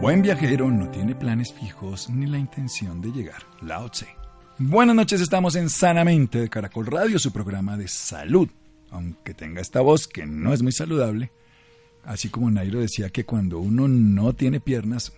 Buen 0.00 0.20
viajero 0.20 0.70
no 0.70 0.90
tiene 0.90 1.14
planes 1.14 1.52
fijos 1.52 2.10
ni 2.10 2.26
la 2.26 2.38
intención 2.38 3.00
de 3.00 3.10
llegar. 3.10 3.42
Lao 3.62 3.88
Tse. 3.88 4.06
Buenas 4.58 4.94
noches, 4.94 5.20
estamos 5.20 5.56
en 5.56 5.70
Sanamente 5.70 6.38
de 6.38 6.50
Caracol 6.50 6.86
Radio, 6.86 7.18
su 7.18 7.32
programa 7.32 7.76
de 7.76 7.88
salud. 7.88 8.48
Aunque 8.90 9.32
tenga 9.32 9.62
esta 9.62 9.80
voz 9.80 10.06
que 10.06 10.26
no 10.26 10.52
es 10.52 10.62
muy 10.62 10.72
saludable, 10.72 11.32
así 12.04 12.28
como 12.28 12.50
Nairo 12.50 12.80
decía 12.80 13.08
que 13.08 13.24
cuando 13.24 13.58
uno 13.58 13.88
no 13.88 14.34
tiene 14.34 14.60
piernas, 14.60 15.12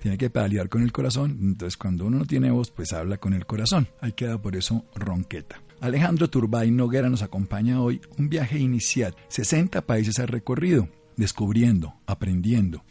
tiene 0.00 0.18
que 0.18 0.30
pedalear 0.30 0.68
con 0.68 0.82
el 0.82 0.92
corazón, 0.92 1.38
entonces 1.40 1.76
cuando 1.76 2.04
uno 2.04 2.18
no 2.18 2.24
tiene 2.26 2.50
voz, 2.50 2.70
pues 2.70 2.92
habla 2.92 3.16
con 3.16 3.32
el 3.32 3.46
corazón. 3.46 3.88
Ahí 4.00 4.12
queda 4.12 4.40
por 4.40 4.54
eso 4.54 4.84
ronqueta. 4.94 5.60
Alejandro 5.80 6.28
Turbay 6.28 6.70
Noguera 6.70 7.08
nos 7.08 7.22
acompaña 7.22 7.80
hoy 7.80 8.00
un 8.18 8.28
viaje 8.28 8.58
inicial. 8.58 9.16
60 9.28 9.80
países 9.86 10.18
ha 10.18 10.26
recorrido, 10.26 10.88
descubriendo, 11.16 11.94
aprendiendo. 12.06 12.84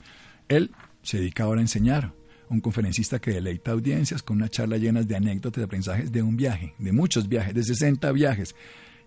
Él 0.47 0.71
se 1.01 1.17
dedica 1.17 1.43
ahora 1.43 1.59
a 1.59 1.63
enseñar. 1.63 2.13
Un 2.49 2.61
conferencista 2.61 3.19
que 3.19 3.31
deleita 3.31 3.71
audiencias 3.71 4.23
con 4.23 4.37
una 4.37 4.49
charla 4.49 4.77
llena 4.77 5.03
de 5.03 5.15
anécdotas 5.15 5.61
de 5.61 5.65
aprendizajes 5.65 6.11
de 6.11 6.23
un 6.23 6.35
viaje, 6.35 6.73
de 6.79 6.91
muchos 6.91 7.29
viajes, 7.29 7.53
de 7.53 7.63
60 7.63 8.11
viajes, 8.11 8.55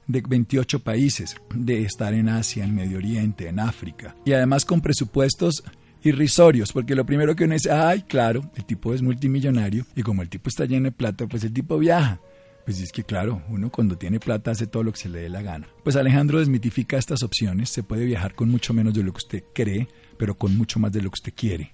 de 0.06 0.22
28 0.26 0.80
países, 0.80 1.36
de 1.54 1.82
estar 1.82 2.14
en 2.14 2.28
Asia, 2.28 2.64
en 2.64 2.74
Medio 2.74 2.98
Oriente, 2.98 3.48
en 3.48 3.58
África. 3.58 4.14
Y 4.24 4.32
además 4.32 4.64
con 4.64 4.80
presupuestos 4.80 5.64
irrisorios, 6.04 6.72
porque 6.72 6.94
lo 6.94 7.06
primero 7.06 7.34
que 7.34 7.44
uno 7.44 7.54
dice, 7.54 7.70
ay, 7.70 8.02
claro, 8.02 8.48
el 8.54 8.64
tipo 8.64 8.94
es 8.94 9.02
multimillonario 9.02 9.86
y 9.94 10.02
como 10.02 10.22
el 10.22 10.28
tipo 10.28 10.48
está 10.48 10.64
lleno 10.64 10.84
de 10.84 10.92
plata, 10.92 11.26
pues 11.26 11.44
el 11.44 11.52
tipo 11.52 11.78
viaja. 11.78 12.20
Pues 12.64 12.80
es 12.80 12.92
que 12.92 13.02
claro, 13.02 13.42
uno 13.48 13.70
cuando 13.70 13.98
tiene 13.98 14.20
plata 14.20 14.52
hace 14.52 14.68
todo 14.68 14.84
lo 14.84 14.92
que 14.92 14.98
se 14.98 15.08
le 15.08 15.18
dé 15.18 15.28
la 15.28 15.42
gana. 15.42 15.66
Pues 15.82 15.96
Alejandro 15.96 16.38
desmitifica 16.38 16.96
estas 16.96 17.24
opciones, 17.24 17.70
se 17.70 17.82
puede 17.82 18.04
viajar 18.04 18.36
con 18.36 18.50
mucho 18.50 18.72
menos 18.72 18.94
de 18.94 19.02
lo 19.02 19.12
que 19.12 19.18
usted 19.18 19.44
cree, 19.52 19.88
pero 20.16 20.36
con 20.36 20.56
mucho 20.56 20.78
más 20.78 20.92
de 20.92 21.02
lo 21.02 21.10
que 21.10 21.18
usted 21.18 21.32
quiere 21.34 21.72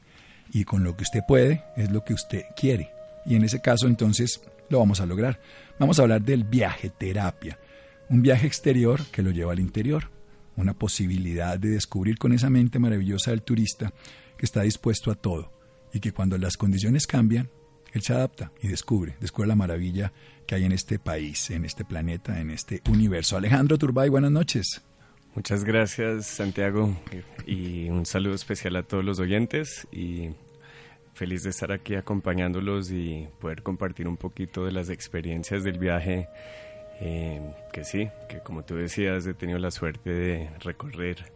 y 0.52 0.64
con 0.64 0.84
lo 0.84 0.96
que 0.96 1.02
usted 1.02 1.20
puede 1.26 1.64
es 1.76 1.90
lo 1.90 2.04
que 2.04 2.14
usted 2.14 2.42
quiere. 2.56 2.90
Y 3.26 3.36
en 3.36 3.44
ese 3.44 3.60
caso 3.60 3.86
entonces 3.86 4.40
lo 4.68 4.78
vamos 4.78 5.00
a 5.00 5.06
lograr. 5.06 5.40
Vamos 5.78 5.98
a 5.98 6.02
hablar 6.02 6.22
del 6.22 6.44
viaje 6.44 6.90
terapia, 6.90 7.58
un 8.08 8.22
viaje 8.22 8.46
exterior 8.46 9.02
que 9.12 9.22
lo 9.22 9.30
lleva 9.30 9.52
al 9.52 9.60
interior, 9.60 10.10
una 10.56 10.74
posibilidad 10.74 11.58
de 11.58 11.68
descubrir 11.68 12.18
con 12.18 12.32
esa 12.32 12.50
mente 12.50 12.78
maravillosa 12.78 13.30
del 13.30 13.42
turista 13.42 13.92
que 14.36 14.46
está 14.46 14.62
dispuesto 14.62 15.10
a 15.10 15.14
todo 15.14 15.52
y 15.92 16.00
que 16.00 16.12
cuando 16.12 16.36
las 16.38 16.56
condiciones 16.56 17.06
cambian, 17.06 17.50
él 17.92 18.02
se 18.02 18.12
adapta 18.12 18.52
y 18.62 18.68
descubre, 18.68 19.16
descubre 19.20 19.48
la 19.48 19.56
maravilla 19.56 20.12
que 20.46 20.54
hay 20.54 20.64
en 20.64 20.72
este 20.72 20.98
país, 20.98 21.50
en 21.50 21.64
este 21.64 21.84
planeta, 21.84 22.40
en 22.40 22.50
este 22.50 22.82
universo. 22.90 23.36
Alejandro 23.36 23.78
Turbay, 23.78 24.08
buenas 24.08 24.30
noches. 24.30 24.82
Muchas 25.34 25.64
gracias 25.64 26.26
Santiago 26.26 26.96
y 27.46 27.88
un 27.90 28.06
saludo 28.06 28.34
especial 28.34 28.76
a 28.76 28.82
todos 28.82 29.04
los 29.04 29.20
oyentes 29.20 29.86
y 29.92 30.30
feliz 31.14 31.42
de 31.42 31.50
estar 31.50 31.70
aquí 31.70 31.94
acompañándolos 31.94 32.90
y 32.90 33.28
poder 33.40 33.62
compartir 33.62 34.08
un 34.08 34.16
poquito 34.16 34.64
de 34.64 34.72
las 34.72 34.88
experiencias 34.88 35.64
del 35.64 35.78
viaje 35.78 36.28
eh, 37.00 37.40
que 37.72 37.84
sí, 37.84 38.08
que 38.28 38.40
como 38.40 38.64
tú 38.64 38.74
decías 38.74 39.26
he 39.26 39.34
tenido 39.34 39.58
la 39.58 39.70
suerte 39.70 40.10
de 40.10 40.50
recorrer 40.60 41.32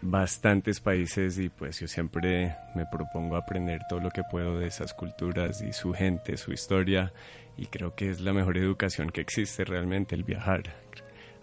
bastantes 0.00 0.80
países 0.80 1.38
y 1.38 1.48
pues 1.48 1.80
yo 1.80 1.88
siempre 1.88 2.56
me 2.74 2.86
propongo 2.90 3.36
aprender 3.36 3.82
todo 3.88 4.00
lo 4.00 4.10
que 4.10 4.22
puedo 4.30 4.58
de 4.58 4.66
esas 4.66 4.94
culturas 4.94 5.62
y 5.62 5.72
su 5.72 5.92
gente, 5.92 6.36
su 6.36 6.52
historia 6.52 7.12
y 7.56 7.66
creo 7.66 7.94
que 7.94 8.10
es 8.10 8.20
la 8.20 8.32
mejor 8.32 8.56
educación 8.56 9.10
que 9.10 9.20
existe 9.20 9.64
realmente 9.64 10.14
el 10.14 10.24
viajar 10.24 10.62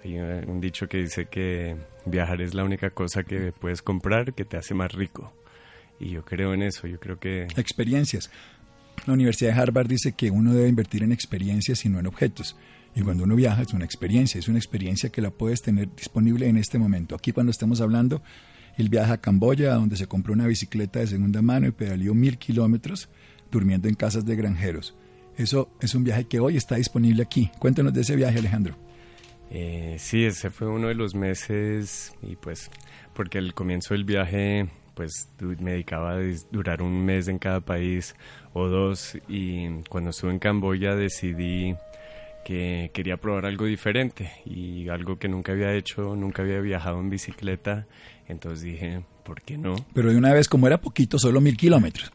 hay 0.05 0.43
un 0.47 0.61
dicho 0.61 0.87
que 0.87 0.97
dice 0.97 1.25
que 1.25 1.75
viajar 2.05 2.41
es 2.41 2.53
la 2.53 2.63
única 2.63 2.91
cosa 2.91 3.23
que 3.23 3.51
puedes 3.51 3.81
comprar 3.81 4.33
que 4.33 4.45
te 4.45 4.57
hace 4.57 4.73
más 4.73 4.91
rico. 4.91 5.33
Y 5.99 6.09
yo 6.09 6.23
creo 6.23 6.53
en 6.53 6.61
eso, 6.61 6.87
yo 6.87 6.99
creo 6.99 7.19
que... 7.19 7.43
Experiencias. 7.55 8.29
La 9.05 9.13
Universidad 9.13 9.53
de 9.53 9.61
Harvard 9.61 9.87
dice 9.87 10.13
que 10.13 10.29
uno 10.29 10.53
debe 10.53 10.67
invertir 10.67 11.03
en 11.03 11.11
experiencias 11.11 11.85
y 11.85 11.89
no 11.89 11.99
en 11.99 12.07
objetos. 12.07 12.55
Y 12.95 13.01
cuando 13.01 13.23
uno 13.23 13.35
viaja 13.35 13.61
es 13.61 13.73
una 13.73 13.85
experiencia, 13.85 14.39
es 14.39 14.47
una 14.47 14.57
experiencia 14.57 15.09
que 15.09 15.21
la 15.21 15.31
puedes 15.31 15.61
tener 15.61 15.93
disponible 15.95 16.47
en 16.47 16.57
este 16.57 16.77
momento. 16.77 17.15
Aquí 17.15 17.31
cuando 17.31 17.51
estamos 17.51 17.81
hablando, 17.81 18.21
el 18.77 18.89
viaje 18.89 19.13
a 19.13 19.17
Camboya, 19.17 19.73
donde 19.73 19.97
se 19.97 20.07
compró 20.07 20.33
una 20.33 20.47
bicicleta 20.47 20.99
de 20.99 21.07
segunda 21.07 21.41
mano 21.41 21.67
y 21.67 21.71
pedaleó 21.71 22.13
mil 22.13 22.37
kilómetros 22.37 23.09
durmiendo 23.51 23.87
en 23.87 23.95
casas 23.95 24.25
de 24.25 24.35
granjeros. 24.35 24.95
Eso 25.37 25.69
es 25.81 25.95
un 25.95 26.03
viaje 26.03 26.25
que 26.25 26.39
hoy 26.39 26.57
está 26.57 26.75
disponible 26.75 27.23
aquí. 27.23 27.51
Cuéntanos 27.59 27.93
de 27.93 28.01
ese 28.01 28.15
viaje, 28.15 28.39
Alejandro. 28.39 28.84
Eh, 29.51 29.95
sí, 29.99 30.25
ese 30.25 30.49
fue 30.49 30.67
uno 30.67 30.87
de 30.87 30.95
los 30.95 31.15
meses 31.15 32.13
y 32.21 32.35
pues 32.35 32.69
porque 33.13 33.37
al 33.37 33.53
comienzo 33.53 33.93
del 33.93 34.03
viaje 34.03 34.67
pues 34.95 35.29
me 35.39 35.71
dedicaba 35.71 36.13
a 36.13 36.19
durar 36.51 36.81
un 36.81 37.05
mes 37.05 37.27
en 37.27 37.37
cada 37.37 37.61
país 37.61 38.15
o 38.53 38.67
dos 38.67 39.17
y 39.27 39.67
cuando 39.89 40.09
estuve 40.09 40.31
en 40.31 40.39
Camboya 40.39 40.95
decidí 40.95 41.75
que 42.45 42.91
quería 42.93 43.17
probar 43.17 43.47
algo 43.47 43.65
diferente 43.65 44.31
y 44.45 44.87
algo 44.87 45.17
que 45.17 45.27
nunca 45.27 45.51
había 45.51 45.73
hecho, 45.73 46.15
nunca 46.15 46.43
había 46.43 46.59
viajado 46.59 46.99
en 46.99 47.09
bicicleta, 47.09 47.87
entonces 48.27 48.61
dije, 48.61 49.03
¿por 49.23 49.41
qué 49.41 49.57
no? 49.57 49.73
Pero 49.95 50.11
de 50.11 50.17
una 50.17 50.31
vez, 50.31 50.47
como 50.47 50.67
era 50.67 50.79
poquito, 50.79 51.17
solo 51.17 51.41
mil 51.41 51.57
kilómetros. 51.57 52.11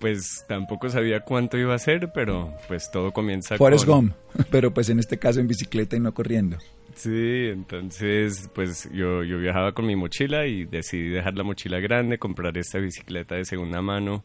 pues 0.00 0.44
tampoco 0.48 0.88
sabía 0.88 1.20
cuánto 1.20 1.56
iba 1.56 1.72
a 1.72 1.78
ser, 1.78 2.10
pero 2.12 2.52
pues 2.66 2.90
todo 2.90 3.12
comienza 3.12 3.56
Forrest 3.56 3.86
con... 3.86 4.12
pero 4.50 4.74
pues 4.74 4.88
en 4.88 4.98
este 4.98 5.18
caso 5.18 5.38
en 5.38 5.46
bicicleta 5.46 5.94
y 5.94 6.00
no 6.00 6.12
corriendo. 6.12 6.58
Sí, 6.96 7.46
entonces 7.52 8.50
pues 8.52 8.90
yo, 8.92 9.22
yo 9.22 9.38
viajaba 9.38 9.70
con 9.70 9.86
mi 9.86 9.94
mochila 9.94 10.46
y 10.46 10.64
decidí 10.64 11.10
dejar 11.10 11.34
la 11.34 11.44
mochila 11.44 11.78
grande, 11.78 12.18
comprar 12.18 12.58
esta 12.58 12.80
bicicleta 12.80 13.36
de 13.36 13.44
segunda 13.44 13.80
mano 13.82 14.24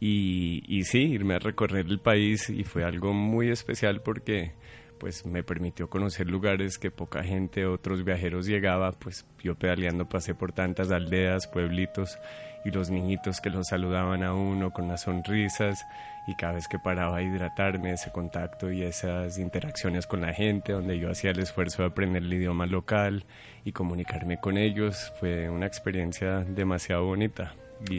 y, 0.00 0.62
y 0.68 0.84
sí, 0.84 1.00
irme 1.00 1.34
a 1.34 1.38
recorrer 1.38 1.86
el 1.86 1.98
país 1.98 2.50
y 2.50 2.64
fue 2.64 2.84
algo 2.84 3.12
muy 3.12 3.50
especial 3.50 4.02
porque 4.02 4.52
pues 4.98 5.24
me 5.24 5.42
permitió 5.42 5.88
conocer 5.88 6.28
lugares 6.28 6.78
que 6.78 6.90
poca 6.90 7.22
gente, 7.22 7.66
otros 7.66 8.04
viajeros 8.04 8.46
llegaba, 8.46 8.92
pues 8.92 9.24
yo 9.42 9.54
pedaleando 9.54 10.08
pasé 10.08 10.34
por 10.34 10.52
tantas 10.52 10.90
aldeas, 10.90 11.46
pueblitos 11.46 12.18
y 12.64 12.70
los 12.70 12.90
niñitos 12.90 13.40
que 13.40 13.50
los 13.50 13.68
saludaban 13.68 14.22
a 14.22 14.34
uno 14.34 14.72
con 14.72 14.88
las 14.88 15.02
sonrisas 15.02 15.84
y 16.26 16.34
cada 16.34 16.54
vez 16.54 16.68
que 16.68 16.78
paraba 16.78 17.18
a 17.18 17.22
hidratarme, 17.22 17.92
ese 17.92 18.10
contacto 18.10 18.70
y 18.70 18.82
esas 18.82 19.38
interacciones 19.38 20.06
con 20.06 20.20
la 20.20 20.34
gente, 20.34 20.72
donde 20.72 20.98
yo 20.98 21.10
hacía 21.10 21.30
el 21.30 21.38
esfuerzo 21.38 21.82
de 21.82 21.88
aprender 21.88 22.22
el 22.22 22.34
idioma 22.34 22.66
local 22.66 23.24
y 23.64 23.72
comunicarme 23.72 24.38
con 24.38 24.58
ellos, 24.58 25.12
fue 25.20 25.48
una 25.48 25.66
experiencia 25.66 26.40
demasiado 26.40 27.04
bonita. 27.04 27.54
Y, 27.88 27.98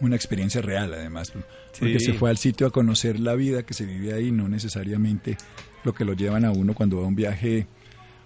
una 0.00 0.16
experiencia 0.16 0.60
real 0.62 0.92
además, 0.94 1.32
porque 1.78 2.00
se 2.00 2.12
fue 2.14 2.30
al 2.30 2.38
sitio 2.38 2.66
a 2.66 2.70
conocer 2.70 3.20
la 3.20 3.34
vida 3.34 3.64
que 3.64 3.74
se 3.74 3.84
vive 3.84 4.12
ahí, 4.12 4.32
no 4.32 4.48
necesariamente 4.48 5.36
lo 5.84 5.94
que 5.94 6.04
lo 6.04 6.14
llevan 6.14 6.44
a 6.44 6.50
uno 6.50 6.74
cuando 6.74 6.98
va 6.98 7.04
a 7.04 7.08
un 7.08 7.14
viaje 7.14 7.66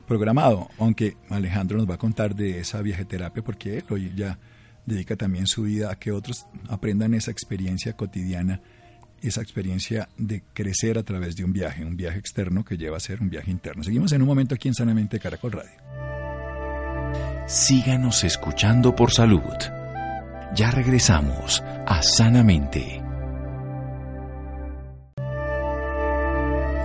programado, 0.06 0.68
aunque 0.78 1.16
Alejandro 1.28 1.78
nos 1.78 1.88
va 1.88 1.94
a 1.94 1.98
contar 1.98 2.34
de 2.34 2.60
esa 2.60 2.80
viajeterapia 2.80 3.42
porque 3.42 3.78
él 3.78 3.84
hoy 3.90 4.12
ya 4.14 4.38
dedica 4.86 5.16
también 5.16 5.46
su 5.46 5.62
vida 5.62 5.90
a 5.90 5.96
que 5.96 6.12
otros 6.12 6.46
aprendan 6.68 7.14
esa 7.14 7.32
experiencia 7.32 7.94
cotidiana, 7.94 8.60
esa 9.20 9.42
experiencia 9.42 10.08
de 10.16 10.42
crecer 10.54 10.96
a 10.96 11.02
través 11.02 11.36
de 11.36 11.44
un 11.44 11.52
viaje, 11.52 11.84
un 11.84 11.96
viaje 11.96 12.18
externo 12.18 12.64
que 12.64 12.76
lleva 12.76 12.96
a 12.96 13.00
ser 13.00 13.20
un 13.20 13.28
viaje 13.28 13.50
interno. 13.50 13.82
Seguimos 13.82 14.12
en 14.12 14.22
un 14.22 14.28
momento 14.28 14.54
aquí 14.54 14.68
en 14.68 14.74
Sanamente 14.74 15.18
Caracol 15.18 15.52
Radio. 15.52 15.72
Síganos 17.46 18.24
escuchando 18.24 18.94
por 18.94 19.12
salud. 19.12 19.42
Ya 20.54 20.70
regresamos 20.70 21.62
a 21.86 22.02
Sanamente. 22.02 23.02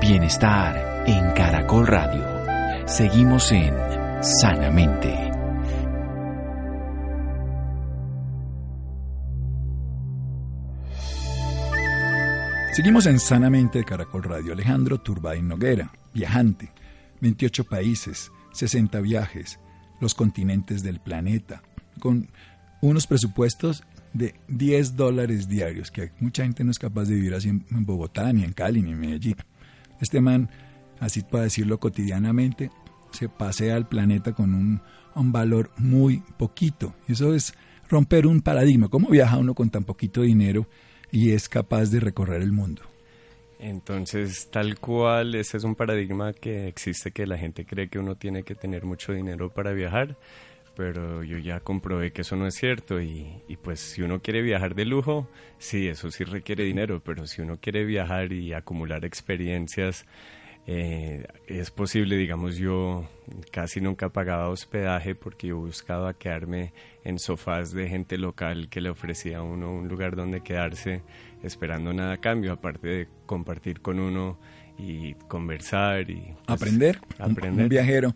Bienestar 0.01 1.03
en 1.05 1.31
Caracol 1.31 1.87
Radio. 1.87 2.87
Seguimos 2.87 3.51
en 3.51 3.73
Sanamente. 4.21 5.31
Seguimos 12.73 13.05
en 13.05 13.19
Sanamente 13.19 13.79
de 13.79 13.85
Caracol 13.85 14.23
Radio. 14.23 14.53
Alejandro 14.53 14.99
Turbay 14.99 15.41
Noguera, 15.41 15.91
viajante, 16.13 16.71
28 17.21 17.65
países, 17.65 18.31
60 18.53 18.99
viajes, 19.01 19.59
los 19.99 20.15
continentes 20.15 20.81
del 20.81 20.99
planeta, 20.99 21.61
con 21.99 22.29
unos 22.81 23.07
presupuestos 23.07 23.83
de 24.13 24.35
10 24.47 24.95
dólares 24.95 25.47
diarios, 25.47 25.91
que 25.91 26.11
mucha 26.19 26.43
gente 26.43 26.63
no 26.63 26.71
es 26.71 26.79
capaz 26.79 27.05
de 27.05 27.15
vivir 27.15 27.33
así 27.33 27.49
en, 27.49 27.63
Bogotá, 27.85 28.31
ni 28.33 28.43
en 28.43 28.53
Cali, 28.53 28.81
ni 28.81 28.91
en 28.91 28.99
Medellín. 28.99 29.35
Este 30.01 30.19
man, 30.19 30.49
así 30.99 31.21
para 31.21 31.43
decirlo 31.43 31.79
cotidianamente, 31.79 32.71
se 33.11 33.29
pasea 33.29 33.75
al 33.75 33.87
planeta 33.87 34.33
con 34.33 34.53
un, 34.53 34.81
valor 35.31 35.71
muy 35.77 36.23
poquito. 36.37 36.95
Eso 37.07 37.33
es 37.35 37.53
romper 37.89 38.25
un 38.25 38.41
paradigma. 38.41 38.87
¿Cómo 38.87 39.09
viaja 39.09 39.37
uno 39.37 39.53
con 39.53 39.69
tan 39.69 39.83
poquito 39.83 40.21
dinero 40.21 40.67
y 41.11 41.31
es 41.31 41.49
capaz 41.49 41.91
de 41.91 41.99
recorrer 41.99 42.41
el 42.41 42.51
mundo? 42.51 42.81
Entonces, 43.59 44.49
tal 44.49 44.79
cual, 44.79 45.35
ese 45.35 45.57
es 45.57 45.63
un 45.63 45.75
paradigma 45.75 46.33
que 46.33 46.67
existe, 46.67 47.11
que 47.11 47.27
la 47.27 47.37
gente 47.37 47.65
cree 47.65 47.89
que 47.89 47.99
uno 47.99 48.15
tiene 48.15 48.41
que 48.41 48.55
tener 48.55 48.85
mucho 48.85 49.13
dinero 49.13 49.53
para 49.53 49.71
viajar, 49.71 50.17
pero 50.75 51.23
yo 51.23 51.37
ya 51.37 51.59
comprobé 51.59 52.11
que 52.11 52.21
eso 52.21 52.35
no 52.35 52.47
es 52.47 52.55
cierto 52.55 53.01
y, 53.01 53.43
y, 53.47 53.57
pues 53.57 53.79
si 53.79 54.01
uno 54.01 54.21
quiere 54.21 54.41
viajar 54.41 54.75
de 54.75 54.85
lujo, 54.85 55.29
sí, 55.57 55.87
eso 55.87 56.11
sí 56.11 56.23
requiere 56.23 56.63
dinero, 56.63 57.01
pero 57.03 57.27
si 57.27 57.41
uno 57.41 57.57
quiere 57.57 57.85
viajar 57.85 58.31
y 58.31 58.53
acumular 58.53 59.05
experiencias, 59.05 60.05
eh, 60.67 61.25
es 61.47 61.71
posible, 61.71 62.15
digamos, 62.17 62.55
yo 62.57 63.07
casi 63.51 63.81
nunca 63.81 64.09
pagaba 64.09 64.49
hospedaje 64.49 65.15
porque 65.15 65.47
yo 65.47 65.57
buscaba 65.57 66.13
quedarme 66.13 66.71
en 67.03 67.17
sofás 67.17 67.71
de 67.71 67.89
gente 67.89 68.17
local 68.17 68.69
que 68.69 68.79
le 68.79 68.89
ofrecía 68.89 69.39
a 69.39 69.43
uno 69.43 69.73
un 69.73 69.87
lugar 69.87 70.15
donde 70.15 70.41
quedarse 70.41 71.01
esperando 71.41 71.93
nada 71.93 72.13
a 72.13 72.17
cambio, 72.17 72.53
aparte 72.53 72.87
de 72.87 73.07
compartir 73.25 73.81
con 73.81 73.99
uno 73.99 74.37
y 74.77 75.15
conversar 75.27 76.09
y 76.09 76.35
pues, 76.45 76.61
aprender. 76.61 76.99
aprender. 77.17 77.63
Un, 77.63 77.69
viajero. 77.69 78.15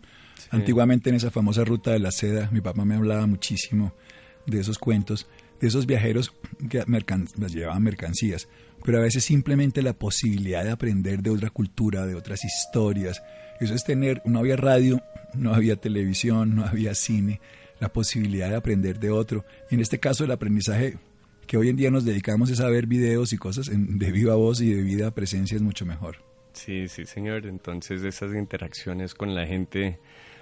Antiguamente 0.50 1.10
en 1.10 1.16
esa 1.16 1.30
famosa 1.30 1.64
ruta 1.64 1.92
de 1.92 1.98
la 1.98 2.10
seda, 2.10 2.48
mi 2.52 2.60
papá 2.60 2.84
me 2.84 2.94
hablaba 2.94 3.26
muchísimo 3.26 3.92
de 4.46 4.60
esos 4.60 4.78
cuentos, 4.78 5.26
de 5.60 5.68
esos 5.68 5.86
viajeros 5.86 6.32
que 6.68 6.84
llevaban 7.48 7.82
mercancías, 7.82 8.48
pero 8.84 8.98
a 8.98 9.02
veces 9.02 9.24
simplemente 9.24 9.82
la 9.82 9.94
posibilidad 9.94 10.64
de 10.64 10.70
aprender 10.70 11.22
de 11.22 11.30
otra 11.30 11.50
cultura, 11.50 12.06
de 12.06 12.14
otras 12.14 12.44
historias. 12.44 13.22
Eso 13.60 13.74
es 13.74 13.84
tener, 13.84 14.22
no 14.24 14.38
había 14.38 14.56
radio, 14.56 15.00
no 15.34 15.54
había 15.54 15.76
televisión, 15.76 16.54
no 16.54 16.64
había 16.64 16.94
cine, 16.94 17.40
la 17.80 17.92
posibilidad 17.92 18.48
de 18.48 18.56
aprender 18.56 19.00
de 19.00 19.10
otro. 19.10 19.44
En 19.70 19.80
este 19.80 19.98
caso 19.98 20.24
el 20.24 20.30
aprendizaje 20.30 20.98
que 21.46 21.56
hoy 21.56 21.68
en 21.68 21.76
día 21.76 21.90
nos 21.90 22.04
dedicamos 22.04 22.50
es 22.50 22.60
a 22.60 22.68
ver 22.68 22.86
videos 22.86 23.32
y 23.32 23.38
cosas 23.38 23.70
de 23.70 24.12
viva 24.12 24.34
voz 24.34 24.60
y 24.60 24.72
de 24.72 24.82
vida 24.82 25.10
presencia 25.12 25.56
es 25.56 25.62
mucho 25.62 25.86
mejor. 25.86 26.25
Sí, 26.56 26.88
sí, 26.88 27.04
señor. 27.04 27.46
Entonces 27.46 28.02
esas 28.02 28.34
interacciones 28.34 29.14
con 29.14 29.34
la 29.34 29.46
gente 29.46 29.98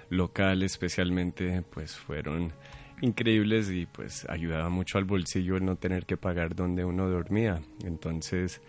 local 0.09 0.63
especialmente 0.63 1.63
pues 1.71 1.95
fueron 1.95 2.53
increíbles 3.01 3.69
y 3.69 3.85
pues 3.85 4.25
ayudaba 4.29 4.69
mucho 4.69 4.97
al 4.97 5.03
bolsillo 5.03 5.57
el 5.57 5.65
no 5.65 5.75
tener 5.75 6.05
que 6.05 6.15
pagar 6.15 6.55
donde 6.55 6.85
uno 6.85 7.09
dormía. 7.09 7.61
Entonces 7.83 8.61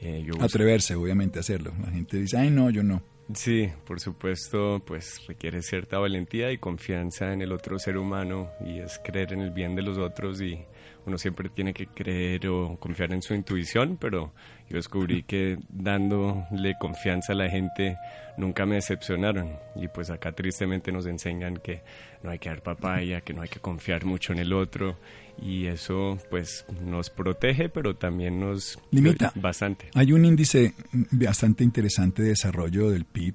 eh, 0.00 0.22
yo... 0.24 0.40
Atreverse, 0.40 0.94
obviamente, 0.94 1.38
a 1.38 1.40
hacerlo. 1.40 1.72
La 1.82 1.90
gente 1.90 2.18
dice, 2.18 2.38
ay 2.38 2.50
no, 2.50 2.70
yo 2.70 2.84
no. 2.84 3.02
Sí, 3.34 3.68
por 3.84 3.98
supuesto, 3.98 4.82
pues 4.84 5.26
requiere 5.26 5.62
cierta 5.62 5.98
valentía 5.98 6.52
y 6.52 6.58
confianza 6.58 7.32
en 7.32 7.42
el 7.42 7.52
otro 7.52 7.78
ser 7.78 7.96
humano 7.96 8.50
y 8.64 8.78
es 8.78 9.00
creer 9.02 9.32
en 9.32 9.40
el 9.40 9.50
bien 9.50 9.74
de 9.74 9.82
los 9.82 9.98
otros 9.98 10.40
y 10.40 10.60
uno 11.06 11.18
siempre 11.18 11.48
tiene 11.48 11.74
que 11.74 11.86
creer 11.86 12.46
o 12.48 12.76
confiar 12.78 13.12
en 13.12 13.22
su 13.22 13.34
intuición, 13.34 13.96
pero 14.00 14.32
yo 14.68 14.76
descubrí 14.76 15.24
que 15.24 15.58
dándole 15.68 16.74
confianza 16.78 17.32
a 17.32 17.36
la 17.36 17.50
gente 17.50 17.96
nunca 18.36 18.66
me 18.66 18.76
decepcionaron. 18.76 19.56
Y 19.74 19.88
pues 19.88 20.10
acá 20.10 20.32
tristemente 20.32 20.92
nos 20.92 21.06
enseñan 21.06 21.56
que 21.56 21.82
no 22.22 22.30
hay 22.30 22.38
que 22.38 22.48
dar 22.48 22.62
papaya, 22.62 23.20
que 23.20 23.34
no 23.34 23.42
hay 23.42 23.48
que 23.48 23.60
confiar 23.60 24.04
mucho 24.04 24.32
en 24.32 24.38
el 24.38 24.52
otro. 24.52 24.98
Y 25.40 25.66
eso 25.66 26.18
pues 26.30 26.64
nos 26.82 27.10
protege 27.10 27.68
pero 27.68 27.96
también 27.96 28.38
nos 28.38 28.78
limita. 28.90 29.32
bastante. 29.34 29.88
Hay 29.94 30.12
un 30.12 30.24
índice 30.24 30.74
bastante 31.10 31.64
interesante 31.64 32.22
de 32.22 32.28
desarrollo 32.28 32.90
del 32.90 33.04
PIB 33.04 33.34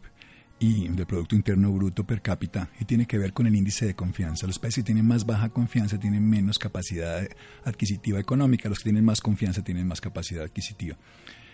y 0.60 0.88
del 0.88 1.06
Producto 1.06 1.36
Interno 1.36 1.72
Bruto 1.72 2.04
per 2.06 2.22
cápita 2.22 2.70
y 2.80 2.86
tiene 2.86 3.06
que 3.06 3.18
ver 3.18 3.34
con 3.34 3.48
el 3.48 3.56
índice 3.56 3.86
de 3.86 3.96
confianza. 3.96 4.48
Los 4.48 4.60
países 4.60 4.84
que 4.84 4.88
tienen 4.88 5.06
más 5.06 5.26
baja 5.26 5.50
confianza 5.50 6.00
tienen 6.00 6.28
menos 6.28 6.58
capacidad 6.58 7.28
adquisitiva 7.64 8.20
económica, 8.20 8.70
los 8.70 8.80
que 8.80 8.86
tienen 8.86 9.06
más 9.06 9.22
confianza 9.22 9.64
tienen 9.64 9.88
más 9.88 10.02
capacidad 10.02 10.44
adquisitiva. 10.44 10.98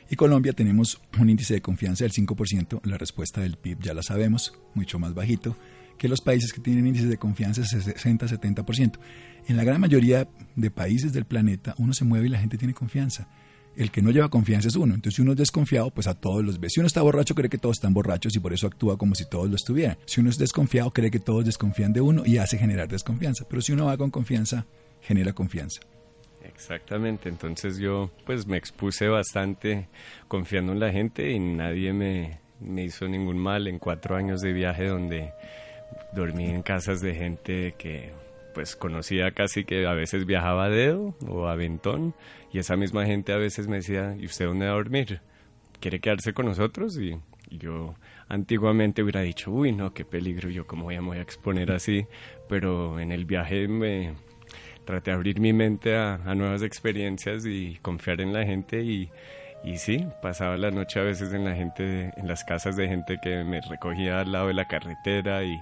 Y 0.09 0.15
Colombia 0.15 0.53
tenemos 0.53 1.01
un 1.19 1.29
índice 1.29 1.53
de 1.53 1.61
confianza 1.61 2.03
del 2.03 2.13
5%, 2.13 2.81
la 2.83 2.97
respuesta 2.97 3.41
del 3.41 3.57
PIB 3.57 3.81
ya 3.81 3.93
la 3.93 4.03
sabemos, 4.03 4.53
mucho 4.73 4.99
más 4.99 5.13
bajito 5.13 5.57
que 5.97 6.07
los 6.07 6.21
países 6.21 6.51
que 6.51 6.59
tienen 6.59 6.87
índices 6.87 7.09
de 7.09 7.17
confianza 7.17 7.61
de 7.61 7.67
60-70%. 7.67 8.99
En 9.47 9.57
la 9.57 9.63
gran 9.63 9.79
mayoría 9.79 10.27
de 10.55 10.71
países 10.71 11.13
del 11.13 11.25
planeta 11.25 11.75
uno 11.77 11.93
se 11.93 12.03
mueve 12.03 12.27
y 12.27 12.29
la 12.29 12.39
gente 12.39 12.57
tiene 12.57 12.73
confianza 12.73 13.27
el 13.75 13.91
que 13.91 14.01
no 14.01 14.11
lleva 14.11 14.29
confianza 14.29 14.67
es 14.67 14.75
uno. 14.75 14.93
Entonces, 14.93 15.15
si 15.15 15.21
uno 15.21 15.31
es 15.31 15.37
desconfiado, 15.37 15.89
pues 15.91 16.07
a 16.07 16.13
todos 16.13 16.43
los 16.43 16.59
ve. 16.59 16.69
Si 16.69 16.79
uno 16.79 16.87
está 16.87 17.01
borracho, 17.01 17.35
cree 17.35 17.49
que 17.49 17.57
todos 17.57 17.77
están 17.77 17.93
borrachos 17.93 18.35
y 18.35 18.39
por 18.39 18.53
eso 18.53 18.67
actúa 18.67 18.97
como 18.97 19.15
si 19.15 19.25
todos 19.25 19.49
lo 19.49 19.55
estuvieran. 19.55 19.97
Si 20.05 20.21
uno 20.21 20.29
es 20.29 20.37
desconfiado, 20.37 20.91
cree 20.91 21.11
que 21.11 21.19
todos 21.19 21.45
desconfían 21.45 21.93
de 21.93 22.01
uno 22.01 22.23
y 22.25 22.37
hace 22.37 22.57
generar 22.57 22.87
desconfianza. 22.87 23.45
Pero 23.49 23.61
si 23.61 23.71
uno 23.71 23.85
va 23.85 23.97
con 23.97 24.11
confianza, 24.11 24.65
genera 25.01 25.33
confianza. 25.33 25.81
Exactamente, 26.43 27.29
entonces 27.29 27.77
yo 27.77 28.11
pues 28.25 28.45
me 28.45 28.57
expuse 28.57 29.07
bastante 29.07 29.87
confiando 30.27 30.73
en 30.73 30.79
la 30.79 30.91
gente 30.91 31.31
y 31.31 31.39
nadie 31.39 31.93
me, 31.93 32.39
me 32.59 32.83
hizo 32.83 33.07
ningún 33.07 33.37
mal 33.37 33.67
en 33.67 33.79
cuatro 33.79 34.15
años 34.17 34.41
de 34.41 34.51
viaje 34.51 34.87
donde 34.87 35.31
dormí 36.13 36.45
en 36.45 36.61
casas 36.61 37.01
de 37.01 37.15
gente 37.15 37.75
que 37.77 38.11
pues 38.53 38.75
conocía 38.75 39.31
casi 39.31 39.65
que 39.65 39.85
a 39.85 39.93
veces 39.93 40.25
viajaba 40.25 40.65
a 40.65 40.69
dedo 40.69 41.15
o 41.27 41.47
a 41.47 41.55
ventón 41.55 42.13
y 42.51 42.59
esa 42.59 42.77
misma 42.77 43.05
gente 43.05 43.33
a 43.33 43.37
veces 43.37 43.67
me 43.67 43.77
decía, 43.77 44.15
¿y 44.17 44.25
usted 44.25 44.45
dónde 44.45 44.67
va 44.67 44.73
a 44.73 44.75
dormir? 44.75 45.21
¿Quiere 45.79 45.99
quedarse 45.99 46.33
con 46.33 46.45
nosotros? 46.45 46.97
Y, 46.97 47.19
yo 47.49 47.93
antiguamente 48.29 49.03
hubiera 49.03 49.21
dicho, 49.21 49.51
uy, 49.51 49.71
no, 49.73 49.93
qué 49.93 50.05
peligro, 50.05 50.49
yo 50.49 50.65
cómo 50.65 50.85
voy 50.85 50.95
a, 50.95 51.01
voy 51.01 51.19
a 51.19 51.21
exponer 51.21 51.71
así, 51.71 52.07
pero 52.49 52.99
en 52.99 53.11
el 53.11 53.25
viaje 53.25 53.67
me 53.67 54.15
traté 54.85 55.11
de 55.11 55.15
abrir 55.15 55.39
mi 55.39 55.53
mente 55.53 55.95
a, 55.95 56.17
nuevas 56.35 56.63
experiencias 56.63 57.45
y 57.45 57.77
confiar 57.83 58.21
en 58.21 58.33
la 58.33 58.43
gente 58.43 58.81
y, 58.81 59.11
y 59.63 59.77
sí, 59.77 60.07
pasaba 60.23 60.57
la 60.57 60.71
noche 60.71 60.99
a 60.99 61.03
veces 61.03 61.31
en 61.31 61.45
la 61.45 61.53
gente, 61.53 62.11
en 62.17 62.27
las 62.27 62.43
casas 62.43 62.75
de 62.75 62.87
gente 62.87 63.19
que 63.21 63.43
me 63.43 63.61
recogía 63.61 64.21
al 64.21 64.31
lado 64.31 64.47
de 64.47 64.55
la 64.55 64.67
carretera 64.67 65.43
y, 65.43 65.55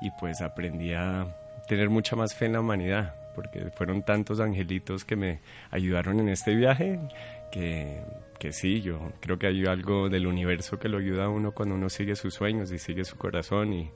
y 0.00 0.10
pues 0.18 0.40
aprendía 0.40 1.28
tener 1.68 1.90
mucha 1.90 2.16
más 2.16 2.34
fe 2.34 2.46
en 2.46 2.54
la 2.54 2.60
humanidad, 2.60 3.14
porque 3.34 3.70
fueron 3.76 4.02
tantos 4.02 4.40
angelitos 4.40 5.04
que 5.04 5.16
me 5.16 5.40
ayudaron 5.70 6.20
en 6.20 6.28
este 6.28 6.54
viaje 6.54 6.98
que, 7.52 8.02
que 8.38 8.52
sí, 8.52 8.80
yo 8.80 9.12
creo 9.20 9.38
que 9.38 9.46
hay 9.46 9.64
algo 9.66 10.08
del 10.08 10.26
universo 10.26 10.78
que 10.78 10.88
lo 10.88 10.98
ayuda 10.98 11.24
a 11.24 11.28
uno 11.28 11.52
cuando 11.52 11.74
uno 11.74 11.88
sigue 11.88 12.16
sus 12.16 12.34
sueños 12.34 12.70
y 12.72 12.78
sigue 12.78 13.04
su 13.04 13.16
corazón 13.16 13.72
y, 13.72 13.90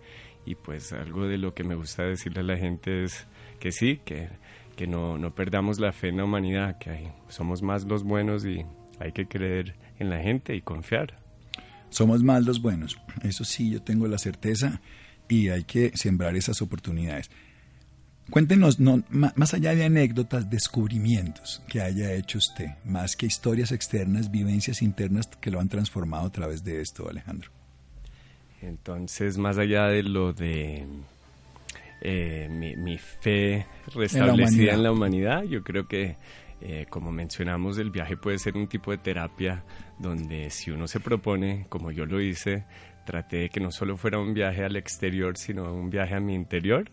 y 0.45 0.55
pues 0.55 0.93
algo 0.93 1.27
de 1.27 1.39
lo 1.39 1.55
que 1.55 1.65
me 1.65 1.75
gusta 1.75 2.05
decirle 2.05 2.41
a 2.41 2.45
la 2.45 2.57
gente 2.57 3.05
es 3.05 3.27
que 3.59 3.73
sí, 3.73 4.00
que, 4.05 4.29
que 4.77 4.87
no, 4.87 5.19
no 5.19 5.35
perdamos 5.35 5.79
la 5.79 5.93
fe 5.93 6.09
en 6.09 6.19
la 6.19 6.25
humanidad, 6.25 6.79
que 6.79 6.91
hay, 6.91 7.12
somos 7.29 7.62
más 7.62 7.85
los 7.85 8.05
buenos 8.05 8.45
y 8.45 8.65
hay 8.99 9.12
que 9.12 9.27
creer 9.27 9.75
en 9.99 10.11
la 10.11 10.21
gente 10.21 10.55
y 10.55 10.62
confiar. 10.62 11.19
Somos 11.91 12.23
más 12.23 12.45
los 12.45 12.62
buenos, 12.62 12.99
eso 13.23 13.45
sí, 13.45 13.71
yo 13.71 13.83
tengo 13.83 14.07
la 14.07 14.19
certeza 14.19 14.81
y 15.29 15.49
hay 15.49 15.65
que 15.65 15.93
sembrar 15.97 16.37
esas 16.37 16.62
oportunidades. 16.62 17.31
Cuéntenos, 18.31 18.79
no, 18.79 19.03
más 19.11 19.55
allá 19.55 19.75
de 19.75 19.85
anécdotas, 19.85 20.49
descubrimientos 20.49 21.63
que 21.69 21.81
haya 21.81 22.13
hecho 22.13 22.39
usted, 22.39 22.67
más 22.85 23.17
que 23.17 23.27
historias 23.27 23.73
externas, 23.73 24.31
vivencias 24.31 24.83
internas 24.83 25.27
que 25.41 25.51
lo 25.51 25.59
han 25.59 25.69
transformado 25.69 26.27
a 26.27 26.31
través 26.31 26.63
de 26.63 26.81
esto, 26.81 27.09
Alejandro. 27.09 27.51
Entonces, 28.63 29.37
más 29.37 29.59
allá 29.59 29.87
de 29.87 30.03
lo 30.03 30.33
de 30.33 30.87
eh, 32.03 32.49
mi, 32.49 32.99
fe 32.99 33.67
restablecida 33.95 34.75
en 34.75 34.83
la, 34.83 34.93
humanidad, 34.93 35.43
yo 35.45 35.63
creo 35.65 35.89
que, 35.89 36.17
eh, 36.61 36.87
como 36.89 37.11
mencionamos, 37.11 37.79
el 37.79 37.91
viaje 37.91 38.17
puede 38.17 38.39
ser 38.39 38.57
un 38.57 38.69
tipo 38.69 38.91
de 38.93 38.99
terapia 38.99 39.65
donde 39.99 40.51
si 40.51 40.71
uno 40.71 40.87
se 40.87 41.01
propone, 41.01 41.67
como 41.69 41.91
yo 41.91 42.07
lo 42.07 42.21
hice, 42.21 42.65
traté 43.07 43.39
de 43.39 43.49
que 43.49 43.61
no 43.61 43.73
solo 43.73 43.97
fuera 43.97 44.19
un 44.19 44.35
viaje 44.35 44.65
al 44.65 44.77
exterior, 44.77 45.37
sino 45.37 45.75
un 45.75 45.91
viaje 45.91 46.15
a 46.15 46.21
mi 46.21 46.35
interior 46.35 46.91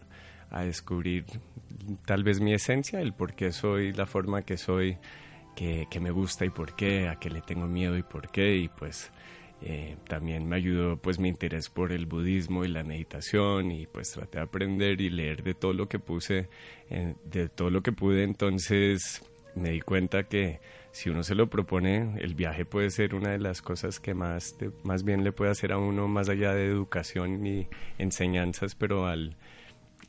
a 0.50 0.64
descubrir 0.64 1.26
tal 2.06 2.24
vez 2.24 2.40
mi 2.40 2.54
esencia, 2.54 3.02
el 3.02 3.14
por 3.14 3.34
qué 3.34 3.52
soy 3.52 3.94
la 3.94 4.06
forma 4.06 4.42
que 4.42 4.58
soy, 4.58 4.98
que, 5.56 5.88
me 6.00 6.12
gusta 6.12 6.46
y 6.46 6.50
por 6.50 6.76
qué, 6.76 7.08
a 7.08 7.16
qué 7.16 7.30
le 7.30 7.42
tengo 7.42 7.68
miedo 7.68 7.98
y 7.98 8.04
por 8.04 8.30
qué, 8.30 8.58
y 8.58 8.68
pues 8.68 9.12
eh, 9.62 9.98
también 10.08 10.48
me 10.48 10.56
ayudó 10.56 10.98
pues 10.98 11.18
mi 11.20 11.30
interés 11.30 11.70
por 11.70 11.92
el 11.92 12.06
budismo 12.06 12.64
y 12.64 12.68
la 12.68 12.84
meditación 12.84 13.72
y 13.72 13.88
pues 13.88 14.12
traté 14.12 14.38
de 14.38 14.44
aprender 14.44 15.02
y 15.02 15.10
leer 15.10 15.44
de 15.44 15.56
todo 15.56 15.74
lo 15.74 15.88
que 15.88 16.00
puse, 16.00 16.50
de 16.90 17.50
todo 17.50 17.70
lo 17.70 17.82
que 17.82 17.92
pude, 17.92 18.24
entonces 18.24 19.24
me 19.56 19.72
di 19.72 19.82
cuenta 19.82 20.24
que 20.24 20.60
si 20.92 21.10
uno 21.10 21.24
se 21.24 21.36
lo 21.36 21.48
propone, 21.48 22.16
el 22.20 22.34
viaje 22.34 22.66
puede 22.66 22.90
ser 22.90 23.14
una 23.14 23.32
de 23.32 23.40
las 23.40 23.62
cosas 23.62 24.00
que 24.00 24.14
más, 24.14 24.56
más 24.84 25.04
bien 25.04 25.24
le 25.24 25.32
puede 25.32 25.52
hacer 25.52 25.72
a 25.72 25.78
uno 25.78 26.08
más 26.08 26.30
allá 26.30 26.54
de 26.54 26.66
educación 26.66 27.46
y 27.46 27.68
enseñanzas, 27.98 28.76
pero 28.76 29.06
al 29.06 29.36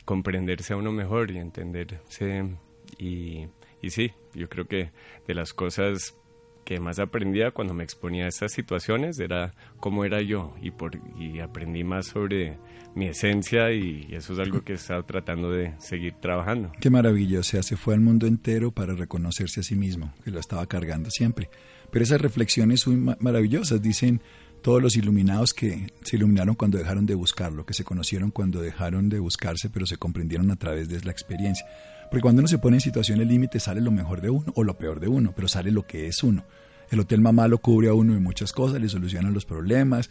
comprenderse 0.09 0.73
a 0.73 0.77
uno 0.79 0.91
mejor 0.91 1.31
y 1.31 1.37
entenderse 1.37 2.57
y, 2.97 3.47
y 3.83 3.91
sí, 3.91 4.13
yo 4.33 4.49
creo 4.49 4.67
que 4.67 4.91
de 5.27 5.35
las 5.35 5.53
cosas 5.53 6.17
que 6.65 6.81
más 6.81 6.99
aprendía 6.99 7.51
cuando 7.51 7.75
me 7.75 7.85
exponía 7.85 8.25
a 8.25 8.29
estas 8.29 8.53
situaciones 8.53 9.19
era 9.19 9.53
cómo 9.81 10.07
era 10.07 10.23
yo 10.23 10.55
y, 10.63 10.71
por, 10.71 10.99
y 11.19 11.41
aprendí 11.41 11.85
más 11.85 12.07
sobre 12.07 12.57
mi 12.95 13.09
esencia 13.09 13.71
y, 13.71 14.09
eso 14.11 14.33
es 14.33 14.39
algo 14.39 14.63
que 14.63 14.73
he 14.73 14.77
estado 14.77 15.05
tratando 15.05 15.51
de 15.51 15.75
seguir 15.79 16.15
trabajando. 16.15 16.73
Qué 16.81 16.89
maravilla, 16.89 17.41
o 17.41 17.43
sea, 17.43 17.63
se 17.63 17.77
fue 17.77 17.93
al 17.93 18.01
mundo 18.01 18.27
entero 18.27 18.71
para 18.71 18.95
reconocerse 18.95 19.61
a 19.61 19.63
sí 19.63 19.77
mismo, 19.77 20.15
que 20.25 20.31
lo 20.31 20.41
estaba 20.41 20.65
cargando 20.65 21.11
siempre. 21.11 21.51
Pero 21.91 22.03
esas 22.03 22.21
reflexiones 22.23 22.81
son 22.81 23.15
maravillosas, 23.21 23.83
dicen 23.83 24.23
todos 24.63 24.83
los 24.83 24.97
iluminados 24.97 25.55
que 25.55 25.93
se 26.03 26.17
iluminaron 26.17 26.55
cuando 26.55 26.79
dejaron 26.79 27.07
de 27.07 27.15
buscarlo, 27.15 27.65
que 27.65 27.75
se 27.75 27.85
conocieron 27.85 28.31
cuando 28.31 28.61
dejaron 28.61 29.09
de 29.09 29.19
buscarse, 29.19 29.71
pero 29.71 29.87
se 29.87 29.97
comprendieron 29.97 30.51
a 30.51 30.57
través 30.57 30.89
de 30.89 31.01
la 31.01 31.11
experiencia. 31.11 31.67
Porque 32.11 32.23
cuando 32.23 32.41
uno 32.41 32.49
se 32.49 32.59
pone 32.59 32.77
en 32.77 32.81
situaciones 32.81 33.27
límites 33.27 33.65
sale 33.65 33.81
lo 33.81 33.91
mejor 33.91 34.21
de 34.21 34.31
uno 34.31 34.53
o 34.55 34.65
lo 34.65 34.79
peor 34.79 35.01
de 35.01 35.09
uno, 35.09 35.33
pero 35.35 35.49
sale 35.49 35.71
lo 35.71 35.87
que 35.87 36.07
es 36.07 36.23
uno. 36.23 36.45
El 36.91 37.01
Hotel 37.01 37.21
Mamá 37.21 37.49
lo 37.49 37.59
cubre 37.59 37.89
a 37.89 37.95
uno 37.95 38.15
de 38.15 38.21
muchas 38.21 38.53
cosas, 38.53 38.81
le 38.81 38.89
soluciona 38.89 39.31
los 39.31 39.45
problemas, 39.45 40.11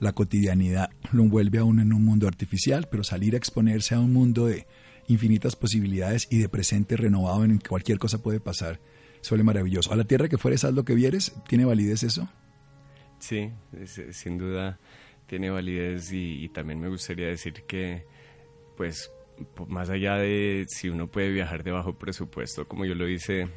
la 0.00 0.12
cotidianidad 0.12 0.90
lo 1.12 1.22
envuelve 1.22 1.58
a 1.58 1.64
uno 1.64 1.82
en 1.82 1.92
un 1.92 2.04
mundo 2.04 2.26
artificial, 2.26 2.88
pero 2.90 3.04
salir 3.04 3.34
a 3.34 3.38
exponerse 3.38 3.94
a 3.94 4.00
un 4.00 4.12
mundo 4.12 4.46
de 4.46 4.66
infinitas 5.06 5.54
posibilidades 5.54 6.26
y 6.30 6.38
de 6.38 6.48
presente 6.48 6.96
renovado 6.96 7.44
en 7.44 7.58
que 7.58 7.68
cualquier 7.68 7.98
cosa 7.98 8.18
puede 8.18 8.40
pasar, 8.40 8.80
suele 9.20 9.44
maravilloso. 9.44 9.92
A 9.92 9.96
la 9.96 10.04
tierra 10.04 10.28
que 10.28 10.38
fueres, 10.38 10.64
haz 10.64 10.72
lo 10.72 10.84
que 10.84 10.94
vieres, 10.94 11.34
¿tiene 11.46 11.66
validez 11.66 12.02
eso? 12.02 12.28
Sí, 13.24 13.50
sin 14.10 14.36
duda 14.36 14.78
tiene 15.26 15.48
validez 15.48 16.12
y, 16.12 16.44
y 16.44 16.48
también 16.50 16.78
me 16.78 16.88
gustaría 16.88 17.26
decir 17.28 17.62
que, 17.66 18.04
pues, 18.76 19.10
más 19.66 19.88
allá 19.88 20.16
de 20.16 20.66
si 20.68 20.90
uno 20.90 21.06
puede 21.06 21.30
viajar 21.30 21.64
de 21.64 21.70
bajo 21.72 21.94
presupuesto, 21.94 22.68
como 22.68 22.84
yo 22.84 22.94
lo 22.94 23.08
hice 23.08 23.48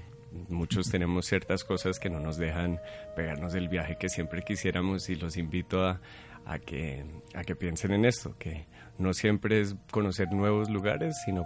muchos 0.50 0.89
tenemos 0.89 1.25
ciertas 1.25 1.63
cosas 1.63 2.00
que 2.00 2.09
no 2.09 2.19
nos 2.19 2.38
dejan 2.38 2.79
pegarnos 3.15 3.55
el 3.55 3.69
viaje 3.69 3.97
que 4.00 4.09
siempre 4.09 4.41
quisiéramos 4.41 5.09
y 5.09 5.15
los 5.15 5.38
invito 5.38 5.86
a, 5.86 6.00
a, 6.45 6.59
que, 6.59 7.05
a 7.33 7.43
que 7.43 7.55
piensen 7.55 7.91
en 7.91 8.05
esto, 8.05 8.36
que 8.38 8.67
no 8.97 9.13
siempre 9.13 9.59
es 9.59 9.75
conocer 9.91 10.31
nuevos 10.31 10.69
lugares, 10.69 11.15
sino 11.25 11.45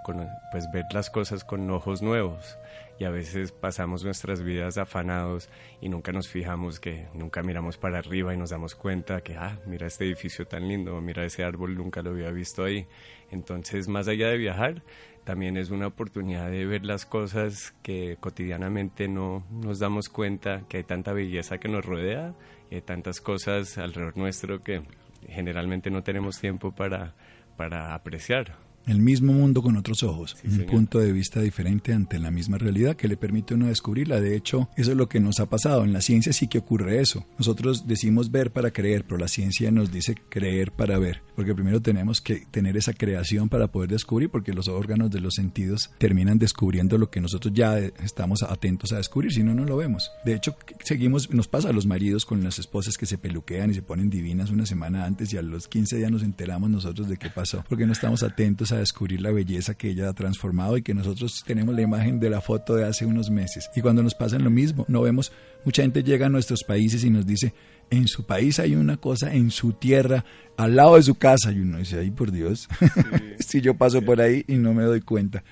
pues 0.51 0.65
ver 0.71 0.85
las 0.93 1.09
cosas 1.09 1.43
con 1.43 1.69
ojos 1.69 2.01
nuevos. 2.01 2.57
Y 3.01 3.03
a 3.03 3.09
veces 3.09 3.51
pasamos 3.51 4.03
nuestras 4.03 4.43
vidas 4.43 4.77
afanados 4.77 5.49
y 5.81 5.89
nunca 5.89 6.11
nos 6.11 6.27
fijamos 6.27 6.79
que 6.79 7.07
nunca 7.15 7.41
miramos 7.41 7.79
para 7.79 7.97
arriba 7.97 8.31
y 8.31 8.37
nos 8.37 8.51
damos 8.51 8.75
cuenta 8.75 9.21
que, 9.21 9.35
ah, 9.35 9.57
mira 9.65 9.87
este 9.87 10.05
edificio 10.05 10.45
tan 10.45 10.67
lindo, 10.67 11.01
mira 11.01 11.25
ese 11.25 11.43
árbol, 11.43 11.73
nunca 11.73 12.03
lo 12.03 12.11
había 12.11 12.29
visto 12.29 12.63
ahí. 12.63 12.85
Entonces, 13.31 13.87
más 13.87 14.07
allá 14.07 14.27
de 14.27 14.37
viajar, 14.37 14.83
también 15.23 15.57
es 15.57 15.71
una 15.71 15.87
oportunidad 15.87 16.51
de 16.51 16.63
ver 16.67 16.85
las 16.85 17.07
cosas 17.07 17.73
que 17.81 18.17
cotidianamente 18.19 19.07
no 19.07 19.47
nos 19.49 19.79
damos 19.79 20.07
cuenta, 20.07 20.67
que 20.69 20.77
hay 20.77 20.83
tanta 20.83 21.11
belleza 21.11 21.57
que 21.57 21.69
nos 21.69 21.83
rodea 21.83 22.35
y 22.69 22.75
hay 22.75 22.81
tantas 22.81 23.19
cosas 23.19 23.79
alrededor 23.79 24.15
nuestro 24.15 24.61
que 24.61 24.83
generalmente 25.27 25.89
no 25.89 26.03
tenemos 26.03 26.39
tiempo 26.39 26.71
para, 26.71 27.15
para 27.57 27.95
apreciar 27.95 28.70
el 28.87 28.99
mismo 28.99 29.33
mundo 29.33 29.61
con 29.61 29.77
otros 29.77 30.03
ojos, 30.03 30.37
un 30.43 30.65
punto 30.65 30.99
de 30.99 31.11
vista 31.11 31.41
diferente 31.41 31.93
ante 31.93 32.19
la 32.19 32.31
misma 32.31 32.57
realidad 32.57 32.95
que 32.95 33.07
le 33.07 33.17
permite 33.17 33.53
uno 33.53 33.67
descubrirla. 33.67 34.19
De 34.19 34.35
hecho, 34.35 34.69
eso 34.75 34.91
es 34.91 34.97
lo 34.97 35.07
que 35.07 35.19
nos 35.19 35.39
ha 35.39 35.47
pasado. 35.47 35.83
En 35.83 35.93
la 35.93 36.01
ciencia 36.01 36.33
sí 36.33 36.47
que 36.47 36.59
ocurre 36.59 37.01
eso. 37.01 37.25
Nosotros 37.37 37.87
decimos 37.87 38.31
ver 38.31 38.51
para 38.51 38.71
creer, 38.71 39.05
pero 39.05 39.17
la 39.17 39.27
ciencia 39.27 39.71
nos 39.71 39.91
dice 39.91 40.15
creer 40.29 40.71
para 40.71 40.97
ver, 40.97 41.21
porque 41.35 41.53
primero 41.53 41.81
tenemos 41.81 42.21
que 42.21 42.43
tener 42.51 42.77
esa 42.77 42.93
creación 42.93 43.49
para 43.49 43.67
poder 43.71 43.89
descubrir, 43.89 44.29
porque 44.29 44.53
los 44.53 44.67
órganos 44.67 45.11
de 45.11 45.19
los 45.19 45.35
sentidos 45.35 45.91
terminan 45.97 46.39
descubriendo 46.39 46.97
lo 46.97 47.09
que 47.09 47.21
nosotros 47.21 47.53
ya 47.53 47.77
estamos 47.77 48.43
atentos 48.43 48.91
a 48.91 48.97
descubrir, 48.97 49.31
si 49.31 49.43
no, 49.43 49.53
no 49.53 49.65
lo 49.65 49.77
vemos. 49.77 50.11
De 50.25 50.33
hecho, 50.33 50.55
seguimos, 50.83 51.31
nos 51.31 51.47
pasa 51.47 51.69
a 51.69 51.73
los 51.73 51.85
maridos 51.85 52.25
con 52.25 52.43
las 52.43 52.59
esposas 52.59 52.97
que 52.97 53.05
se 53.05 53.17
peluquean 53.17 53.71
y 53.71 53.73
se 53.73 53.81
ponen 53.81 54.09
divinas 54.09 54.49
una 54.49 54.65
semana 54.65 55.05
antes 55.05 55.33
y 55.33 55.37
a 55.37 55.41
los 55.41 55.67
15 55.67 55.97
días 55.97 56.11
nos 56.11 56.23
enteramos 56.23 56.69
nosotros 56.69 57.07
de 57.07 57.17
qué 57.17 57.29
pasó, 57.29 57.63
porque 57.67 57.85
no 57.85 57.93
estamos 57.93 58.23
atentos 58.23 58.70
a 58.71 58.77
descubrir 58.77 59.21
la 59.21 59.31
belleza 59.31 59.73
que 59.73 59.89
ella 59.89 60.09
ha 60.09 60.13
transformado 60.13 60.77
y 60.77 60.81
que 60.81 60.93
nosotros 60.93 61.43
tenemos 61.45 61.75
la 61.75 61.81
imagen 61.81 62.19
de 62.19 62.29
la 62.29 62.41
foto 62.41 62.75
de 62.75 62.85
hace 62.85 63.05
unos 63.05 63.29
meses. 63.29 63.69
Y 63.75 63.81
cuando 63.81 64.03
nos 64.03 64.15
pasa 64.15 64.39
lo 64.39 64.49
mismo, 64.49 64.85
no 64.87 65.01
vemos, 65.01 65.31
mucha 65.65 65.81
gente 65.81 66.03
llega 66.03 66.27
a 66.27 66.29
nuestros 66.29 66.63
países 66.63 67.03
y 67.03 67.09
nos 67.09 67.25
dice, 67.25 67.53
en 67.89 68.07
su 68.07 68.25
país 68.25 68.59
hay 68.59 68.75
una 68.75 68.97
cosa, 68.97 69.33
en 69.33 69.51
su 69.51 69.73
tierra, 69.73 70.25
al 70.57 70.75
lado 70.75 70.95
de 70.95 71.03
su 71.03 71.15
casa. 71.15 71.51
Y 71.51 71.59
uno 71.59 71.77
dice, 71.77 71.99
ay, 71.99 72.11
por 72.11 72.31
Dios, 72.31 72.67
si 73.39 73.61
yo 73.61 73.75
paso 73.75 74.01
por 74.01 74.21
ahí 74.21 74.43
y 74.47 74.55
no 74.55 74.73
me 74.73 74.83
doy 74.83 75.01
cuenta, 75.01 75.43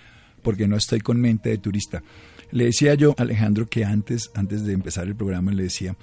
porque 0.41 0.67
no 0.67 0.77
estoy 0.77 1.01
con 1.01 1.19
mente 1.19 1.49
de 1.49 1.57
turista. 1.57 2.01
Le 2.51 2.65
decía 2.65 2.95
yo 2.95 3.13
a 3.17 3.21
Alejandro 3.21 3.67
que 3.67 3.85
antes, 3.85 4.31
antes 4.33 4.65
de 4.65 4.73
empezar 4.73 5.05
el 5.07 5.15
programa, 5.15 5.51
le 5.51 5.63
decía 5.63 5.95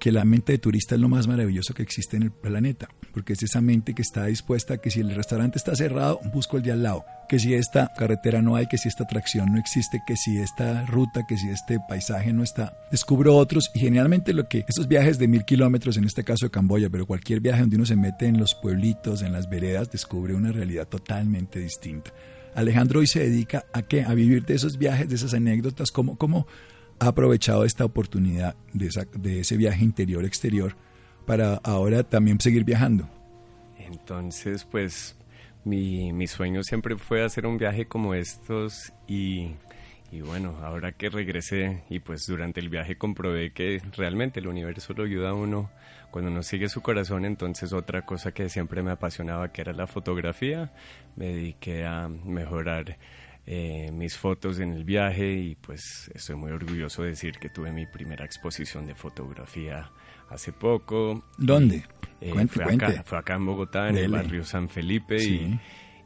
que 0.00 0.10
la 0.10 0.24
mente 0.24 0.52
de 0.52 0.58
turista 0.58 0.96
es 0.96 1.00
lo 1.00 1.08
más 1.08 1.28
maravilloso 1.28 1.74
que 1.74 1.82
existe 1.82 2.16
en 2.16 2.24
el 2.24 2.32
planeta 2.32 2.88
porque 3.12 3.32
es 3.32 3.42
esa 3.42 3.60
mente 3.60 3.94
que 3.94 4.02
está 4.02 4.26
dispuesta 4.26 4.74
a 4.74 4.78
que 4.78 4.90
si 4.90 5.00
el 5.00 5.14
restaurante 5.14 5.58
está 5.58 5.74
cerrado, 5.74 6.20
busco 6.32 6.56
el 6.56 6.62
de 6.62 6.72
al 6.72 6.82
lado, 6.82 7.04
que 7.28 7.38
si 7.38 7.54
esta 7.54 7.92
carretera 7.96 8.42
no 8.42 8.56
hay, 8.56 8.66
que 8.66 8.78
si 8.78 8.88
esta 8.88 9.04
atracción 9.04 9.52
no 9.52 9.58
existe, 9.58 10.02
que 10.06 10.16
si 10.16 10.38
esta 10.38 10.86
ruta, 10.86 11.26
que 11.26 11.36
si 11.36 11.48
este 11.48 11.78
paisaje 11.88 12.32
no 12.32 12.42
está, 12.42 12.78
descubro 12.90 13.36
otros 13.36 13.70
y 13.74 13.80
generalmente 13.80 14.32
lo 14.32 14.48
que 14.48 14.64
esos 14.68 14.88
viajes 14.88 15.18
de 15.18 15.28
mil 15.28 15.44
kilómetros, 15.44 15.96
en 15.96 16.04
este 16.04 16.24
caso 16.24 16.46
de 16.46 16.50
Camboya, 16.50 16.90
pero 16.90 17.06
cualquier 17.06 17.40
viaje 17.40 17.60
donde 17.60 17.76
uno 17.76 17.86
se 17.86 17.96
mete 17.96 18.26
en 18.26 18.38
los 18.38 18.54
pueblitos, 18.54 19.22
en 19.22 19.32
las 19.32 19.48
veredas, 19.48 19.90
descubre 19.90 20.34
una 20.34 20.52
realidad 20.52 20.88
totalmente 20.88 21.58
distinta. 21.58 22.12
Alejandro 22.54 23.00
hoy 23.00 23.06
se 23.06 23.20
dedica 23.20 23.66
a 23.72 23.82
qué? 23.82 24.02
A 24.02 24.14
vivir 24.14 24.44
de 24.44 24.54
esos 24.54 24.76
viajes, 24.76 25.08
de 25.08 25.14
esas 25.14 25.34
anécdotas, 25.34 25.92
cómo 25.92 26.46
ha 27.00 27.08
aprovechado 27.08 27.64
esta 27.64 27.84
oportunidad 27.84 28.54
de, 28.72 28.90
de 29.16 29.40
ese 29.40 29.56
viaje 29.56 29.82
interior-exterior 29.82 30.76
para 31.26 31.56
ahora 31.64 32.02
también 32.04 32.38
seguir 32.40 32.64
viajando? 32.64 33.08
Entonces, 33.78 34.64
pues 34.64 35.16
mi, 35.64 36.12
mi 36.12 36.26
sueño 36.26 36.62
siempre 36.62 36.96
fue 36.96 37.24
hacer 37.24 37.46
un 37.46 37.58
viaje 37.58 37.86
como 37.86 38.14
estos 38.14 38.92
y, 39.08 39.54
y, 40.12 40.20
bueno, 40.20 40.58
ahora 40.62 40.92
que 40.92 41.08
regresé 41.08 41.82
y 41.88 42.00
pues 42.00 42.26
durante 42.26 42.60
el 42.60 42.68
viaje 42.68 42.96
comprobé 42.96 43.52
que 43.52 43.82
realmente 43.96 44.40
el 44.40 44.46
universo 44.46 44.92
lo 44.94 45.04
ayuda 45.04 45.30
a 45.30 45.34
uno 45.34 45.70
cuando 46.10 46.30
uno 46.30 46.42
sigue 46.42 46.68
su 46.68 46.82
corazón, 46.82 47.24
entonces 47.24 47.72
otra 47.72 48.04
cosa 48.04 48.32
que 48.32 48.48
siempre 48.48 48.82
me 48.82 48.90
apasionaba 48.90 49.52
que 49.52 49.60
era 49.60 49.72
la 49.72 49.86
fotografía, 49.86 50.72
me 51.16 51.26
dediqué 51.26 51.86
a 51.86 52.08
mejorar 52.08 52.96
eh, 53.52 53.90
mis 53.90 54.16
fotos 54.16 54.60
en 54.60 54.72
el 54.72 54.84
viaje 54.84 55.32
y 55.32 55.56
pues 55.56 56.08
estoy 56.14 56.36
muy 56.36 56.52
orgulloso 56.52 57.02
de 57.02 57.08
decir 57.08 57.36
que 57.40 57.48
tuve 57.48 57.72
mi 57.72 57.84
primera 57.84 58.24
exposición 58.24 58.86
de 58.86 58.94
fotografía 58.94 59.90
hace 60.28 60.52
poco. 60.52 61.24
¿Dónde? 61.36 61.82
Eh, 62.20 62.32
fue, 62.46 62.62
Acá, 62.62 63.02
fue, 63.04 63.18
Acá, 63.18 63.34
en 63.34 63.46
Bogotá, 63.46 63.88
en 63.88 63.98
el 63.98 64.08
barrio 64.08 64.44
San 64.44 64.68
Felipe. 64.68 65.58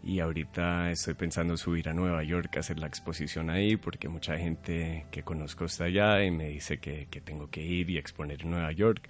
Y, 0.03 0.21
ahorita 0.21 0.91
estoy 0.91 1.13
pensando 1.13 1.59
subir 1.59 1.91
a 1.91 1.93
Nueva 1.93 2.25
York 2.25 2.57
a 2.57 2.61
hacer 2.61 2.79
la 2.79 2.87
exposición 2.87 3.51
ahí 3.51 3.77
porque 3.77 4.09
mucha 4.09 4.39
gente 4.39 5.05
que 5.11 5.23
conozco 5.23 5.67
está 5.67 5.85
allá 5.85 6.25
y 6.25 6.31
me 6.31 6.49
dice 6.49 6.79
que, 6.79 7.09
que 7.11 7.21
tengo 7.21 7.51
que 7.51 7.61
ir 7.61 7.91
y 7.91 7.99
exponer 7.99 8.41
en 8.41 8.53
Nueva 8.53 8.73
York. 8.73 9.07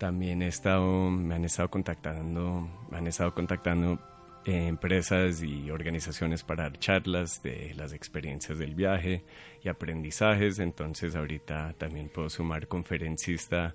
También 0.00 0.42
he 0.42 0.48
estado, 0.48 1.10
me 1.10 1.36
han 1.36 1.44
estado 1.44 1.70
contactando, 1.70 2.68
me 2.90 2.98
han 2.98 3.06
estado 3.06 3.32
contactando 3.34 4.00
eh, 4.48 4.66
empresas 4.66 5.42
y 5.42 5.70
organizaciones 5.70 6.42
para 6.42 6.62
dar 6.62 6.78
charlas 6.78 7.42
de 7.42 7.74
las 7.76 7.92
experiencias 7.92 8.58
del 8.58 8.74
viaje 8.74 9.22
y 9.62 9.68
aprendizajes. 9.68 10.58
Entonces 10.58 11.14
ahorita 11.16 11.74
también 11.76 12.08
puedo 12.08 12.30
sumar 12.30 12.66
conferencista 12.66 13.74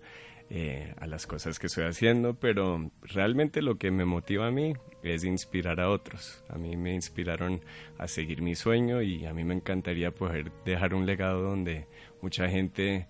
eh, 0.50 0.92
a 0.98 1.06
las 1.06 1.28
cosas 1.28 1.60
que 1.60 1.68
estoy 1.68 1.84
haciendo, 1.84 2.34
pero 2.34 2.90
realmente 3.04 3.62
lo 3.62 3.78
que 3.78 3.92
me 3.92 4.04
motiva 4.04 4.48
a 4.48 4.52
mí 4.52 4.74
es 5.04 5.24
inspirar 5.24 5.80
a 5.80 5.92
otros. 5.92 6.44
A 6.50 6.58
mí 6.58 6.76
me 6.76 6.96
inspiraron 6.96 7.62
a 8.00 8.08
seguir 8.08 8.42
mi 8.42 8.56
sueño 8.56 9.04
y 9.04 9.28
a 9.28 9.34
mí 9.36 9.44
me 9.44 9.54
encantaría 9.54 10.10
poder 10.10 10.52
dejar 10.66 10.96
un 10.96 11.06
legado 11.06 11.44
donde 11.44 11.86
mucha 12.20 12.50
gente 12.50 13.08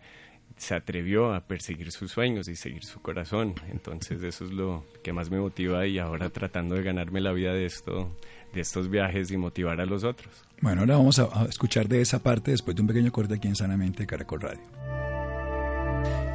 se 0.57 0.75
atrevió 0.75 1.33
a 1.33 1.41
perseguir 1.41 1.91
sus 1.91 2.11
sueños 2.11 2.47
y 2.47 2.55
seguir 2.55 2.83
su 2.83 3.01
corazón. 3.01 3.55
Entonces 3.71 4.23
eso 4.23 4.45
es 4.45 4.51
lo 4.51 4.85
que 5.03 5.13
más 5.13 5.29
me 5.29 5.39
motiva 5.39 5.85
y 5.87 5.99
ahora 5.99 6.29
tratando 6.29 6.75
de 6.75 6.83
ganarme 6.83 7.21
la 7.21 7.31
vida 7.31 7.53
de 7.53 7.65
esto, 7.65 8.15
de 8.53 8.61
estos 8.61 8.89
viajes 8.89 9.31
y 9.31 9.37
motivar 9.37 9.81
a 9.81 9.85
los 9.85 10.03
otros. 10.03 10.45
Bueno, 10.61 10.81
ahora 10.81 10.97
vamos 10.97 11.19
a, 11.19 11.23
a 11.23 11.45
escuchar 11.45 11.87
de 11.87 12.01
esa 12.01 12.23
parte 12.23 12.51
después 12.51 12.75
de 12.75 12.81
un 12.81 12.87
pequeño 12.87 13.11
corte 13.11 13.35
aquí 13.35 13.47
en 13.47 13.55
Sanamente 13.55 14.05
Caracol 14.05 14.41
Radio 14.41 14.61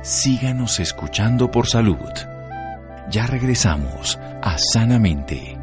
síganos 0.02 0.80
escuchando 0.80 1.50
por 1.50 1.66
salud. 1.66 1.96
Ya 3.10 3.26
regresamos 3.26 4.18
a 4.42 4.56
Sanamente. 4.58 5.58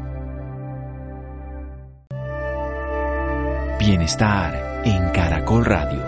Bienestar 3.78 4.82
en 4.84 5.10
Caracol 5.10 5.64
Radio. 5.64 6.02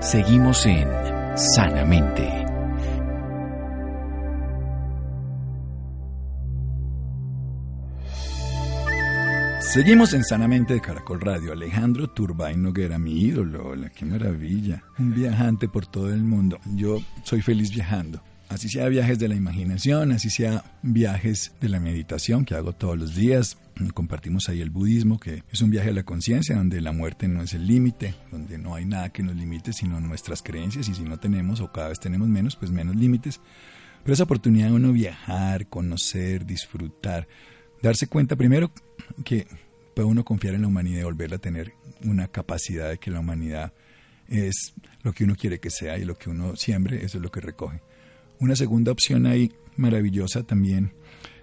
Seguimos 0.00 0.66
en 0.66 1.11
Sanamente. 1.34 2.28
Seguimos 9.60 10.12
en 10.12 10.24
Sanamente 10.24 10.74
de 10.74 10.80
Caracol 10.82 11.22
Radio. 11.22 11.52
Alejandro 11.52 12.10
Turbay 12.10 12.56
Noguera, 12.56 12.98
mi 12.98 13.18
ídolo. 13.22 13.74
Qué 13.96 14.04
maravilla. 14.04 14.82
Un 14.98 15.14
viajante 15.14 15.68
por 15.68 15.86
todo 15.86 16.12
el 16.12 16.22
mundo. 16.22 16.58
Yo 16.74 16.98
soy 17.22 17.40
feliz 17.40 17.70
viajando. 17.70 18.22
Así 18.52 18.68
sea 18.68 18.86
viajes 18.88 19.18
de 19.18 19.28
la 19.28 19.34
imaginación, 19.34 20.12
así 20.12 20.28
sea 20.28 20.62
viajes 20.82 21.52
de 21.62 21.70
la 21.70 21.80
meditación 21.80 22.44
que 22.44 22.54
hago 22.54 22.74
todos 22.74 22.98
los 22.98 23.14
días. 23.14 23.56
Compartimos 23.94 24.50
ahí 24.50 24.60
el 24.60 24.68
budismo, 24.68 25.18
que 25.18 25.42
es 25.50 25.62
un 25.62 25.70
viaje 25.70 25.88
a 25.88 25.92
la 25.94 26.02
conciencia, 26.02 26.54
donde 26.56 26.82
la 26.82 26.92
muerte 26.92 27.28
no 27.28 27.40
es 27.40 27.54
el 27.54 27.66
límite, 27.66 28.14
donde 28.30 28.58
no 28.58 28.74
hay 28.74 28.84
nada 28.84 29.08
que 29.08 29.22
nos 29.22 29.36
limite, 29.36 29.72
sino 29.72 30.00
nuestras 30.00 30.42
creencias. 30.42 30.86
Y 30.90 30.94
si 30.94 31.02
no 31.02 31.18
tenemos 31.18 31.62
o 31.62 31.72
cada 31.72 31.88
vez 31.88 31.98
tenemos 31.98 32.28
menos, 32.28 32.54
pues 32.56 32.70
menos 32.70 32.94
límites. 32.94 33.40
Pero 34.02 34.12
esa 34.12 34.24
oportunidad 34.24 34.66
de 34.66 34.74
uno 34.74 34.92
viajar, 34.92 35.66
conocer, 35.68 36.44
disfrutar, 36.44 37.26
darse 37.82 38.06
cuenta 38.06 38.36
primero 38.36 38.70
que 39.24 39.46
puede 39.96 40.08
uno 40.08 40.26
confiar 40.26 40.56
en 40.56 40.60
la 40.60 40.68
humanidad 40.68 41.00
y 41.00 41.04
volverla 41.04 41.36
a 41.36 41.40
tener 41.40 41.72
una 42.04 42.28
capacidad 42.28 42.90
de 42.90 42.98
que 42.98 43.10
la 43.10 43.20
humanidad 43.20 43.72
es 44.28 44.74
lo 45.02 45.14
que 45.14 45.24
uno 45.24 45.36
quiere 45.36 45.58
que 45.58 45.70
sea 45.70 45.96
y 45.96 46.04
lo 46.04 46.18
que 46.18 46.28
uno 46.28 46.54
siembre, 46.54 47.02
eso 47.02 47.16
es 47.16 47.22
lo 47.22 47.30
que 47.30 47.40
recoge. 47.40 47.80
Una 48.42 48.56
segunda 48.56 48.90
opción 48.90 49.26
ahí 49.26 49.52
maravillosa 49.76 50.42
también 50.42 50.90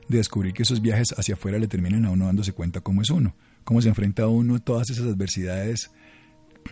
de 0.09 0.17
descubrir 0.17 0.53
que 0.53 0.63
esos 0.63 0.81
viajes 0.81 1.13
hacia 1.15 1.35
afuera 1.35 1.57
le 1.57 1.69
terminan 1.69 2.03
a 2.03 2.11
uno 2.11 2.25
dándose 2.25 2.51
cuenta 2.51 2.81
cómo 2.81 3.01
es 3.01 3.09
uno, 3.09 3.37
cómo 3.63 3.81
se 3.81 3.87
enfrenta 3.87 4.27
uno 4.27 4.55
a 4.55 4.59
todas 4.59 4.89
esas 4.89 5.05
adversidades, 5.05 5.91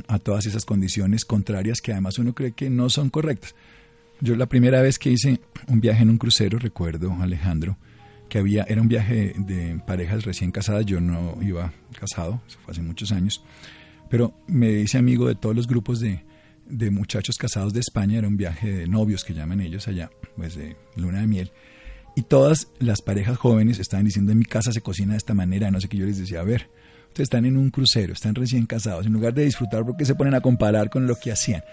a 0.10 0.20
todas 0.20 0.46
esas 0.46 0.66
condiciones 0.66 1.24
contrarias 1.24 1.80
que 1.80 1.94
además 1.94 2.20
uno 2.20 2.36
cree 2.36 2.52
que 2.52 2.70
no 2.70 2.90
son 2.90 3.10
correctas. 3.10 3.56
Yo 4.20 4.36
la 4.36 4.48
primera 4.48 4.82
vez 4.82 5.00
que 5.00 5.12
hice 5.12 5.40
un 5.70 5.80
viaje 5.80 6.04
en 6.04 6.10
un 6.10 6.18
crucero, 6.18 6.60
recuerdo, 6.60 7.14
Alejandro, 7.22 7.78
que 8.28 8.40
había, 8.40 8.64
era 8.64 8.82
un 8.82 8.90
viaje 8.90 9.34
de 9.38 9.80
parejas 9.88 10.26
recién 10.26 10.52
casadas, 10.52 10.86
yo 10.86 11.00
no 11.00 11.38
iba 11.42 11.72
casado, 11.98 12.42
eso 12.50 12.60
fue 12.66 12.74
hace 12.74 12.82
muchos 12.82 13.14
años, 13.14 13.46
pero 14.10 14.34
me 14.46 14.72
hice 14.72 14.98
amigo 14.98 15.26
de 15.26 15.36
todos 15.36 15.56
los 15.56 15.68
grupos 15.68 16.02
de, 16.02 16.22
de 16.70 16.92
muchachos 16.92 17.36
casados 17.38 17.74
de 17.74 17.80
España, 17.80 18.18
era 18.18 18.28
un 18.28 18.38
viaje 18.38 18.72
de 18.72 18.88
novios 18.88 19.24
que 19.24 19.34
llaman 19.34 19.62
ellos 19.62 19.88
allá, 19.88 20.10
pues 20.36 20.56
de 20.56 20.76
luna 20.96 21.22
de 21.22 21.28
miel, 21.28 21.52
y 22.16 22.24
todas 22.24 22.68
las 22.80 23.02
parejas 23.02 23.38
jóvenes 23.38 23.80
estaban 23.80 24.06
diciendo 24.06 24.32
en 24.32 24.40
mi 24.40 24.46
casa 24.46 24.72
se 24.72 24.82
cocina 24.82 25.14
de 25.14 25.18
esta 25.18 25.34
manera, 25.34 25.70
no 25.70 25.80
sé 25.80 25.88
qué 25.88 25.98
yo 25.98 26.06
les 26.06 26.18
decía, 26.18 26.40
a 26.40 26.44
ver, 26.44 26.70
ustedes 27.10 27.28
están 27.28 27.46
en 27.46 27.58
un 27.58 27.70
crucero, 27.70 28.14
están 28.14 28.36
recién 28.36 28.66
casados, 28.66 29.06
en 29.06 29.14
lugar 29.14 29.34
de 29.34 29.46
disfrutar 29.46 29.86
porque 29.86 30.06
se 30.06 30.16
ponen 30.16 30.34
a 30.34 30.42
comparar 30.42 30.90
con 30.90 31.08
lo 31.08 31.16
que 31.16 31.32
hacían. 31.32 31.64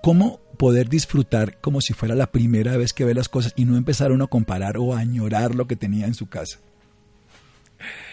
¿Cómo 0.00 0.40
poder 0.56 0.88
disfrutar 0.88 1.58
como 1.60 1.80
si 1.80 1.92
fuera 1.92 2.14
la 2.14 2.30
primera 2.30 2.76
vez 2.76 2.92
que 2.92 3.04
ve 3.04 3.14
las 3.14 3.28
cosas 3.28 3.52
y 3.56 3.64
no 3.64 3.76
empezar 3.76 4.12
uno 4.12 4.24
a 4.24 4.30
comparar 4.30 4.76
o 4.78 4.94
a 4.94 5.00
añorar 5.00 5.56
lo 5.56 5.66
que 5.66 5.74
tenía 5.74 6.06
en 6.06 6.14
su 6.14 6.28
casa? 6.28 6.58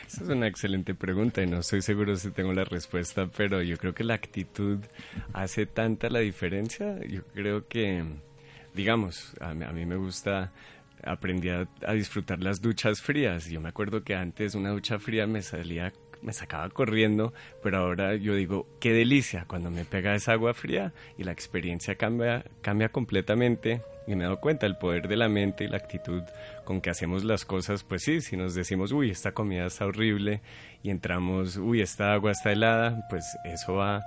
Esa 0.07 0.23
es 0.23 0.29
una 0.29 0.47
excelente 0.47 0.93
pregunta 0.93 1.41
y 1.41 1.47
no 1.47 1.59
estoy 1.59 1.81
seguro 1.81 2.15
si 2.15 2.29
tengo 2.31 2.53
la 2.53 2.63
respuesta, 2.63 3.27
pero 3.35 3.61
yo 3.61 3.77
creo 3.77 3.95
que 3.95 4.03
la 4.03 4.13
actitud 4.13 4.79
hace 5.33 5.65
tanta 5.65 6.09
la 6.09 6.19
diferencia. 6.19 6.99
Yo 7.07 7.23
creo 7.33 7.67
que, 7.67 8.03
digamos, 8.75 9.33
a 9.41 9.53
mí, 9.53 9.85
me 9.85 9.95
gusta 9.95 10.51
aprender 11.03 11.67
a, 11.83 11.89
a, 11.89 11.93
disfrutar 11.93 12.39
las 12.41 12.61
duchas 12.61 13.01
frías. 13.01 13.47
Yo 13.49 13.59
me 13.59 13.69
acuerdo 13.69 14.03
que 14.03 14.15
antes 14.15 14.53
una 14.53 14.69
ducha 14.69 14.99
fría 14.99 15.25
me 15.25 15.41
salía 15.41 15.91
me 16.21 16.33
sacaba 16.33 16.69
corriendo, 16.69 17.33
pero 17.63 17.77
ahora 17.77 18.15
yo 18.15 18.35
digo, 18.35 18.67
qué 18.79 18.93
delicia 18.93 19.45
cuando 19.47 19.71
me 19.71 19.85
pega 19.85 20.15
esa 20.15 20.33
agua 20.33 20.53
fría 20.53 20.93
y 21.17 21.23
la 21.23 21.31
experiencia 21.31 21.95
cambia, 21.95 22.45
cambia 22.61 22.89
completamente 22.89 23.81
y 24.07 24.15
me 24.15 24.23
dado 24.23 24.39
cuenta 24.39 24.65
el 24.65 24.77
poder 24.77 25.07
de 25.07 25.15
la 25.15 25.29
mente 25.29 25.63
y 25.63 25.67
la 25.67 25.77
actitud 25.77 26.23
con 26.63 26.81
que 26.81 26.89
hacemos 26.89 27.23
las 27.23 27.45
cosas, 27.45 27.83
pues 27.83 28.03
sí, 28.03 28.21
si 28.21 28.37
nos 28.37 28.53
decimos, 28.53 28.91
uy, 28.91 29.09
esta 29.09 29.31
comida 29.31 29.65
está 29.65 29.85
horrible 29.85 30.41
y 30.83 30.89
entramos, 30.89 31.57
uy, 31.57 31.81
esta 31.81 32.13
agua 32.13 32.31
está 32.31 32.51
helada, 32.51 33.07
pues 33.09 33.25
eso 33.43 33.75
va, 33.75 34.03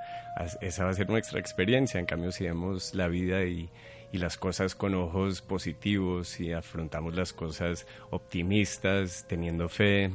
esa 0.61 0.85
va 0.85 0.91
a 0.91 0.95
ser 0.95 1.09
nuestra 1.09 1.41
experiencia, 1.41 1.99
en 1.99 2.07
cambio 2.07 2.31
si 2.33 2.45
vemos 2.45 2.95
la 2.95 3.09
vida 3.09 3.45
y 3.45 3.69
y 4.13 4.19
las 4.19 4.37
cosas 4.37 4.75
con 4.75 4.95
ojos 4.95 5.43
positivos 5.43 6.41
y 6.41 6.53
afrontamos 6.53 7.15
las 7.15 7.33
cosas 7.33 7.87
optimistas, 8.11 9.27
teniendo 9.29 9.69
fe, 9.69 10.15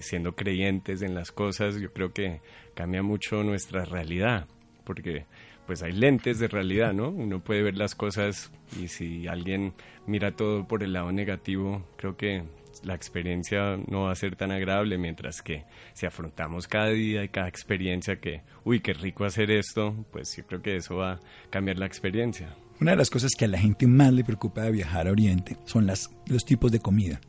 siendo 0.00 0.34
creyentes 0.34 1.02
en 1.02 1.14
las 1.14 1.32
cosas, 1.32 1.76
yo 1.76 1.92
creo 1.92 2.12
que 2.12 2.40
cambia 2.74 3.02
mucho 3.02 3.42
nuestra 3.42 3.84
realidad, 3.84 4.46
porque 4.84 5.26
pues 5.66 5.82
hay 5.82 5.92
lentes 5.92 6.38
de 6.38 6.48
realidad, 6.48 6.92
¿no? 6.92 7.08
Uno 7.08 7.40
puede 7.40 7.62
ver 7.62 7.76
las 7.76 7.94
cosas 7.94 8.52
y 8.78 8.88
si 8.88 9.26
alguien 9.26 9.72
mira 10.06 10.32
todo 10.32 10.66
por 10.66 10.82
el 10.82 10.92
lado 10.92 11.10
negativo, 11.12 11.86
creo 11.96 12.16
que 12.16 12.44
la 12.82 12.94
experiencia 12.94 13.78
no 13.88 14.02
va 14.02 14.12
a 14.12 14.16
ser 14.16 14.36
tan 14.36 14.50
agradable, 14.50 14.98
mientras 14.98 15.40
que 15.42 15.64
si 15.94 16.06
afrontamos 16.06 16.68
cada 16.68 16.88
día 16.88 17.24
y 17.24 17.28
cada 17.28 17.48
experiencia 17.48 18.16
que, 18.16 18.42
uy, 18.64 18.80
qué 18.80 18.92
rico 18.92 19.24
hacer 19.24 19.50
esto, 19.50 19.94
pues 20.12 20.36
yo 20.36 20.46
creo 20.46 20.60
que 20.60 20.76
eso 20.76 20.96
va 20.96 21.12
a 21.12 21.20
cambiar 21.50 21.78
la 21.78 21.86
experiencia. 21.86 22.54
Una 22.80 22.92
de 22.92 22.96
las 22.96 23.10
cosas 23.10 23.32
que 23.36 23.44
a 23.44 23.48
la 23.48 23.58
gente 23.58 23.86
más 23.86 24.12
le 24.12 24.24
preocupa 24.24 24.62
de 24.62 24.72
viajar 24.72 25.06
a 25.06 25.12
Oriente 25.12 25.56
son 25.64 25.86
las, 25.86 26.10
los 26.26 26.44
tipos 26.44 26.72
de 26.72 26.80
comida. 26.80 27.20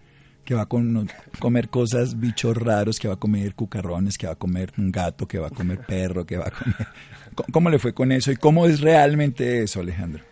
Que 0.43 0.53
va 0.53 0.61
a 0.63 0.67
comer 0.67 1.69
cosas, 1.69 2.19
bichos 2.19 2.55
raros, 2.55 2.99
que 2.99 3.07
va 3.07 3.15
a 3.15 3.19
comer 3.19 3.55
cucarrones, 3.55 4.17
que 4.17 4.27
va 4.27 4.33
a 4.33 4.37
comer 4.37 4.71
un 4.77 4.91
gato, 4.91 5.27
que 5.27 5.39
va 5.39 5.47
a 5.47 5.51
comer 5.51 5.79
perro, 5.79 6.25
que 6.25 6.37
va 6.37 6.47
a 6.47 6.51
comer... 6.51 6.87
¿Cómo 7.51 7.69
le 7.69 7.79
fue 7.79 7.93
con 7.93 8.11
eso 8.11 8.31
y 8.31 8.35
cómo 8.35 8.67
es 8.67 8.79
realmente 8.81 9.63
eso, 9.63 9.79
Alejandro? 9.79 10.23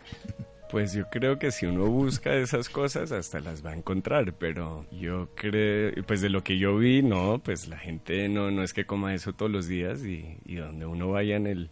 Pues 0.69 0.93
yo 0.93 1.09
creo 1.09 1.37
que 1.37 1.51
si 1.51 1.65
uno 1.65 1.85
busca 1.85 2.33
esas 2.35 2.69
cosas 2.69 3.11
hasta 3.11 3.39
las 3.39 3.63
va 3.63 3.71
a 3.71 3.75
encontrar, 3.75 4.33
pero 4.33 4.87
yo 4.91 5.29
creo, 5.35 5.91
pues 6.07 6.21
de 6.21 6.29
lo 6.29 6.43
que 6.43 6.57
yo 6.57 6.77
vi, 6.77 7.03
no, 7.03 7.41
pues 7.43 7.67
la 7.67 7.77
gente 7.77 8.27
no, 8.29 8.49
no 8.49 8.63
es 8.63 8.73
que 8.73 8.85
coma 8.85 9.13
eso 9.13 9.33
todos 9.33 9.51
los 9.51 9.67
días 9.67 10.03
y, 10.03 10.37
y 10.45 10.55
donde 10.55 10.85
uno 10.85 11.09
vaya 11.09 11.35
en 11.35 11.45
el, 11.45 11.69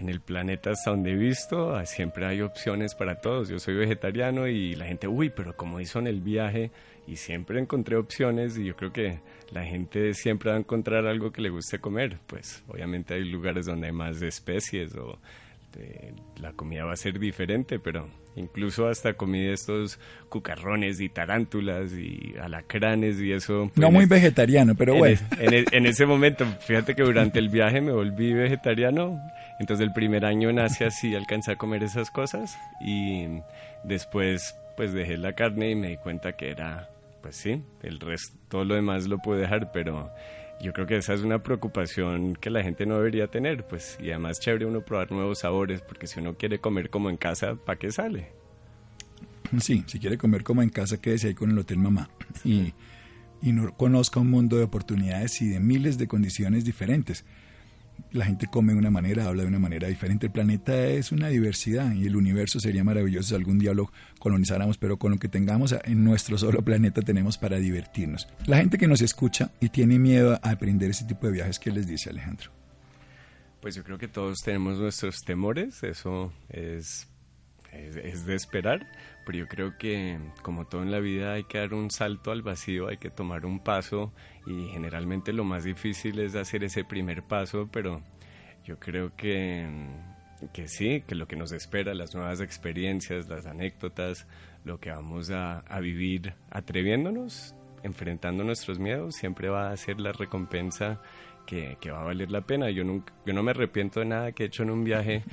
en 0.00 0.08
el 0.08 0.20
planeta 0.20 0.70
hasta 0.70 0.90
donde 0.90 1.12
he 1.12 1.16
visto, 1.16 1.76
ah, 1.76 1.84
siempre 1.84 2.24
hay 2.24 2.40
opciones 2.40 2.94
para 2.94 3.20
todos. 3.20 3.48
Yo 3.50 3.58
soy 3.58 3.74
vegetariano 3.74 4.48
y 4.48 4.74
la 4.74 4.86
gente, 4.86 5.06
uy, 5.06 5.28
pero 5.28 5.54
como 5.54 5.78
hizo 5.78 5.98
en 5.98 6.06
el 6.06 6.22
viaje 6.22 6.70
y 7.06 7.16
siempre 7.16 7.60
encontré 7.60 7.96
opciones 7.96 8.56
y 8.56 8.64
yo 8.64 8.76
creo 8.76 8.92
que 8.92 9.20
la 9.50 9.62
gente 9.64 10.14
siempre 10.14 10.50
va 10.50 10.56
a 10.56 10.60
encontrar 10.60 11.06
algo 11.06 11.32
que 11.32 11.42
le 11.42 11.50
guste 11.50 11.80
comer. 11.80 12.18
Pues 12.26 12.64
obviamente 12.68 13.12
hay 13.12 13.24
lugares 13.24 13.66
donde 13.66 13.88
hay 13.88 13.92
más 13.92 14.22
especies 14.22 14.94
o 14.96 15.18
la 16.40 16.52
comida 16.52 16.84
va 16.84 16.94
a 16.94 16.96
ser 16.96 17.18
diferente, 17.18 17.78
pero 17.78 18.08
incluso 18.36 18.88
hasta 18.88 19.14
comí 19.14 19.46
estos 19.46 19.98
cucarrones 20.28 21.00
y 21.00 21.08
tarántulas 21.08 21.92
y 21.92 22.34
alacranes 22.40 23.20
y 23.20 23.32
eso. 23.32 23.70
no 23.76 23.90
muy 23.90 24.06
vegetariano, 24.06 24.74
pero 24.74 24.94
bueno. 24.96 25.20
en, 25.38 25.86
ese 25.86 26.06
momento, 26.06 26.46
fíjate 26.66 26.94
que 26.94 27.02
durante 27.02 27.38
el 27.38 27.50
viaje 27.50 27.80
me 27.80 27.92
volví 27.92 28.32
vegetariano 28.32 29.20
entonces 29.60 29.86
el 29.86 29.92
primer 29.92 30.24
año 30.24 30.48
en 30.48 30.58
Asia 30.58 30.90
sí 30.90 31.14
alcancé 31.14 31.52
a 31.52 31.56
comer 31.56 31.82
esas 31.82 32.10
cosas 32.10 32.58
y 32.80 33.26
después 33.84 34.56
pues 34.74 34.94
dejé 34.94 35.18
la 35.18 35.34
carne 35.34 35.70
y 35.70 35.74
me 35.74 35.88
di 35.88 35.96
cuenta 35.98 36.32
que 36.32 36.48
era, 36.48 36.88
pues 37.20 37.36
sí, 37.36 37.62
el 37.82 38.00
resto, 38.00 38.38
todo 38.48 38.64
lo 38.64 38.74
demás 38.74 39.06
lo 39.06 39.18
pude 39.18 39.42
dejar, 39.42 39.70
pero 39.70 40.10
yo 40.62 40.72
creo 40.72 40.86
que 40.86 40.96
esa 40.96 41.12
es 41.12 41.20
una 41.20 41.42
preocupación 41.42 42.36
que 42.36 42.48
la 42.48 42.62
gente 42.62 42.86
no 42.86 42.96
debería 42.96 43.26
tener, 43.26 43.66
pues 43.66 43.98
y 44.00 44.08
además 44.08 44.40
chévere 44.40 44.64
uno 44.64 44.80
probar 44.80 45.12
nuevos 45.12 45.40
sabores, 45.40 45.82
porque 45.82 46.06
si 46.06 46.20
uno 46.20 46.38
quiere 46.38 46.58
comer 46.58 46.88
como 46.88 47.10
en 47.10 47.18
casa, 47.18 47.54
¿para 47.54 47.78
qué 47.78 47.92
sale? 47.92 48.32
Sí, 49.58 49.84
si 49.86 49.98
quiere 49.98 50.16
comer 50.16 50.42
como 50.42 50.62
en 50.62 50.70
casa, 50.70 50.98
quédese 51.02 51.28
ahí 51.28 51.34
con 51.34 51.50
el 51.50 51.58
Hotel 51.58 51.76
Mamá 51.76 52.08
y, 52.46 52.72
y 53.42 53.52
no 53.52 53.76
conozca 53.76 54.20
un 54.20 54.30
mundo 54.30 54.56
de 54.56 54.64
oportunidades 54.64 55.42
y 55.42 55.48
de 55.48 55.60
miles 55.60 55.98
de 55.98 56.08
condiciones 56.08 56.64
diferentes 56.64 57.26
la 58.12 58.24
gente 58.24 58.46
come 58.46 58.72
de 58.72 58.78
una 58.78 58.90
manera, 58.90 59.26
habla 59.26 59.42
de 59.42 59.48
una 59.48 59.58
manera 59.58 59.88
diferente. 59.88 60.26
El 60.26 60.32
planeta 60.32 60.86
es 60.86 61.12
una 61.12 61.28
diversidad 61.28 61.92
y 61.92 62.06
el 62.06 62.16
universo 62.16 62.60
sería 62.60 62.84
maravilloso 62.84 63.28
si 63.30 63.34
algún 63.34 63.58
día 63.58 63.74
lo 63.74 63.92
colonizáramos, 64.18 64.78
pero 64.78 64.98
con 64.98 65.12
lo 65.12 65.18
que 65.18 65.28
tengamos 65.28 65.74
en 65.84 66.04
nuestro 66.04 66.38
solo 66.38 66.62
planeta 66.62 67.02
tenemos 67.02 67.38
para 67.38 67.58
divertirnos. 67.58 68.28
La 68.46 68.58
gente 68.58 68.78
que 68.78 68.86
nos 68.86 69.00
escucha 69.00 69.50
y 69.60 69.68
tiene 69.68 69.98
miedo 69.98 70.38
a 70.42 70.50
aprender 70.50 70.90
ese 70.90 71.04
tipo 71.04 71.26
de 71.26 71.32
viajes, 71.32 71.58
¿qué 71.58 71.70
les 71.70 71.86
dice 71.86 72.10
Alejandro? 72.10 72.50
Pues 73.60 73.74
yo 73.74 73.84
creo 73.84 73.98
que 73.98 74.08
todos 74.08 74.38
tenemos 74.40 74.78
nuestros 74.78 75.20
temores, 75.20 75.82
eso 75.82 76.32
es, 77.72 78.26
de 78.26 78.34
esperar, 78.34 78.86
pero 79.24 79.38
yo 79.38 79.46
creo 79.48 79.76
que 79.78 80.18
como 80.42 80.66
todo 80.66 80.82
en 80.82 80.90
la 80.90 81.00
vida 81.00 81.34
hay 81.34 81.44
que 81.44 81.58
dar 81.58 81.74
un 81.74 81.90
salto 81.90 82.30
al 82.32 82.42
vacío, 82.42 82.88
hay 82.88 82.96
que 82.96 83.10
tomar 83.10 83.46
un 83.46 83.60
paso 83.60 84.12
y 84.46 84.68
generalmente 84.68 85.32
lo 85.32 85.44
más 85.44 85.64
difícil 85.64 86.18
es 86.18 86.34
hacer 86.34 86.64
ese 86.64 86.84
primer 86.84 87.22
paso, 87.22 87.68
pero 87.72 88.02
yo 88.64 88.78
creo 88.78 89.14
que, 89.16 89.66
que 90.52 90.68
sí, 90.68 91.02
que 91.06 91.14
lo 91.14 91.26
que 91.26 91.36
nos 91.36 91.52
espera, 91.52 91.94
las 91.94 92.14
nuevas 92.14 92.40
experiencias, 92.40 93.28
las 93.28 93.46
anécdotas, 93.46 94.26
lo 94.64 94.78
que 94.78 94.90
vamos 94.90 95.30
a, 95.30 95.60
a 95.60 95.80
vivir 95.80 96.34
atreviéndonos, 96.50 97.54
enfrentando 97.82 98.44
nuestros 98.44 98.78
miedos, 98.78 99.14
siempre 99.14 99.48
va 99.48 99.70
a 99.70 99.76
ser 99.76 100.00
la 100.00 100.12
recompensa 100.12 101.00
que, 101.46 101.78
que, 101.80 101.90
va 101.90 102.02
a 102.02 102.04
valer 102.04 102.30
la 102.30 102.42
pena. 102.42 102.70
Yo, 102.70 102.84
nunca, 102.84 103.12
yo 103.24 103.32
no 103.32 103.42
me 103.42 103.52
arrepiento 103.52 104.00
de 104.00 104.06
nada 104.06 104.32
que 104.32 104.44
he 104.44 104.46
hecho 104.46 104.62
en 104.62 104.70
un 104.70 104.84
viaje 104.84 105.24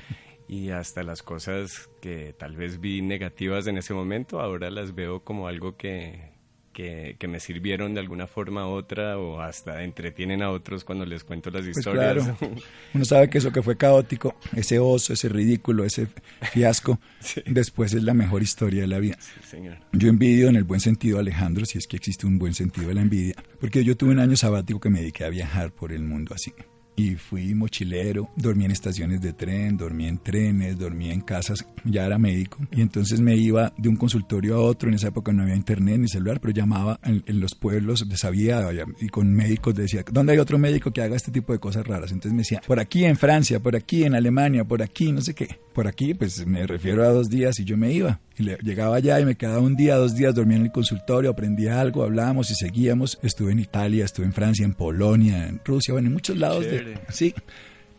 y 0.47 0.69
hasta 0.69 1.03
las 1.03 1.23
cosas 1.23 1.89
que 2.01 2.33
tal 2.37 2.55
vez 2.55 2.79
vi 2.79 3.01
negativas 3.01 3.67
en 3.67 3.77
ese 3.77 3.93
momento, 3.93 4.39
ahora 4.39 4.69
las 4.69 4.95
veo 4.95 5.19
como 5.21 5.47
algo 5.47 5.75
que, 5.75 6.31
que, 6.73 7.27
me 7.27 7.39
sirvieron 7.39 7.95
de 7.95 7.99
alguna 7.99 8.27
forma 8.27 8.67
u 8.67 8.71
otra 8.71 9.17
o 9.17 9.41
hasta 9.41 9.83
entretienen 9.83 10.43
a 10.43 10.51
otros 10.51 10.83
cuando 10.83 11.05
les 11.05 11.23
cuento 11.23 11.49
las 11.49 11.63
pues 11.63 11.77
historias. 11.77 12.13
Claro. 12.13 12.37
Uno 12.93 13.03
sabe 13.03 13.29
que 13.29 13.39
eso 13.39 13.51
que 13.51 13.63
fue 13.63 13.75
caótico, 13.75 14.35
ese 14.55 14.77
oso, 14.79 15.13
ese 15.13 15.27
ridículo, 15.27 15.83
ese 15.83 16.07
fiasco, 16.53 16.99
después 17.45 17.93
es 17.93 18.03
la 18.03 18.13
mejor 18.13 18.43
historia 18.43 18.81
de 18.81 18.87
la 18.87 18.99
vida. 18.99 19.17
señor. 19.43 19.79
Yo 19.91 20.07
envidio 20.07 20.49
en 20.49 20.55
el 20.55 20.63
buen 20.63 20.79
sentido 20.79 21.17
a 21.17 21.21
Alejandro, 21.21 21.65
si 21.65 21.77
es 21.77 21.87
que 21.87 21.97
existe 21.97 22.27
un 22.27 22.37
buen 22.37 22.53
sentido 22.53 22.87
de 22.87 22.93
la 22.93 23.01
envidia, 23.01 23.35
porque 23.59 23.83
yo 23.83 23.97
tuve 23.97 24.11
un 24.11 24.19
año 24.19 24.37
sabático 24.37 24.79
que 24.79 24.89
me 24.89 24.99
dediqué 24.99 25.25
a 25.25 25.29
viajar 25.29 25.71
por 25.71 25.91
el 25.91 26.03
mundo 26.03 26.33
así 26.35 26.53
y 26.97 27.15
fui 27.15 27.53
mochilero, 27.53 28.29
dormí 28.35 28.65
en 28.65 28.71
estaciones 28.71 29.21
de 29.21 29.31
tren, 29.31 29.77
dormí 29.77 30.07
en 30.07 30.17
trenes, 30.17 30.77
dormí 30.77 31.11
en 31.11 31.21
casas, 31.21 31.65
ya 31.85 32.05
era 32.05 32.17
médico 32.17 32.57
y 32.71 32.81
entonces 32.81 33.21
me 33.21 33.37
iba 33.37 33.71
de 33.77 33.87
un 33.87 33.95
consultorio 33.95 34.55
a 34.55 34.61
otro, 34.61 34.89
en 34.89 34.95
esa 34.95 35.09
época 35.09 35.31
no 35.31 35.43
había 35.43 35.55
internet 35.55 35.99
ni 35.99 36.07
celular, 36.07 36.39
pero 36.41 36.53
llamaba 36.53 36.99
en, 37.03 37.39
los 37.39 37.53
pueblos, 37.53 38.03
sabía 38.15 38.67
y 38.99 39.09
con 39.09 39.31
médicos 39.31 39.75
decía, 39.75 40.03
¿dónde 40.11 40.33
hay 40.33 40.39
otro 40.39 40.57
médico 40.57 40.91
que 40.91 41.01
haga 41.03 41.15
este 41.15 41.31
tipo 41.31 41.53
de 41.53 41.59
cosas 41.59 41.85
raras? 41.85 42.11
Entonces 42.11 42.33
me 42.33 42.39
decía, 42.39 42.61
por 42.65 42.79
aquí 42.79 43.05
en 43.05 43.15
Francia, 43.15 43.59
por 43.59 43.75
aquí 43.75 44.03
en 44.03 44.15
Alemania, 44.15 44.63
por 44.63 44.81
aquí, 44.81 45.11
no 45.11 45.21
sé 45.21 45.35
qué. 45.35 45.59
Por 45.73 45.87
aquí, 45.87 46.15
pues 46.15 46.43
me 46.47 46.65
refiero 46.65 47.03
a 47.03 47.09
dos 47.09 47.29
días 47.29 47.59
y 47.59 47.63
yo 47.63 47.77
me 47.77 47.93
iba. 47.93 48.19
Y 48.35 48.43
llegaba 48.63 48.95
allá 48.95 49.19
y 49.19 49.25
me 49.25 49.35
quedaba 49.35 49.59
un 49.59 49.75
día, 49.75 49.95
dos 49.95 50.15
días, 50.15 50.33
dormía 50.33 50.57
en 50.57 50.63
el 50.63 50.71
consultorio, 50.71 51.29
aprendía 51.29 51.79
algo, 51.79 52.03
hablábamos 52.03 52.49
y 52.49 52.55
seguíamos. 52.55 53.19
Estuve 53.21 53.51
en 53.51 53.59
Italia, 53.59 54.05
estuve 54.05 54.25
en 54.25 54.33
Francia, 54.33 54.65
en 54.65 54.73
Polonia, 54.73 55.47
en 55.47 55.61
Rusia, 55.63 55.93
bueno, 55.93 56.07
en 56.07 56.13
muchos 56.13 56.35
lados. 56.37 56.65
De, 56.65 56.86
sí. 57.09 57.33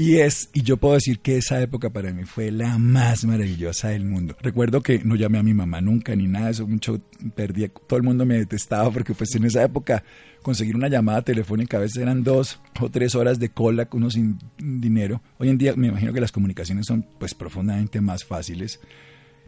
Y 0.00 0.18
es, 0.18 0.48
y 0.52 0.62
yo 0.62 0.76
puedo 0.76 0.94
decir 0.94 1.18
que 1.18 1.38
esa 1.38 1.60
época 1.60 1.90
para 1.90 2.12
mí 2.12 2.24
fue 2.24 2.52
la 2.52 2.78
más 2.78 3.24
maravillosa 3.24 3.88
del 3.88 4.04
mundo. 4.04 4.36
Recuerdo 4.40 4.80
que 4.80 5.00
no 5.02 5.16
llamé 5.16 5.38
a 5.38 5.42
mi 5.42 5.54
mamá 5.54 5.80
nunca 5.80 6.14
ni 6.14 6.28
nada, 6.28 6.50
eso 6.50 6.68
mucho 6.68 7.00
perdí, 7.34 7.68
todo 7.68 7.96
el 7.96 8.04
mundo 8.04 8.24
me 8.24 8.38
detestaba 8.38 8.92
porque 8.92 9.12
pues 9.12 9.34
en 9.34 9.44
esa 9.44 9.64
época 9.64 10.04
conseguir 10.40 10.76
una 10.76 10.86
llamada 10.86 11.22
telefónica 11.22 11.78
a 11.78 11.80
veces 11.80 12.00
eran 12.00 12.22
dos 12.22 12.60
o 12.80 12.88
tres 12.88 13.16
horas 13.16 13.40
de 13.40 13.48
cola 13.48 13.86
con 13.86 14.02
uno 14.02 14.10
sin 14.10 14.38
dinero. 14.56 15.20
Hoy 15.38 15.48
en 15.48 15.58
día 15.58 15.74
me 15.74 15.88
imagino 15.88 16.12
que 16.12 16.20
las 16.20 16.30
comunicaciones 16.30 16.86
son 16.86 17.04
pues 17.18 17.34
profundamente 17.34 18.00
más 18.00 18.24
fáciles 18.24 18.78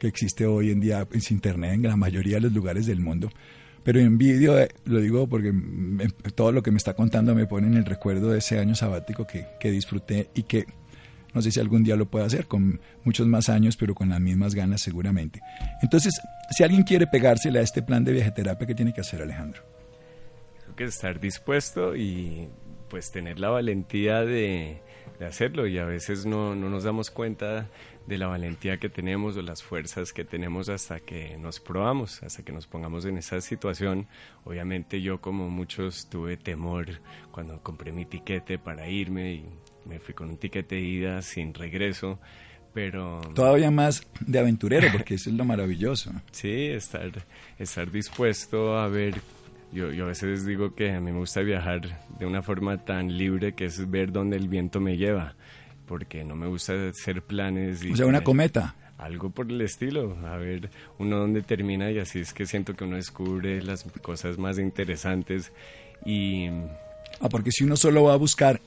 que 0.00 0.09
existe 0.09 0.46
hoy 0.46 0.72
en 0.72 0.81
día 0.81 1.07
en 1.12 1.20
internet 1.31 1.74
en 1.74 1.83
la 1.83 1.96
mayoría 1.96 2.37
de 2.37 2.40
los 2.40 2.53
lugares 2.53 2.87
del 2.87 2.98
mundo. 2.98 3.31
Pero 3.82 4.00
en 4.00 4.18
vídeo, 4.18 4.58
eh, 4.58 4.68
lo 4.84 5.00
digo 5.00 5.26
porque 5.26 5.52
todo 6.34 6.52
lo 6.52 6.62
que 6.62 6.70
me 6.70 6.76
está 6.76 6.94
contando 6.94 7.34
me 7.34 7.46
pone 7.46 7.66
en 7.66 7.74
el 7.74 7.84
recuerdo 7.84 8.30
de 8.30 8.38
ese 8.38 8.58
año 8.58 8.74
sabático 8.74 9.26
que, 9.26 9.46
que 9.58 9.70
disfruté 9.70 10.30
y 10.34 10.42
que 10.42 10.66
no 11.32 11.42
sé 11.42 11.50
si 11.50 11.60
algún 11.60 11.84
día 11.84 11.96
lo 11.96 12.06
pueda 12.06 12.26
hacer 12.26 12.46
con 12.46 12.80
muchos 13.04 13.26
más 13.26 13.48
años, 13.48 13.76
pero 13.76 13.94
con 13.94 14.08
las 14.08 14.20
mismas 14.20 14.54
ganas 14.54 14.82
seguramente. 14.82 15.40
Entonces, 15.82 16.20
si 16.50 16.64
alguien 16.64 16.82
quiere 16.82 17.06
pegársele 17.06 17.60
a 17.60 17.62
este 17.62 17.82
plan 17.82 18.04
de 18.04 18.12
viajeterapia, 18.12 18.66
¿qué 18.66 18.74
tiene 18.74 18.92
que 18.92 19.00
hacer 19.00 19.22
Alejandro? 19.22 19.62
Creo 20.64 20.76
que 20.76 20.84
estar 20.84 21.20
dispuesto 21.20 21.94
y 21.96 22.48
pues 22.88 23.12
tener 23.12 23.38
la 23.38 23.50
valentía 23.50 24.22
de, 24.22 24.82
de 25.20 25.26
hacerlo 25.26 25.66
y 25.66 25.76
a 25.76 25.85
veces 25.85 26.24
no, 26.24 26.56
no, 26.56 26.70
nos 26.70 26.83
damos 26.83 27.11
cuenta 27.11 27.68
de 28.06 28.16
la 28.16 28.26
valentía 28.26 28.78
que 28.78 28.88
tenemos 28.88 29.37
o 29.37 29.42
las 29.42 29.62
fuerzas 29.62 30.14
que 30.14 30.24
tenemos 30.24 30.70
hasta 30.70 30.98
que 30.98 31.37
nos 31.37 31.61
probamos, 31.61 32.22
hasta 32.22 32.42
que 32.42 32.52
nos 32.52 32.66
pongamos 32.66 33.04
en 33.04 33.18
esa 33.18 33.38
situación. 33.42 34.09
Obviamente 34.44 35.02
yo 35.02 35.20
como 35.20 35.50
muchos 35.50 36.09
tuve 36.09 36.38
temor 36.38 36.87
cuando 37.33 37.62
compré 37.62 37.92
mi 37.92 38.06
tiquete 38.06 38.59
para 38.59 38.88
irme 38.88 39.35
y 39.35 39.44
me 39.85 40.00
fui 40.00 40.14
con 40.14 40.30
un 40.30 40.38
tiquete 40.38 40.76
de 40.76 40.80
ida 40.80 41.20
sin 41.20 41.52
regreso, 41.52 42.18
pero... 42.72 43.20
Todavía 43.35 43.70
más 43.70 44.06
de 44.20 44.38
aventurero, 44.38 44.88
porque 44.90 45.16
eso 45.16 45.28
es 45.28 45.37
lo 45.37 45.44
maravilloso. 45.44 46.12
sí, 46.33 46.68
estar, 46.68 47.26
estar 47.59 47.90
dispuesto 47.90 48.78
a 48.78 48.88
ver 48.88 49.20
yo, 49.72 49.92
yo, 49.92 50.04
a 50.04 50.09
veces 50.09 50.44
digo 50.44 50.74
que 50.74 50.92
a 50.92 51.00
mí 51.00 51.12
me 51.12 51.18
gusta 51.18 51.40
viajar 51.42 52.00
de 52.18 52.26
una 52.26 52.42
forma 52.42 52.85
tan 52.85 53.16
libre 53.16 53.54
que 53.54 53.66
es 53.66 53.90
ver 53.90 54.12
dónde 54.12 54.37
el 54.37 54.48
viento 54.48 54.80
me 54.80 54.96
lleva 54.96 55.35
porque 55.90 56.22
no 56.22 56.37
me 56.37 56.46
gusta 56.46 56.74
hacer 56.88 57.20
planes. 57.20 57.83
Y 57.83 57.90
o 57.90 57.96
sea, 57.96 58.06
una 58.06 58.22
cometa. 58.22 58.76
Algo 58.96 59.30
por 59.30 59.50
el 59.50 59.61
estilo, 59.61 60.16
a 60.24 60.37
ver 60.37 60.70
uno 61.00 61.18
dónde 61.18 61.42
termina 61.42 61.90
y 61.90 61.98
así 61.98 62.20
es 62.20 62.33
que 62.33 62.46
siento 62.46 62.76
que 62.76 62.85
uno 62.85 62.94
descubre 62.94 63.61
las 63.61 63.83
cosas 64.00 64.38
más 64.38 64.61
interesantes 64.61 65.52
y... 66.06 66.46
Ah, 67.18 67.28
porque 67.28 67.50
si 67.50 67.64
uno 67.64 67.76
solo 67.76 68.04
va 68.04 68.12
a 68.12 68.16
buscar, 68.16 68.61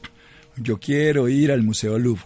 yo 0.57 0.79
quiero 0.79 1.29
ir 1.29 1.53
al 1.53 1.63
Museo 1.63 1.97
Louvre, 1.97 2.25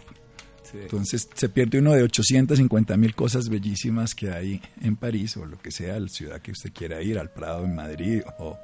Entonces 0.74 1.30
se 1.34 1.50
pierde 1.50 1.80
uno 1.80 1.94
de 1.94 2.04
850 2.04 2.98
mil 2.98 3.16
cosas 3.16 3.50
bellísimas 3.50 4.14
que 4.14 4.32
hay 4.32 4.62
en 4.82 4.96
París 4.96 5.38
o 5.38 5.46
lo 5.46 5.58
que 5.60 5.72
sea, 5.72 6.00
la 6.00 6.08
ciudad 6.08 6.42
que 6.42 6.52
usted 6.52 6.72
quiera 6.74 7.02
ir, 7.02 7.18
al 7.20 7.32
Prado 7.32 7.64
en 7.66 7.76
Madrid 7.76 8.22
o 8.40 8.58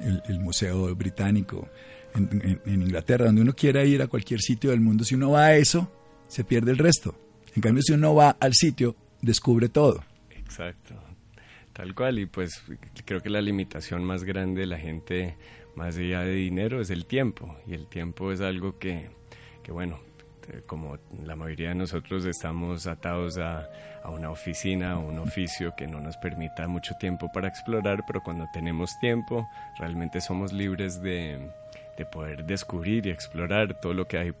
el, 0.00 0.22
el 0.28 0.40
Museo 0.40 0.94
Británico 0.94 1.68
en, 2.14 2.82
Inglaterra, 2.82 3.26
donde 3.26 3.42
uno 3.42 3.54
quiera 3.54 3.84
ir 3.84 4.02
a 4.02 4.06
cualquier 4.06 4.40
sitio 4.40 4.70
del 4.70 4.80
mundo, 4.80 5.04
si 5.04 5.14
uno 5.14 5.30
va 5.30 5.46
a 5.46 5.56
eso, 5.56 5.90
se 6.28 6.44
pierde 6.44 6.70
el 6.70 6.78
resto. 6.78 7.14
En 7.54 7.62
cambio, 7.62 7.82
si 7.82 7.92
uno 7.92 8.14
va 8.14 8.30
al 8.30 8.54
sitio, 8.54 8.96
descubre 9.20 9.68
todo. 9.68 10.04
Exacto, 10.30 10.94
tal 11.72 11.94
cual. 11.94 12.18
Y 12.18 12.26
pues 12.26 12.62
creo 13.04 13.20
que 13.20 13.30
la 13.30 13.40
limitación 13.40 14.04
más 14.04 14.24
grande 14.24 14.62
de 14.62 14.66
la 14.66 14.78
gente, 14.78 15.36
más 15.76 15.96
allá 15.96 16.20
de 16.20 16.34
dinero, 16.34 16.80
es 16.80 16.90
el 16.90 17.06
tiempo. 17.06 17.56
Y 17.66 17.74
el 17.74 17.86
tiempo 17.88 18.32
es 18.32 18.40
algo 18.40 18.78
que, 18.78 19.10
que 19.62 19.72
bueno, 19.72 20.00
como 20.66 20.98
la 21.24 21.36
mayoría 21.36 21.70
de 21.70 21.74
nosotros 21.74 22.24
estamos 22.24 22.86
atados 22.86 23.38
a, 23.38 23.68
a, 24.02 24.10
una 24.10 24.30
oficina 24.30 24.98
o 24.98 25.08
un 25.08 25.18
oficio 25.18 25.74
que 25.76 25.86
no 25.86 26.00
nos 26.00 26.16
permita 26.16 26.66
mucho 26.68 26.94
tiempo 26.98 27.30
para 27.32 27.48
explorar, 27.48 28.04
pero 28.06 28.22
cuando 28.22 28.46
tenemos 28.52 28.98
tiempo 29.00 29.46
realmente 29.78 30.20
somos 30.20 30.52
libres 30.52 31.02
de, 31.02 31.50
de 31.96 32.04
poder 32.06 32.44
descubrir 32.44 33.06
y 33.06 33.10
explorar 33.10 33.80
todo 33.80 33.94
lo 33.94 34.06
que 34.06 34.18
hay 34.18 34.32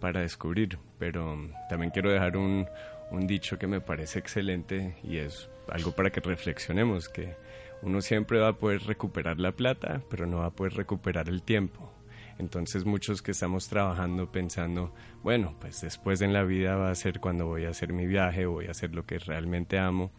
para 0.00 0.20
descubrir. 0.20 0.78
Pero 0.98 1.36
también 1.68 1.90
quiero 1.90 2.10
dejar 2.10 2.36
un, 2.36 2.66
un 3.10 3.26
dicho 3.26 3.58
que 3.58 3.66
me 3.66 3.80
parece 3.80 4.18
excelente 4.18 4.96
y 5.02 5.18
es 5.18 5.48
algo 5.68 5.92
para 5.92 6.10
que 6.10 6.20
reflexionemos, 6.20 7.08
que 7.08 7.36
uno 7.82 8.00
siempre 8.00 8.38
va 8.38 8.48
a 8.48 8.58
poder 8.58 8.82
recuperar 8.82 9.38
la 9.38 9.52
plata, 9.52 10.02
pero 10.10 10.26
no 10.26 10.38
va 10.38 10.46
a 10.46 10.50
poder 10.50 10.74
recuperar 10.74 11.28
el 11.28 11.42
tiempo. 11.42 11.92
Entonces 12.38 12.84
muchos 12.84 13.22
que 13.22 13.30
estamos 13.30 13.68
trabajando 13.68 14.30
pensando, 14.30 14.92
bueno, 15.22 15.54
pues 15.60 15.80
después 15.80 16.20
en 16.20 16.32
la 16.32 16.42
vida 16.44 16.76
va 16.76 16.90
a 16.90 16.94
ser 16.94 17.20
cuando 17.20 17.46
voy 17.46 17.64
a 17.64 17.70
hacer 17.70 17.92
mi 17.92 18.06
viaje, 18.06 18.46
voy 18.46 18.66
a 18.66 18.72
hacer 18.72 18.94
lo 18.94 19.04
que 19.06 19.18
realmente 19.18 19.78
amo, 19.78 20.10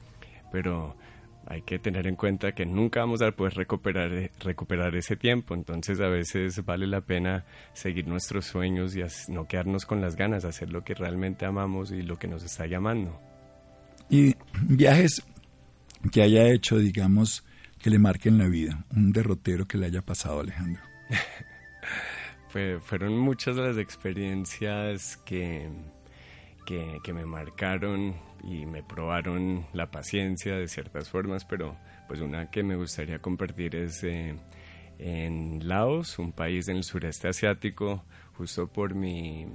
pero 0.51 0.95
hay 1.47 1.61
que 1.61 1.77
tener 1.77 2.07
en 2.07 2.15
cuenta 2.15 2.53
que 2.53 2.65
nunca 2.65 3.01
vamos 3.01 3.21
a 3.21 3.31
poder 3.31 3.53
recuperar, 3.53 4.31
recuperar 4.39 4.95
ese 4.95 5.15
tiempo, 5.15 5.53
entonces 5.53 5.99
a 5.99 6.07
veces 6.07 6.63
vale 6.65 6.87
la 6.87 7.01
pena 7.01 7.45
seguir 7.73 8.07
nuestros 8.07 8.45
sueños 8.45 8.95
y 8.95 9.03
no 9.31 9.47
quedarnos 9.47 9.85
con 9.85 10.01
las 10.01 10.15
ganas, 10.15 10.45
hacer 10.45 10.71
lo 10.71 10.83
que 10.83 10.95
realmente 10.95 11.45
amamos 11.45 11.91
y 11.91 12.01
lo 12.01 12.17
que 12.17 12.27
nos 12.27 12.43
está 12.43 12.65
llamando. 12.65 13.19
Y 14.09 14.35
viajes 14.61 15.23
que 16.11 16.21
haya 16.21 16.47
hecho, 16.47 16.77
digamos, 16.77 17.43
que 17.79 17.89
le 17.89 17.99
marquen 17.99 18.37
la 18.37 18.47
vida, 18.47 18.85
un 18.95 19.11
derrotero 19.11 19.65
que 19.67 19.77
le 19.77 19.87
haya 19.87 20.01
pasado, 20.01 20.39
Alejandro. 20.39 20.81
fueron 22.79 23.17
muchas 23.17 23.57
las 23.57 23.77
experiencias 23.77 25.17
que, 25.17 25.69
que, 26.65 27.13
me 27.13 27.25
marcaron 27.25 28.15
y 28.43 28.65
me 28.65 28.81
probaron 28.81 29.65
la 29.73 29.91
paciencia 29.91 30.55
de 30.55 30.67
ciertas 30.69 31.09
formas, 31.09 31.43
pero 31.43 31.77
pues 32.07 32.21
una 32.21 32.49
que 32.49 32.63
me 32.63 32.77
gustaría 32.77 33.19
compartir 33.19 33.75
es 33.75 34.03
eh, 34.05 34.35
en 34.99 35.67
Laos, 35.67 36.17
un 36.17 36.31
país 36.31 36.69
en 36.69 36.77
el 36.77 36.83
sureste 36.83 37.27
asiático, 37.27 38.05
justo 38.37 38.67
por 38.67 38.95
mi, 38.95 39.47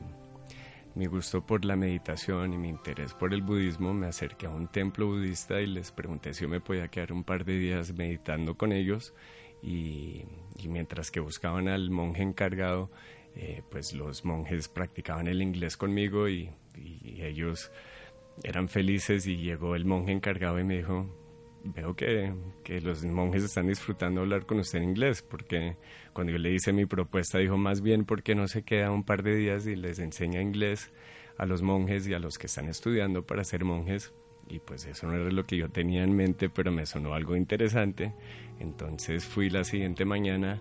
mi 0.94 1.06
gusto 1.06 1.46
por 1.46 1.64
la 1.64 1.76
meditación 1.76 2.52
y 2.52 2.58
mi 2.58 2.68
interés 2.68 3.14
por 3.14 3.32
el 3.32 3.40
budismo, 3.40 3.94
me 3.94 4.08
acerqué 4.08 4.44
a 4.44 4.50
un 4.50 4.68
templo 4.68 5.06
budista 5.06 5.58
y 5.60 5.66
les 5.66 5.90
pregunté 5.90 6.34
si 6.34 6.42
yo 6.42 6.50
me 6.50 6.60
podía 6.60 6.88
quedar 6.88 7.12
un 7.12 7.24
par 7.24 7.46
de 7.46 7.58
días 7.58 7.94
meditando 7.94 8.58
con 8.58 8.72
ellos 8.72 9.14
y, 9.62 10.24
mientras 10.68 11.10
que 11.10 11.20
buscaban 11.20 11.68
al 11.68 11.90
monje 11.90 12.22
encargado, 12.22 12.90
eh, 13.34 13.62
pues 13.70 13.92
los 13.92 14.24
monjes 14.24 14.68
practicaban 14.68 15.26
el 15.26 15.42
inglés 15.42 15.76
conmigo 15.76 16.28
y, 16.28 16.50
ellos 17.18 17.70
eran 18.42 18.68
felices 18.68 19.26
y 19.26 19.36
llegó 19.36 19.74
el 19.74 19.84
monje 19.84 20.12
encargado 20.12 20.58
y 20.58 20.64
me 20.64 20.78
dijo, 20.78 21.06
veo 21.62 21.94
que, 21.94 22.32
que, 22.64 22.80
los 22.80 23.04
monjes 23.04 23.44
están 23.44 23.66
disfrutando 23.66 24.22
hablar 24.22 24.46
con 24.46 24.60
usted 24.60 24.78
en 24.78 24.84
inglés, 24.84 25.20
porque 25.20 25.76
cuando 26.14 26.32
yo 26.32 26.38
le 26.38 26.52
hice 26.52 26.72
mi 26.72 26.86
propuesta 26.86 27.38
dijo, 27.38 27.58
más 27.58 27.82
bien, 27.82 28.04
porque 28.06 28.34
no 28.34 28.48
se 28.48 28.62
queda 28.62 28.90
un 28.90 29.04
par 29.04 29.22
de 29.22 29.34
días 29.34 29.66
y 29.66 29.76
les 29.76 29.98
enseña 29.98 30.40
inglés 30.40 30.90
a 31.36 31.44
los 31.44 31.60
monjes 31.60 32.06
y 32.06 32.14
a 32.14 32.18
los 32.18 32.38
que 32.38 32.46
están 32.46 32.68
estudiando 32.68 33.26
para 33.26 33.44
ser 33.44 33.64
monjes? 33.64 34.14
Y 34.50 34.58
pues 34.58 34.84
eso 34.84 35.06
no 35.06 35.14
era 35.14 35.30
lo 35.30 35.46
que 35.46 35.56
yo 35.56 35.68
tenía 35.68 36.02
en 36.02 36.14
mente, 36.14 36.48
pero 36.48 36.72
me 36.72 36.84
sonó 36.84 37.14
algo 37.14 37.36
interesante. 37.36 38.12
Entonces 38.58 39.24
fui 39.24 39.48
la 39.48 39.64
siguiente 39.64 40.04
mañana 40.04 40.60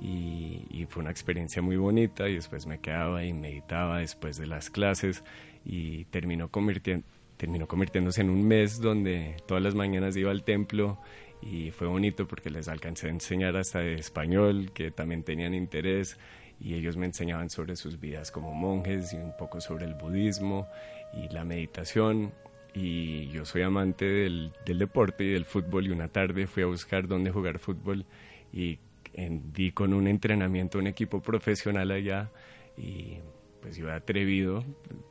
y, 0.00 0.86
fue 0.88 1.02
una 1.02 1.10
experiencia 1.10 1.62
muy 1.62 1.76
bonita 1.76 2.28
y 2.28 2.34
después 2.34 2.66
me 2.66 2.80
quedaba 2.80 3.24
y 3.24 3.32
meditaba 3.32 3.98
después 3.98 4.36
de 4.38 4.46
las 4.46 4.70
clases 4.70 5.22
y 5.64 6.04
terminó 6.06 6.48
convirtiendo 6.50 7.06
terminó 7.36 7.66
convirtiéndose 7.66 8.20
en 8.20 8.28
un 8.28 8.46
mes 8.46 8.82
donde 8.82 9.36
todas 9.46 9.62
las 9.62 9.74
mañanas 9.74 10.14
iba 10.14 10.30
al 10.30 10.44
templo 10.44 10.98
y 11.40 11.70
fue 11.70 11.86
bonito 11.86 12.28
porque 12.28 12.50
les 12.50 12.68
alcancé 12.68 13.06
a 13.06 13.10
enseñar 13.10 13.56
hasta 13.56 13.78
de 13.78 13.94
español, 13.94 14.72
que 14.74 14.90
también 14.90 15.22
tenían 15.22 15.54
interés 15.54 16.18
y 16.60 16.74
ellos 16.74 16.98
me 16.98 17.06
enseñaban 17.06 17.48
sobre 17.48 17.76
sus 17.76 17.98
vidas 17.98 18.30
como 18.30 18.52
monjes 18.52 19.14
y 19.14 19.16
un 19.16 19.34
poco 19.38 19.62
sobre 19.62 19.86
el 19.86 19.94
budismo 19.94 20.68
y 21.14 21.32
la 21.32 21.44
meditación 21.46 22.32
y 22.74 23.28
yo 23.28 23.44
soy 23.44 23.62
amante 23.62 24.04
del, 24.04 24.52
deporte 24.64 25.24
y 25.24 25.32
del 25.32 25.44
fútbol 25.44 25.86
y 25.86 25.90
una 25.90 26.08
tarde 26.08 26.46
fui 26.46 26.62
a 26.62 26.66
buscar 26.66 27.08
dónde 27.08 27.30
jugar 27.30 27.58
fútbol 27.58 28.04
y 28.52 28.78
di 29.14 29.72
con 29.72 29.92
un 29.92 30.06
entrenamiento, 30.06 30.78
un 30.78 30.86
equipo 30.86 31.20
profesional 31.20 31.90
allá 31.90 32.30
y 32.76 33.18
pues 33.60 33.76
iba 33.78 33.94
atrevido, 33.94 34.64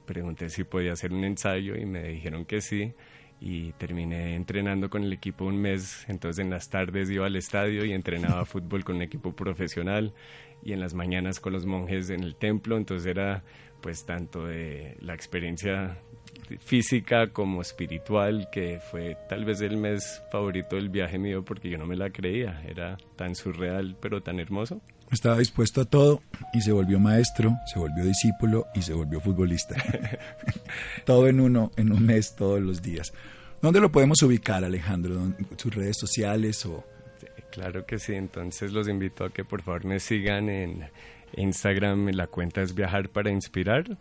pregunté 0.05 0.49
si 0.49 0.63
podía 0.63 0.93
hacer 0.93 1.13
un 1.13 1.23
ensayo 1.23 1.75
y 1.75 1.85
me 1.85 2.03
dijeron 2.03 2.45
que 2.45 2.61
sí 2.61 2.93
y 3.41 3.71
terminé 3.73 4.35
entrenando 4.35 4.89
con 4.89 5.03
el 5.03 5.13
equipo 5.13 5.45
un 5.45 5.61
mes, 5.61 6.05
entonces 6.09 6.43
en 6.43 6.49
las 6.49 6.69
tardes 6.69 7.09
iba 7.09 7.25
al 7.25 7.35
estadio 7.35 7.85
y 7.85 7.93
entrenaba 7.93 8.45
fútbol 8.45 8.83
con 8.83 8.97
un 8.97 9.01
equipo 9.01 9.35
profesional 9.35 10.13
y 10.63 10.73
en 10.73 10.79
las 10.79 10.93
mañanas 10.93 11.39
con 11.39 11.53
los 11.53 11.65
monjes 11.65 12.09
en 12.09 12.23
el 12.23 12.35
templo, 12.35 12.77
entonces 12.77 13.05
era 13.05 13.43
pues 13.81 14.05
tanto 14.05 14.45
de 14.45 14.97
la 14.99 15.13
experiencia 15.13 15.97
física 16.57 17.27
como 17.27 17.61
espiritual, 17.61 18.49
que 18.51 18.79
fue 18.79 19.17
tal 19.27 19.45
vez 19.45 19.61
el 19.61 19.77
mes 19.77 20.21
favorito 20.31 20.75
del 20.75 20.89
viaje 20.89 21.17
mío 21.17 21.43
porque 21.45 21.69
yo 21.69 21.77
no 21.77 21.85
me 21.85 21.95
la 21.95 22.09
creía, 22.09 22.61
era 22.67 22.97
tan 23.15 23.35
surreal 23.35 23.95
pero 24.01 24.21
tan 24.21 24.39
hermoso. 24.39 24.81
Estaba 25.11 25.39
dispuesto 25.39 25.81
a 25.81 25.85
todo 25.85 26.21
y 26.53 26.61
se 26.61 26.71
volvió 26.71 26.99
maestro, 26.99 27.55
se 27.71 27.79
volvió 27.79 28.03
discípulo 28.05 28.67
y 28.75 28.81
se 28.81 28.93
volvió 28.93 29.19
futbolista. 29.19 29.75
todo 31.05 31.27
en 31.27 31.39
uno, 31.39 31.71
en 31.77 31.91
un 31.91 32.05
mes, 32.05 32.35
todos 32.35 32.61
los 32.61 32.81
días. 32.81 33.11
¿Dónde 33.61 33.81
lo 33.81 33.91
podemos 33.91 34.21
ubicar, 34.21 34.63
Alejandro? 34.63 35.33
¿Sus 35.57 35.73
redes 35.73 35.97
sociales 35.99 36.65
o...? 36.65 36.85
Claro 37.51 37.85
que 37.85 37.97
sí, 37.97 38.13
entonces 38.13 38.71
los 38.71 38.87
invito 38.87 39.25
a 39.25 39.31
que 39.31 39.43
por 39.43 39.63
favor 39.63 39.83
me 39.83 39.99
sigan 39.99 40.49
en 40.49 40.87
Instagram, 41.35 42.09
la 42.09 42.27
cuenta 42.27 42.61
es 42.61 42.75
Viajar 42.75 43.09
para 43.09 43.31
Inspirar 43.31 43.97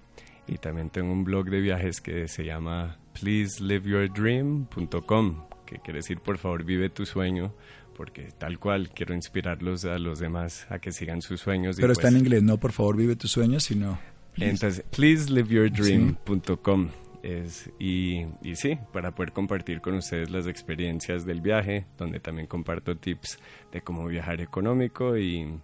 y 0.48 0.58
también 0.58 0.90
tengo 0.90 1.12
un 1.12 1.22
blog 1.24 1.50
de 1.50 1.60
viajes 1.60 2.00
que 2.00 2.26
se 2.26 2.44
llama 2.44 2.98
pleaseliveyourdream.com, 3.20 5.44
que 5.66 5.78
quiere 5.78 5.98
decir 5.98 6.18
por 6.20 6.38
favor 6.38 6.64
vive 6.64 6.88
tu 6.88 7.06
sueño, 7.06 7.54
porque 7.96 8.30
tal 8.38 8.58
cual 8.58 8.88
quiero 8.90 9.14
inspirarlos 9.14 9.84
a 9.84 9.98
los 9.98 10.18
demás 10.18 10.66
a 10.70 10.78
que 10.78 10.90
sigan 10.92 11.20
sus 11.20 11.40
sueños. 11.40 11.76
Pero 11.78 11.92
está 11.92 12.08
en 12.08 12.14
pues 12.14 12.22
inglés, 12.22 12.42
no 12.42 12.56
por 12.58 12.72
favor 12.72 12.96
vive 12.96 13.16
tu 13.16 13.28
sueño, 13.28 13.60
sino... 13.60 13.98
Entonces, 14.36 14.82
pleaseliveyourdream.com. 14.90 16.88
Es, 17.24 17.68
y, 17.80 18.26
y, 18.42 18.54
sí, 18.54 18.78
para 18.92 19.12
poder 19.12 19.32
compartir 19.32 19.80
con 19.80 19.94
ustedes 19.94 20.30
las 20.30 20.46
experiencias 20.46 21.26
del 21.26 21.40
viaje, 21.40 21.86
donde 21.98 22.20
también 22.20 22.46
comparto 22.46 22.96
tips 22.96 23.40
de 23.72 23.82
cómo 23.82 24.06
viajar 24.06 24.40
económico 24.40 25.18
y, 25.18 25.58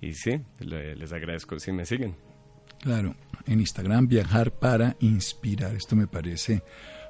y 0.00 0.14
sí, 0.14 0.40
les 0.60 1.12
agradezco 1.12 1.58
si 1.58 1.72
me 1.72 1.84
siguen. 1.84 2.14
Claro, 2.78 3.16
en 3.46 3.60
Instagram 3.60 4.06
viajar 4.06 4.52
para 4.52 4.96
inspirar, 5.00 5.74
esto 5.74 5.96
me 5.96 6.06
parece 6.06 6.62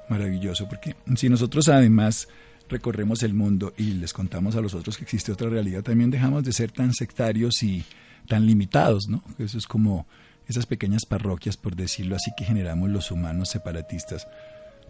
maravilloso, 0.09 0.67
porque 0.67 0.95
si 1.15 1.29
nosotros 1.29 1.69
además 1.69 2.27
recorremos 2.69 3.23
el 3.23 3.33
mundo 3.33 3.73
y 3.77 3.93
les 3.93 4.13
contamos 4.13 4.55
a 4.55 4.61
los 4.61 4.73
otros 4.73 4.97
que 4.97 5.03
existe 5.03 5.31
otra 5.31 5.49
realidad, 5.49 5.83
también 5.83 6.11
dejamos 6.11 6.43
de 6.43 6.53
ser 6.53 6.71
tan 6.71 6.93
sectarios 6.93 7.63
y 7.63 7.83
tan 8.27 8.45
limitados, 8.45 9.07
¿no? 9.07 9.23
Eso 9.37 9.57
es 9.57 9.67
como 9.67 10.07
esas 10.47 10.65
pequeñas 10.65 11.05
parroquias, 11.05 11.57
por 11.57 11.75
decirlo 11.75 12.15
así, 12.15 12.31
que 12.35 12.45
generamos 12.45 12.89
los 12.89 13.11
humanos 13.11 13.49
separatistas. 13.49 14.27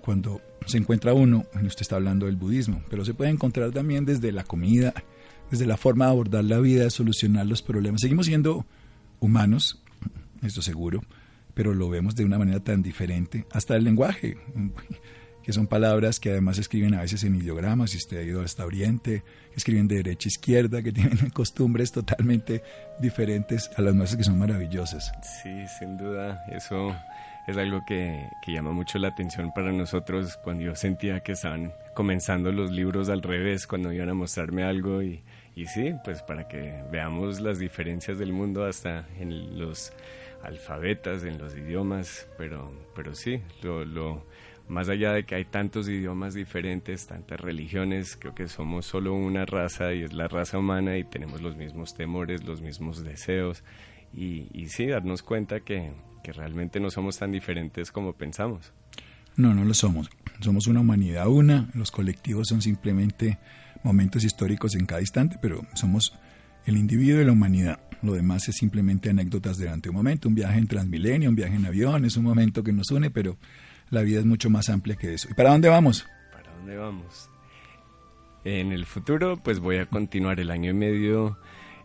Cuando 0.02 0.42
se 0.66 0.78
encuentra 0.78 1.14
uno, 1.14 1.46
usted 1.56 1.82
está 1.82 1.96
hablando 1.96 2.26
del 2.26 2.36
budismo, 2.36 2.82
pero 2.90 3.06
se 3.06 3.14
puede 3.14 3.32
encontrar 3.32 3.72
también 3.72 4.06
desde 4.06 4.32
la 4.32 4.44
comida, 4.44 4.94
desde 5.50 5.66
la 5.66 5.78
forma 5.78 6.06
de 6.06 6.12
abordar 6.12 6.44
la 6.44 6.60
vida, 6.60 6.84
de 6.84 6.90
solucionar 6.90 7.46
los 7.46 7.62
problemas. 7.62 8.02
Seguimos 8.02 8.26
siendo 8.26 8.66
humanos, 9.20 9.82
esto 10.42 10.62
seguro, 10.62 11.04
pero 11.54 11.74
lo 11.74 11.90
vemos 11.90 12.16
de 12.16 12.26
una 12.26 12.38
manera 12.38 12.60
tan 12.60 12.82
diferente. 12.82 13.46
Hasta 13.52 13.76
el 13.76 13.84
lenguaje, 13.84 14.38
que 15.44 15.54
son 15.54 15.68
palabras 15.68 16.20
que 16.20 16.32
además 16.32 16.58
escriben 16.58 16.94
a 16.94 17.02
veces 17.02 17.24
en 17.24 17.36
ideogramas, 17.36 17.92
si 17.92 17.98
usted 17.98 18.18
ha 18.18 18.24
ido 18.24 18.42
hasta 18.42 18.66
Oriente, 18.66 19.24
escriben 19.56 19.88
de 19.88 19.98
derecha 19.98 20.28
a 20.28 20.32
izquierda, 20.32 20.82
que 20.82 20.92
tienen 20.94 21.30
costumbres 21.32 21.92
totalmente 21.92 22.64
diferentes 23.00 23.70
a 23.78 23.82
las 23.82 23.94
nuestras 23.94 24.18
que 24.18 24.24
son 24.24 24.40
maravillosas. 24.40 25.12
Sí, 25.44 25.66
sin 25.80 25.98
duda, 25.98 26.44
eso 26.52 26.96
es 27.48 27.58
algo 27.58 27.82
que, 27.86 28.30
que, 28.42 28.54
llama 28.54 28.72
mucho 28.72 28.98
la 29.00 29.10
atención 29.10 29.52
para 29.54 29.74
nosotros 29.74 30.38
cuando 30.44 30.64
yo 30.64 30.76
sentía 30.76 31.20
que 31.20 31.34
estaban 31.34 31.74
comenzando 31.94 32.54
los 32.54 32.72
libros 32.72 33.10
al 33.10 33.22
revés, 33.22 33.68
cuando 33.68 33.92
iban 33.92 34.10
a 34.10 34.14
mostrarme 34.14 34.64
algo 34.64 35.04
y, 35.04 35.24
y 35.56 35.66
sí, 35.68 35.94
pues 36.04 36.22
para 36.24 36.48
que 36.48 36.84
veamos 36.92 37.42
las 37.42 37.60
diferencias 37.60 38.18
del 38.18 38.32
mundo 38.32 38.66
hasta 38.66 39.06
en 39.20 39.60
los 39.60 39.92
alfabetas, 40.44 41.24
en 41.24 41.38
los 41.38 41.56
idiomas, 41.56 42.28
pero, 42.38 42.72
pero 42.96 43.16
sí, 43.16 43.42
lo, 43.62 43.86
lo 43.86 44.26
más 44.68 44.90
allá 44.90 45.14
de 45.14 45.26
que 45.26 45.36
hay 45.36 45.46
tantos 45.46 45.88
idiomas 45.90 46.34
diferentes, 46.34 47.08
tantas 47.08 47.40
religiones, 47.40 48.18
creo 48.18 48.36
que 48.36 48.48
somos 48.48 48.86
solo 48.86 49.14
una 49.14 49.46
raza 49.46 49.94
y 49.94 50.04
es 50.04 50.14
la 50.14 50.28
raza 50.28 50.58
humana 50.58 50.98
y 50.98 51.04
tenemos 51.04 51.42
los 51.42 51.56
mismos 51.56 51.94
temores, 51.94 52.44
los 52.44 52.62
mismos 52.62 53.04
deseos 53.04 53.64
y, 54.14 54.68
sí, 54.68 54.88
darnos 54.88 55.24
cuenta 55.24 55.62
que, 55.62 55.92
que 56.24 56.32
realmente 56.34 56.80
no 56.80 56.92
somos 56.92 57.18
tan 57.18 57.32
diferentes 57.32 57.92
como 57.92 58.14
pensamos. 58.14 58.72
No, 59.36 59.54
no 59.54 59.66
lo 59.66 59.74
somos. 59.74 60.10
Somos 60.40 60.68
una 60.68 60.82
humanidad 60.82 61.28
una, 61.28 61.70
los 61.74 61.90
colectivos 61.90 62.48
son 62.48 62.62
simplemente 62.62 63.40
momentos 63.84 64.24
históricos 64.24 64.76
en 64.76 64.86
cada 64.86 65.02
instante, 65.02 65.38
pero 65.42 65.62
somos 65.74 66.14
el 66.66 66.78
individuo 66.78 67.22
y 67.22 67.26
la 67.26 67.32
humanidad. 67.32 67.80
Lo 68.04 68.14
demás 68.14 68.48
es 68.50 68.58
simplemente 68.58 69.10
anécdotas 69.10 69.58
durante 69.58 69.90
un 69.90 69.96
momento, 69.96 70.28
un 70.28 70.36
viaje 70.36 70.60
en 70.60 70.68
Transmilenio, 70.68 71.30
un 71.30 71.36
viaje 71.36 71.56
en 71.56 71.66
avión, 71.66 72.04
es 72.04 72.18
un 72.18 72.26
momento 72.26 72.62
que 72.62 72.74
nos 72.74 72.92
une, 72.92 73.10
pero 73.10 73.38
la 73.90 74.02
vida 74.02 74.20
es 74.20 74.26
mucho 74.26 74.50
más 74.50 74.70
amplia 74.70 74.96
que 74.98 75.14
eso. 75.14 75.30
¿Y 75.32 75.34
para 75.34 75.52
dónde 75.52 75.70
vamos? 75.70 76.06
¿Para 76.32 76.52
dónde 76.58 76.76
vamos? 76.76 77.30
En 78.44 78.74
el 78.74 78.86
futuro, 78.86 79.38
pues 79.42 79.60
voy 79.60 79.78
a 79.78 79.86
continuar 79.86 80.42
el 80.42 80.52
año 80.52 80.72
y 80.72 80.74
medio, 80.74 81.38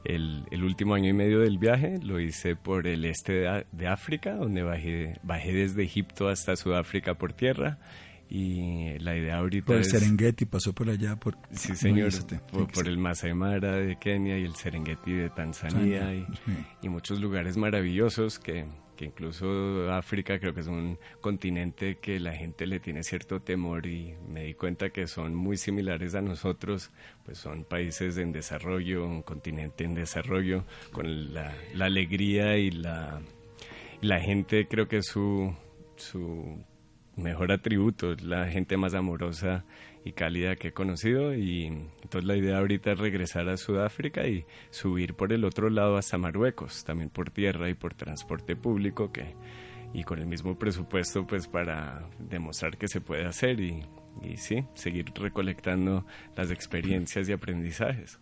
el, 0.02 0.44
último 0.64 0.94
año 0.94 1.08
y 1.08 1.12
medio 1.12 1.38
del 1.38 1.56
viaje, 1.56 2.00
lo 2.02 2.18
hice 2.18 2.56
por 2.56 2.88
el 2.88 3.04
este 3.04 3.46
de, 3.70 3.86
África, 3.86 4.34
donde 4.34 4.64
bajé, 4.64 5.20
bajé 5.22 5.52
desde 5.52 5.84
Egipto 5.84 6.28
hasta 6.28 6.56
Sudáfrica 6.56 7.14
por 7.14 7.32
tierra 7.32 7.78
y 8.30 8.98
la 8.98 9.16
idea 9.16 9.38
ahorita 9.38 9.66
por 9.66 9.76
el 9.76 9.84
Serengeti 9.84 10.44
pasó 10.44 10.74
por 10.74 10.90
allá 10.90 11.16
por 11.16 11.36
sí 11.50 11.74
señor 11.74 12.12
por, 12.52 12.86
el 12.86 12.98
Masai 12.98 13.32
Mara 13.32 13.76
de 13.76 13.96
Kenia 13.96 14.38
y 14.38 14.44
el 14.44 14.54
Serengeti 14.54 15.12
de 15.12 15.30
Tanzania 15.30 16.14
y, 16.14 16.26
y, 16.82 16.88
muchos 16.88 17.20
lugares 17.20 17.56
maravillosos 17.56 18.38
que, 18.38 18.66
que 18.96 19.06
incluso 19.06 19.90
África 19.92 20.38
creo 20.38 20.52
que 20.52 20.60
es 20.60 20.66
un 20.66 20.98
continente 21.22 21.96
que 21.96 22.20
la 22.20 22.34
gente 22.34 22.66
le 22.66 22.80
tiene 22.80 23.02
cierto 23.02 23.40
temor 23.40 23.86
y 23.86 24.14
me 24.28 24.44
di 24.44 24.54
cuenta 24.54 24.90
que 24.90 25.06
son 25.06 25.34
muy 25.34 25.56
similares 25.56 26.14
a 26.14 26.20
nosotros 26.20 26.90
pues 27.24 27.38
son 27.38 27.64
países 27.64 28.18
en 28.18 28.32
desarrollo 28.32 29.06
un 29.06 29.22
continente 29.22 29.84
en 29.84 29.94
desarrollo 29.94 30.64
con 30.92 31.32
la, 31.32 31.54
la 31.74 31.86
alegría 31.86 32.58
y 32.58 32.72
la 32.72 33.22
la 34.02 34.20
gente 34.20 34.68
creo 34.68 34.86
que 34.86 35.02
su 35.02 35.54
su 35.96 36.62
mejor 37.18 37.52
atributo, 37.52 38.12
es 38.12 38.22
la 38.22 38.46
gente 38.46 38.76
más 38.76 38.94
amorosa 38.94 39.64
y 40.04 40.12
cálida 40.12 40.56
que 40.56 40.68
he 40.68 40.72
conocido 40.72 41.34
y 41.34 41.66
entonces 41.66 42.24
la 42.24 42.36
idea 42.36 42.58
ahorita 42.58 42.92
es 42.92 42.98
regresar 42.98 43.48
a 43.48 43.56
Sudáfrica 43.56 44.26
y 44.26 44.44
subir 44.70 45.14
por 45.14 45.32
el 45.32 45.44
otro 45.44 45.68
lado 45.68 45.96
hasta 45.96 46.16
Marruecos, 46.16 46.84
también 46.84 47.10
por 47.10 47.30
tierra 47.30 47.68
y 47.68 47.74
por 47.74 47.94
transporte 47.94 48.56
público 48.56 49.12
que 49.12 49.34
y 49.92 50.04
con 50.04 50.18
el 50.18 50.26
mismo 50.26 50.58
presupuesto 50.58 51.26
pues 51.26 51.48
para 51.48 52.08
demostrar 52.18 52.76
que 52.76 52.88
se 52.88 53.00
puede 53.00 53.26
hacer 53.26 53.60
y, 53.60 53.82
y 54.22 54.36
sí, 54.36 54.64
seguir 54.74 55.06
recolectando 55.14 56.06
las 56.36 56.50
experiencias 56.50 57.28
y 57.28 57.32
aprendizajes. 57.32 58.18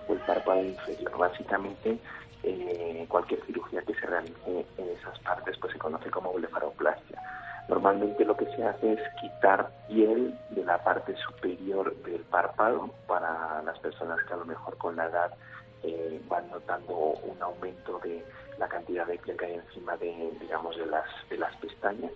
o 0.08 0.14
el 0.14 0.20
párpado 0.20 0.64
inferior. 0.64 1.18
Básicamente, 1.18 2.00
eh, 2.44 3.06
cualquier 3.10 3.44
cirugía 3.46 3.82
que 3.82 3.96
se 3.96 4.06
realice 4.06 4.66
en 4.78 4.90
esas 4.90 5.18
partes 5.20 5.58
pues 5.60 5.74
se 5.74 5.80
conoce 5.80 6.10
como 6.12 6.34
blefaroplastia. 6.34 7.22
Normalmente 7.68 8.24
lo 8.24 8.38
que 8.38 8.46
se 8.56 8.64
hace 8.64 8.94
es 8.94 9.00
quitar 9.20 9.72
piel 9.88 10.38
de 10.52 10.64
la 10.64 10.84
parte 10.84 11.16
superior 11.18 11.96
del 12.04 12.22
párpado 12.22 12.92
para 13.08 13.64
las 13.64 13.80
personas 13.80 14.20
que 14.28 14.34
a 14.34 14.38
lo 14.38 14.46
mejor 14.46 14.78
con 14.78 14.96
la 14.96 15.06
edad 15.08 15.34
eh, 15.82 16.22
van 16.28 16.50
notando 16.52 16.94
un 16.94 17.42
aumento 17.42 18.00
de 18.00 18.24
la 18.60 18.68
cantidad 18.68 19.08
de 19.08 19.18
piel 19.18 19.38
que 19.38 19.46
hay 19.46 19.54
encima 19.56 19.98
de, 19.98 20.32
digamos, 20.40 20.78
de 20.78 20.86
las, 20.86 21.06
de 21.30 21.38
las 21.38 21.56
pestañas 21.56 22.14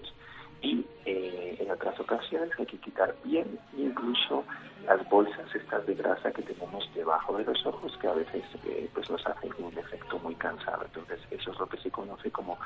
y 0.62 0.86
eh, 1.06 1.58
en 1.60 1.72
otras 1.72 2.00
ocasiones 2.00 2.52
hay 2.58 2.66
que 2.66 2.78
quitar 2.78 3.16
bien 3.24 3.60
incluso 3.78 4.44
las 4.86 5.08
bolsas 5.10 5.54
estas 5.54 5.86
de 5.86 5.96
grasa 5.96 6.32
que 6.32 6.42
tenemos 6.42 6.90
debajo 6.94 7.38
de 7.38 7.44
los 7.44 7.66
ojos 7.66 7.96
que 8.02 8.08
a 8.08 8.14
veces 8.14 8.44
eh, 8.66 8.90
pues 8.94 9.10
nos 9.10 9.26
hacen 9.28 9.52
un 9.60 9.78
efecto 9.78 10.20
muy 10.20 10.36
cansado. 10.36 10.84
Entonces 10.86 11.20
eso 11.32 11.52
es 11.52 11.60
lo 11.60 11.68
que 11.68 11.78
se 11.78 11.92
conoce 11.92 12.32
como 12.32 12.58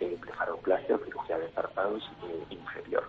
eh, 0.00 0.18
o 0.94 0.98
cirugía 1.04 1.38
de 1.38 1.48
párpados 1.48 2.02
eh, 2.24 2.44
inferior 2.50 3.04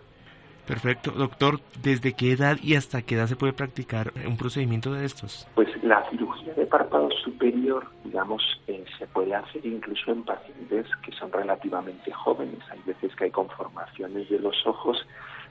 Perfecto. 0.67 1.11
Doctor, 1.11 1.59
¿desde 1.81 2.13
qué 2.13 2.31
edad 2.31 2.57
y 2.61 2.75
hasta 2.75 3.01
qué 3.01 3.15
edad 3.15 3.27
se 3.27 3.35
puede 3.35 3.53
practicar 3.53 4.13
un 4.25 4.37
procedimiento 4.37 4.93
de 4.93 5.05
estos? 5.05 5.47
Pues 5.55 5.67
la 5.83 6.09
cirugía 6.09 6.53
de 6.53 6.65
párpado 6.65 7.09
superior, 7.23 7.87
digamos, 8.05 8.41
eh, 8.67 8.85
se 8.97 9.07
puede 9.07 9.35
hacer 9.35 9.65
incluso 9.65 10.11
en 10.11 10.23
pacientes 10.23 10.87
que 11.03 11.11
son 11.13 11.31
relativamente 11.31 12.11
jóvenes. 12.11 12.59
Hay 12.71 12.79
veces 12.85 13.13
que 13.15 13.25
hay 13.25 13.31
conformaciones 13.31 14.29
de 14.29 14.39
los 14.39 14.55
ojos 14.65 15.05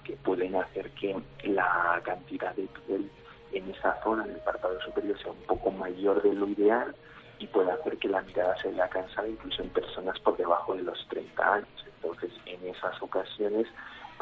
que 0.04 0.14
pueden 0.16 0.56
hacer 0.56 0.90
que 0.92 1.16
la 1.44 2.00
cantidad 2.04 2.54
de 2.56 2.66
piel 2.86 3.10
en 3.52 3.70
esa 3.70 4.02
zona 4.02 4.26
del 4.26 4.38
párpado 4.38 4.80
superior 4.80 5.18
sea 5.18 5.32
un 5.32 5.46
poco 5.46 5.70
mayor 5.70 6.22
de 6.22 6.32
lo 6.34 6.48
ideal 6.48 6.94
y 7.38 7.46
puede 7.46 7.70
hacer 7.70 7.98
que 7.98 8.08
la 8.08 8.22
mirada 8.22 8.56
se 8.62 8.70
vea 8.70 8.88
cansada 8.88 9.28
incluso 9.28 9.62
en 9.62 9.68
personas 9.70 10.18
por 10.20 10.36
debajo 10.36 10.74
de 10.74 10.82
los 10.82 11.06
30 11.08 11.54
años. 11.54 11.68
Entonces, 11.96 12.32
en 12.46 12.66
esas 12.66 13.00
ocasiones 13.02 13.66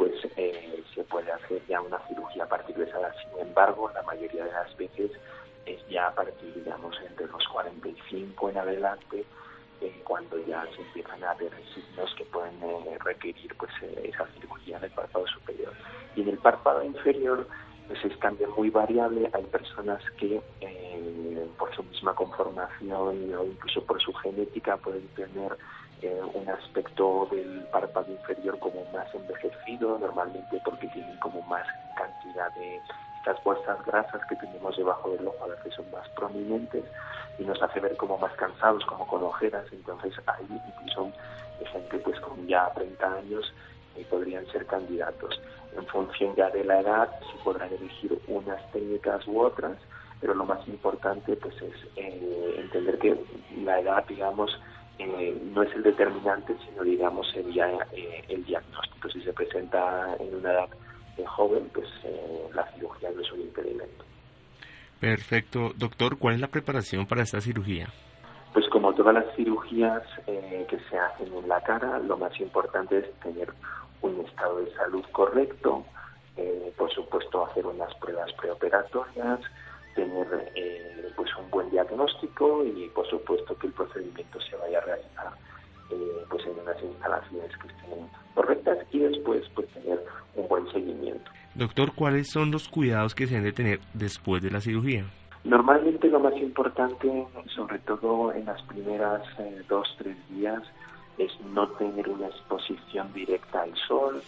pues 0.00 0.14
eh, 0.38 0.82
se 0.94 1.04
puede 1.04 1.30
hacer 1.30 1.60
ya 1.68 1.78
una 1.78 1.98
cirugía 2.08 2.44
a 2.44 2.48
partir 2.48 2.74
de 2.74 2.84
esa 2.84 3.00
edad. 3.00 3.14
Sin 3.20 3.46
embargo, 3.46 3.90
la 3.92 4.02
mayoría 4.04 4.46
de 4.46 4.50
las 4.50 4.74
veces 4.78 5.10
es 5.66 5.86
ya 5.88 6.06
a 6.06 6.14
partir, 6.14 6.54
digamos, 6.54 6.96
entre 7.06 7.26
los 7.26 7.46
45 7.48 8.48
en 8.48 8.56
adelante, 8.56 9.26
eh, 9.82 10.00
cuando 10.02 10.38
ya 10.46 10.66
se 10.74 10.80
empiezan 10.80 11.22
a 11.22 11.34
ver 11.34 11.52
signos 11.74 12.14
que 12.14 12.24
pueden 12.24 12.62
eh, 12.62 12.96
requerir 13.04 13.54
pues 13.58 13.72
esa 14.02 14.26
cirugía 14.40 14.78
en 14.78 14.84
el 14.84 14.90
párpado 14.90 15.26
superior. 15.26 15.74
Y 16.16 16.22
en 16.22 16.28
el 16.30 16.38
párpado 16.38 16.82
inferior, 16.82 17.46
pues 17.86 18.02
es 18.02 18.18
también 18.20 18.48
muy 18.56 18.70
variable. 18.70 19.28
Hay 19.34 19.44
personas 19.44 20.02
que 20.18 20.40
por 21.58 21.74
su 21.74 21.82
misma 21.82 22.14
conformación 22.14 22.92
o 22.92 23.44
incluso 23.44 23.84
por 23.84 24.00
su 24.00 24.12
genética 24.14 24.76
pueden 24.76 25.06
tener 25.08 25.56
eh, 26.02 26.20
un 26.34 26.48
aspecto 26.48 27.28
del 27.30 27.64
párpado 27.70 28.10
inferior 28.10 28.58
como 28.58 28.84
más 28.92 29.14
envejecido, 29.14 29.98
normalmente 29.98 30.60
porque 30.64 30.88
tienen 30.88 31.18
como 31.18 31.42
más 31.42 31.66
cantidad 31.96 32.52
de 32.54 32.80
estas 33.18 33.42
bolsas 33.44 33.84
grasas 33.84 34.22
que 34.28 34.36
tenemos 34.36 34.76
debajo 34.76 35.10
del 35.10 35.28
ojo, 35.28 35.44
a 35.44 35.48
veces 35.48 35.74
son 35.74 35.90
más 35.90 36.08
prominentes 36.10 36.84
y 37.38 37.44
nos 37.44 37.60
hace 37.62 37.80
ver 37.80 37.96
como 37.96 38.16
más 38.16 38.32
cansados, 38.36 38.84
como 38.86 39.06
con 39.06 39.22
ojeras. 39.22 39.66
Entonces 39.72 40.14
hay 40.26 40.46
incluso 40.48 41.12
gente 41.70 41.98
pues 41.98 42.18
con 42.20 42.46
ya 42.46 42.72
30 42.74 43.14
años 43.14 43.52
y 43.96 44.04
podrían 44.04 44.46
ser 44.46 44.66
candidatos. 44.66 45.40
En 45.76 45.86
función 45.86 46.34
ya 46.34 46.50
de 46.50 46.64
la 46.64 46.80
edad, 46.80 47.10
se 47.20 47.44
podrán 47.44 47.72
elegir 47.72 48.18
unas 48.28 48.72
técnicas 48.72 49.26
u 49.26 49.40
otras, 49.40 49.76
pero 50.20 50.34
lo 50.34 50.44
más 50.44 50.66
importante 50.68 51.36
pues 51.36 51.54
es 51.62 51.74
eh, 51.96 52.54
entender 52.58 52.98
que 52.98 53.16
la 53.64 53.80
edad, 53.80 54.04
digamos, 54.06 54.50
eh, 55.02 55.34
no 55.54 55.62
es 55.62 55.74
el 55.74 55.82
determinante, 55.82 56.54
sino 56.66 56.82
digamos 56.82 57.26
sería 57.30 57.68
eh, 57.92 58.22
el 58.28 58.44
diagnóstico. 58.44 59.08
Si 59.08 59.22
se 59.22 59.32
presenta 59.32 60.14
en 60.20 60.34
una 60.34 60.52
edad 60.52 60.68
joven, 61.26 61.70
pues 61.72 61.88
eh, 62.04 62.48
la 62.54 62.70
cirugía 62.72 63.10
no 63.14 63.22
es 63.22 63.32
un 63.32 63.40
impedimento. 63.40 64.04
Perfecto. 64.98 65.72
Doctor, 65.74 66.18
¿cuál 66.18 66.34
es 66.34 66.40
la 66.40 66.48
preparación 66.48 67.06
para 67.06 67.22
esta 67.22 67.40
cirugía? 67.40 67.88
Pues 68.52 68.68
como 68.68 68.92
todas 68.92 69.14
las 69.14 69.34
cirugías 69.36 70.02
que 70.26 70.78
se 70.90 70.98
hacen 70.98 71.32
en 71.32 71.48
la 71.48 71.62
cara, 71.62 71.98
lo 72.00 72.18
más 72.18 72.38
importante 72.40 72.98
es 72.98 73.20
tener 73.20 73.48
un 74.02 74.20
estado 74.26 74.58
de 74.58 74.74
salud 74.74 75.04
correcto, 75.12 75.84
por 76.76 76.92
supuesto 76.92 77.46
hacer 77.46 77.64
unas 77.64 77.94
pruebas 77.94 78.32
preoperatorias, 78.34 79.40
tener 79.94 80.52
eh, 80.54 81.10
pues 81.16 81.30
un 81.36 81.50
buen 81.50 81.70
diagnóstico 81.70 82.64
y 82.64 82.88
por 82.94 83.08
supuesto 83.08 83.56
que 83.56 83.66
el 83.68 83.72
procedimiento 83.72 84.40
se 84.40 84.56
vaya 84.56 84.78
a 84.78 84.82
realizar 84.82 85.32
eh, 85.90 86.24
pues 86.28 86.44
en 86.46 86.58
unas 86.58 86.82
instalaciones 86.82 87.50
que 87.58 87.68
estén 87.68 88.08
correctas 88.34 88.78
y 88.90 88.98
después 88.98 89.42
pues 89.54 89.68
tener 89.68 90.04
un 90.36 90.48
buen 90.48 90.70
seguimiento. 90.72 91.30
Doctor, 91.54 91.92
¿cuáles 91.94 92.30
son 92.30 92.50
los 92.50 92.68
cuidados 92.68 93.14
que 93.14 93.26
se 93.26 93.34
deben 93.34 93.44
de 93.44 93.52
tener 93.52 93.80
después 93.94 94.42
de 94.42 94.50
la 94.50 94.60
cirugía? 94.60 95.04
Normalmente 95.44 96.08
lo 96.08 96.20
más 96.20 96.36
importante, 96.36 97.26
sobre 97.54 97.78
todo 97.80 98.32
en 98.32 98.44
las 98.44 98.62
primeras 98.62 99.22
eh, 99.38 99.62
dos, 99.68 99.88
tres 99.98 100.16
días, 100.28 100.62
es 101.18 101.32
no 101.52 101.68
tener 101.70 102.08
una 102.08 102.26
exposición 102.26 103.12
directa 103.12 103.62
al 103.62 103.74
sol, 103.88 104.22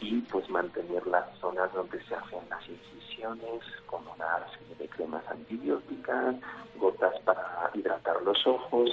y 0.00 0.20
pues 0.22 0.48
mantener 0.50 1.06
las 1.06 1.26
zonas 1.38 1.72
donde 1.72 2.02
se 2.04 2.14
hacen 2.14 2.40
las 2.50 2.62
incisiones 2.68 3.62
con 3.86 4.02
una 4.06 4.46
serie 4.58 4.74
de 4.78 4.88
cremas 4.88 5.26
antibióticas, 5.28 6.36
gotas 6.76 7.18
para 7.20 7.70
hidratar 7.74 8.20
los 8.22 8.46
ojos 8.46 8.90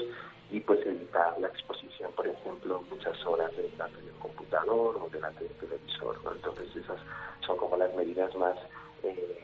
y 0.49 0.59
pues 0.59 0.85
evitar 0.85 1.39
la 1.39 1.47
exposición, 1.47 2.11
por 2.13 2.27
ejemplo, 2.27 2.83
muchas 2.89 3.25
horas 3.25 3.51
delante 3.57 4.01
del 4.01 4.15
computador 4.15 4.97
o 5.01 5.09
delante 5.09 5.43
del 5.43 5.53
televisor. 5.53 6.19
Entonces 6.35 6.75
esas 6.75 6.99
son 7.45 7.57
como 7.57 7.75
las 7.75 7.93
medidas 7.95 8.33
más 8.35 8.55
eh, 9.03 9.39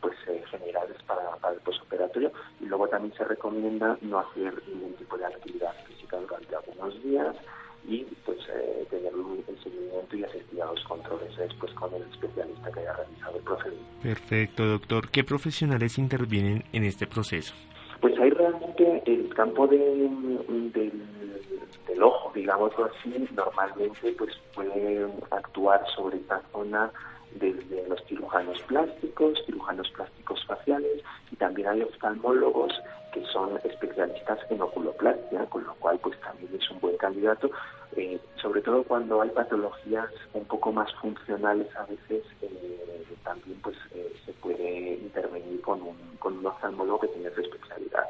pues 0.00 0.16
eh, 0.26 0.42
generales 0.50 0.96
para, 1.06 1.36
para, 1.36 1.54
el 1.54 1.60
posoperatorio 1.60 2.32
y 2.60 2.64
luego 2.66 2.88
también 2.88 3.14
se 3.14 3.24
recomienda 3.24 3.96
no 4.00 4.18
hacer 4.18 4.60
ningún 4.66 4.94
tipo 4.94 5.16
de 5.16 5.26
actividad 5.26 5.74
física 5.86 6.16
durante 6.16 6.56
algunos 6.56 7.00
días 7.02 7.36
y 7.86 8.04
pues 8.24 8.38
eh, 8.48 8.86
tener 8.90 9.12
el 9.12 9.62
seguimiento 9.62 10.16
y 10.16 10.24
asistir 10.24 10.62
a 10.62 10.66
los 10.66 10.82
controles 10.84 11.36
después 11.36 11.72
con 11.74 11.92
el 11.94 12.02
especialista 12.02 12.70
que 12.70 12.80
haya 12.80 12.92
realizado 12.94 13.36
el 13.36 13.42
procedimiento. 13.42 14.02
Perfecto, 14.02 14.66
doctor. 14.66 15.08
¿Qué 15.10 15.24
profesionales 15.24 15.98
intervienen 15.98 16.64
en 16.72 16.84
este 16.84 17.06
proceso? 17.06 17.54
Pues 18.00 18.18
hay 18.18 18.30
realmente 18.30 19.02
el 19.06 19.32
campo 19.34 19.66
de, 19.66 19.78
del, 19.78 20.92
del 21.86 22.02
ojo, 22.02 22.32
digámoslo 22.34 22.86
así, 22.86 23.28
normalmente 23.34 24.12
pues 24.18 24.32
puede 24.54 25.06
actuar 25.30 25.84
sobre 25.94 26.16
esta 26.16 26.42
zona 26.52 26.90
desde 27.34 27.88
los 27.88 28.02
cirujanos 28.06 28.60
plásticos, 28.62 29.38
cirujanos 29.46 29.88
plásticos 29.90 30.44
faciales 30.46 31.02
y 31.30 31.36
también 31.36 31.68
hay 31.68 31.82
oftalmólogos 31.82 32.72
que 33.12 33.24
son 33.26 33.58
especialistas 33.64 34.38
en 34.50 34.60
oculoplastia, 34.62 35.46
con 35.46 35.64
lo 35.64 35.74
cual 35.74 35.98
pues 36.02 36.18
también 36.20 36.50
es 36.54 36.70
un 36.70 36.80
buen 36.80 36.96
candidato, 36.96 37.50
eh, 37.96 38.18
sobre 38.40 38.62
todo 38.62 38.82
cuando 38.84 39.20
hay 39.20 39.30
patologías 39.30 40.08
un 40.32 40.44
poco 40.46 40.72
más 40.72 40.92
funcionales 40.94 41.68
a 41.76 41.84
veces 41.86 42.24
eh, 42.40 43.04
también 43.22 43.60
pues 43.62 43.76
eh, 43.94 44.12
se 44.24 44.32
puede 44.34 44.94
intervenir 44.94 45.60
con 45.60 45.80
un, 45.82 45.96
con 46.18 46.38
un 46.38 46.46
oftalmólogo 46.46 47.00
que 47.00 47.08
tiene 47.08 47.28
esa 47.28 47.40
especialidad. 47.40 48.04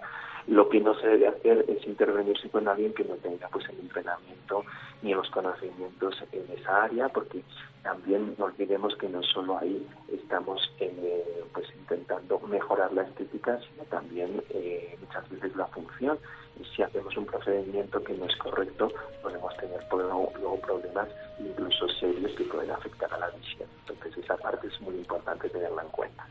Lo 0.46 0.68
que 0.68 0.80
no 0.80 0.94
se 0.98 1.06
debe 1.06 1.28
hacer 1.28 1.64
es 1.68 1.86
intervenirse 1.86 2.48
con 2.50 2.66
alguien 2.66 2.92
que 2.94 3.04
no 3.04 3.14
tenga 3.16 3.48
pues 3.48 3.68
el 3.68 3.78
entrenamiento 3.78 4.64
ni 5.02 5.14
los 5.14 5.28
conocimientos 5.30 6.16
en 6.32 6.44
esa 6.58 6.84
área, 6.84 7.08
porque 7.08 7.42
también 7.82 8.34
no 8.38 8.46
olvidemos 8.46 8.96
que 8.96 9.08
no 9.08 9.22
solo 9.22 9.58
ahí 9.58 9.86
estamos 10.12 10.72
eh, 10.80 11.44
pues 11.52 11.66
intentando 11.76 12.38
mejorar 12.40 12.92
la 12.92 13.02
estética, 13.02 13.58
sino 13.60 13.84
también 13.84 14.42
eh, 14.50 14.96
muchas 15.00 15.28
veces 15.30 15.54
la 15.56 15.66
función. 15.66 16.18
Y 16.60 16.64
si 16.64 16.82
hacemos 16.82 17.16
un 17.16 17.26
procedimiento 17.26 18.02
que 18.02 18.14
no 18.14 18.26
es 18.26 18.36
correcto, 18.36 18.92
podemos 19.22 19.56
tener 19.56 19.80
luego, 19.90 20.32
luego 20.38 20.60
problemas 20.60 21.08
incluso 21.38 21.88
serios 21.88 22.32
que 22.32 22.44
pueden 22.44 22.70
afectar 22.70 23.12
a 23.12 23.18
la 23.18 23.30
visión. 23.30 23.68
Entonces 23.86 24.24
esa 24.24 24.36
parte 24.36 24.66
es 24.66 24.80
muy 24.80 24.96
importante 24.96 25.48
tenerla 25.48 25.82
en 25.82 25.88
cuenta. 25.88 26.26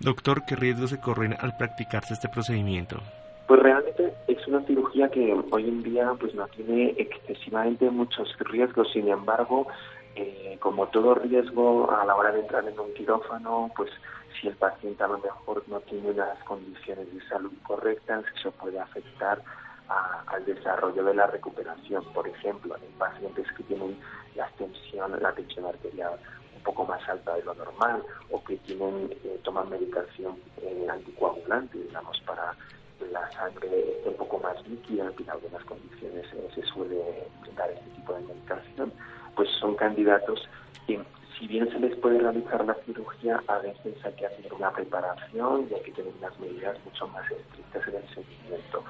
Doctor, 0.00 0.44
¿qué 0.44 0.56
riesgos 0.56 0.90
se 0.90 1.00
corren 1.00 1.34
al 1.40 1.56
practicarse 1.56 2.14
este 2.14 2.28
procedimiento? 2.28 2.98
Pues 3.48 3.60
realmente 3.60 4.12
es 4.28 4.46
una 4.46 4.62
cirugía 4.66 5.08
que 5.08 5.34
hoy 5.50 5.68
en 5.68 5.82
día 5.82 6.12
pues 6.18 6.34
no 6.34 6.46
tiene 6.48 6.94
excesivamente 6.98 7.88
muchos 7.90 8.28
riesgos, 8.40 8.90
sin 8.92 9.08
embargo, 9.08 9.66
eh, 10.14 10.58
como 10.60 10.88
todo 10.88 11.14
riesgo 11.14 11.90
a 11.90 12.04
la 12.04 12.14
hora 12.14 12.32
de 12.32 12.40
entrar 12.40 12.66
en 12.68 12.78
un 12.78 12.92
quirófano, 12.94 13.70
pues 13.76 13.90
si 14.40 14.48
el 14.48 14.56
paciente 14.56 15.02
a 15.02 15.08
lo 15.08 15.18
mejor 15.18 15.62
no 15.68 15.80
tiene 15.80 16.10
unas 16.10 16.42
condiciones 16.44 17.12
de 17.14 17.20
salud 17.28 17.52
correctas, 17.62 18.24
eso 18.38 18.50
puede 18.52 18.78
afectar 18.78 19.42
al 19.88 20.44
desarrollo 20.44 21.04
de 21.04 21.14
la 21.14 21.28
recuperación. 21.28 22.04
Por 22.12 22.26
ejemplo, 22.28 22.74
en 22.76 22.98
pacientes 22.98 23.46
que 23.56 23.62
tienen 23.62 23.96
la 24.34 24.48
tensión, 24.58 25.16
la 25.22 25.32
tensión 25.32 25.64
arterial 25.64 26.18
poco 26.66 26.84
más 26.84 27.08
alta 27.08 27.34
de 27.36 27.44
lo 27.44 27.54
normal 27.54 28.02
o 28.30 28.42
que 28.42 28.56
tienen 28.58 29.08
eh, 29.24 29.38
toman 29.44 29.70
medicación 29.70 30.36
eh, 30.60 30.86
anticoagulante, 30.90 31.78
digamos, 31.78 32.20
para 32.26 32.54
la 33.12 33.30
sangre 33.32 34.02
un 34.04 34.14
poco 34.14 34.38
más 34.40 34.56
líquida, 34.68 35.10
que 35.16 35.22
en 35.22 35.30
algunas 35.30 35.64
condiciones 35.64 36.26
eh, 36.34 36.48
se 36.54 36.62
suele 36.62 37.28
dar 37.54 37.70
este 37.70 37.88
tipo 37.90 38.12
de 38.14 38.20
medicación, 38.22 38.92
pues 39.36 39.48
son 39.60 39.76
candidatos 39.76 40.48
que 40.86 41.00
si 41.38 41.46
bien 41.46 41.70
se 41.70 41.78
les 41.78 41.96
puede 41.98 42.18
realizar 42.18 42.64
la 42.64 42.74
cirugía, 42.86 43.40
a 43.46 43.58
veces 43.58 43.94
hay 44.04 44.12
que 44.14 44.26
hacer 44.26 44.52
una 44.52 44.72
preparación 44.72 45.68
y 45.70 45.74
hay 45.74 45.82
que 45.82 45.92
tener 45.92 46.12
unas 46.18 46.38
medidas 46.40 46.76
mucho 46.84 47.06
más 47.08 47.30
estrictas 47.30 47.86
en 47.88 47.96
el 47.96 48.08
seguimiento. 48.08 48.82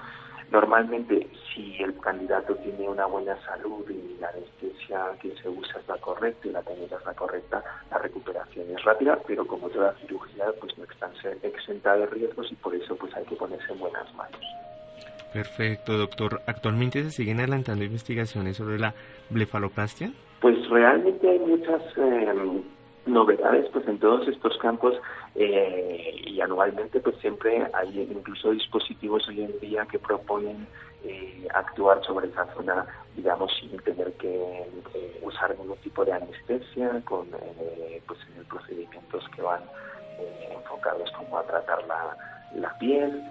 Normalmente, 0.51 1.29
si 1.53 1.83
el 1.83 1.99
candidato 1.99 2.55
tiene 2.57 2.89
una 2.89 3.07
buena 3.07 3.37
salud 3.45 3.85
y 3.91 4.17
la 4.21 4.29
anestesia 4.29 5.07
que 5.21 5.35
se 5.43 5.49
usa 5.49 5.81
es 5.81 5.89
la 5.89 5.97
correcta 5.99 6.49
y 6.49 6.53
la 6.53 6.63
técnica 6.63 6.97
es 6.97 7.05
la 7.05 7.15
correcta, 7.15 7.63
la 7.91 7.99
recuperación 7.99 8.71
es 8.71 8.83
rápida, 8.85 9.19
pero 9.27 9.47
como 9.47 9.69
toda 9.69 9.95
cirugía, 9.95 10.47
pues 10.61 10.77
no 10.79 10.85
están 10.85 11.11
exenta 11.43 11.97
de 11.97 12.07
riesgos 12.07 12.51
y 12.51 12.55
por 12.57 12.75
eso 12.75 12.97
pues 12.97 13.15
hay 13.17 13.25
que 13.25 13.37
ponerse 13.37 13.73
en 13.73 13.81
buenas 13.81 14.15
manos. 14.15 14.41
Perfecto, 15.33 15.99
doctor. 15.99 16.41
¿Actualmente 16.47 17.03
se 17.03 17.11
siguen 17.11 17.41
adelantando 17.41 17.85
investigaciones 17.85 18.57
sobre 18.57 18.79
la 18.79 18.95
blefaloplastia? 19.31 20.11
Pues 20.41 20.57
realmente 20.71 21.29
hay 21.29 21.39
muchas 21.41 21.83
eh, 21.97 22.33
novedades 23.07 23.69
pues 23.73 23.87
en 23.87 23.99
todos 23.99 24.27
estos 24.29 24.57
campos 24.59 24.95
eh, 25.37 26.23
y 26.27 26.41
anualmente 26.41 27.01
pues 27.01 27.17
siempre 27.19 27.67
hay 27.73 28.01
incluso 28.11 28.51
dispositivos 28.51 29.27
hoy 29.29 29.43
en 29.43 29.59
día 29.61 29.87
que 29.91 29.99
proponen 29.99 30.67
eh, 31.05 31.47
actuar 31.55 32.05
sobre 32.05 32.29
esa 32.29 32.53
zona 32.55 32.85
digamos 33.17 33.53
sin 33.61 33.79
tener 33.79 34.13
que 34.15 34.35
eh, 34.95 35.21
usar 35.23 35.57
ningún 35.59 35.79
tipo 35.79 36.05
de 36.05 36.13
anestesia 36.13 37.01
con 37.05 37.29
pues 38.07 38.19
en 38.37 38.45
procedimientos 38.45 39.25
que 39.35 39.43
van 39.43 39.63
enfocados 40.51 41.11
como 41.13 41.39
a 41.39 41.43
tratar 41.45 41.87
la, 41.87 42.17
la 42.55 42.79
piel. 42.79 43.23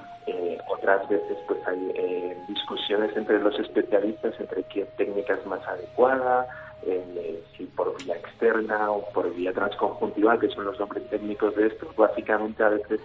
Otras 0.67 1.07
veces 1.07 1.37
pues 1.47 1.59
hay 1.67 2.35
discusiones 2.47 3.15
entre 3.15 3.39
los 3.39 3.57
especialistas 3.59 4.33
entre 4.39 4.63
qué 4.63 4.85
técnica 4.97 5.33
es 5.33 5.45
más 5.45 5.65
adecuada 5.67 6.47
eh, 6.83 7.43
si 7.55 7.65
por 7.65 7.95
vía 8.03 8.15
externa 8.15 8.91
o 8.91 9.09
por 9.11 9.33
vía 9.33 9.53
transconjuntiva, 9.53 10.39
que 10.39 10.49
son 10.49 10.65
los 10.65 10.79
nombres 10.79 11.09
técnicos 11.09 11.55
de 11.55 11.67
esto. 11.67 11.87
Básicamente 11.97 12.63
a 12.63 12.69
veces 12.69 12.99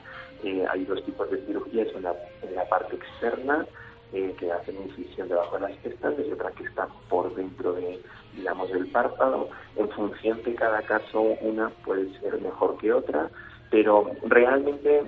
eh, 0.45 0.65
hay 0.71 0.85
dos 0.85 1.03
tipos 1.05 1.31
de 1.31 1.39
cirugías, 1.47 1.89
una 1.95 2.13
en 2.43 2.55
la 2.55 2.69
parte 2.69 2.97
externa, 2.97 3.67
eh, 4.13 4.35
que 4.39 4.51
hacen 4.51 4.77
incisión 4.83 5.29
debajo 5.29 5.57
de 5.57 5.69
las 5.69 5.77
pestañas 5.79 6.27
y 6.27 6.33
otra 6.33 6.51
que 6.53 6.65
está 6.65 6.89
por 7.09 7.35
dentro 7.35 7.73
de, 7.75 8.01
digamos, 8.37 8.71
del 8.71 8.87
párpado. 8.89 9.49
En 9.77 9.89
función 9.91 10.43
de 10.43 10.55
cada 10.55 10.83
caso, 10.83 11.21
una 11.41 11.71
puede 11.85 12.13
ser 12.21 12.41
mejor 12.41 12.77
que 12.79 12.93
otra, 12.93 13.31
pero 13.71 14.11
realmente 14.27 15.05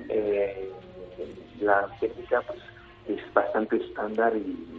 la 1.60 1.88
técnica 2.00 2.42
pues, 2.42 2.60
es 3.08 3.34
bastante 3.34 3.76
estándar 3.76 4.36
y 4.36 4.72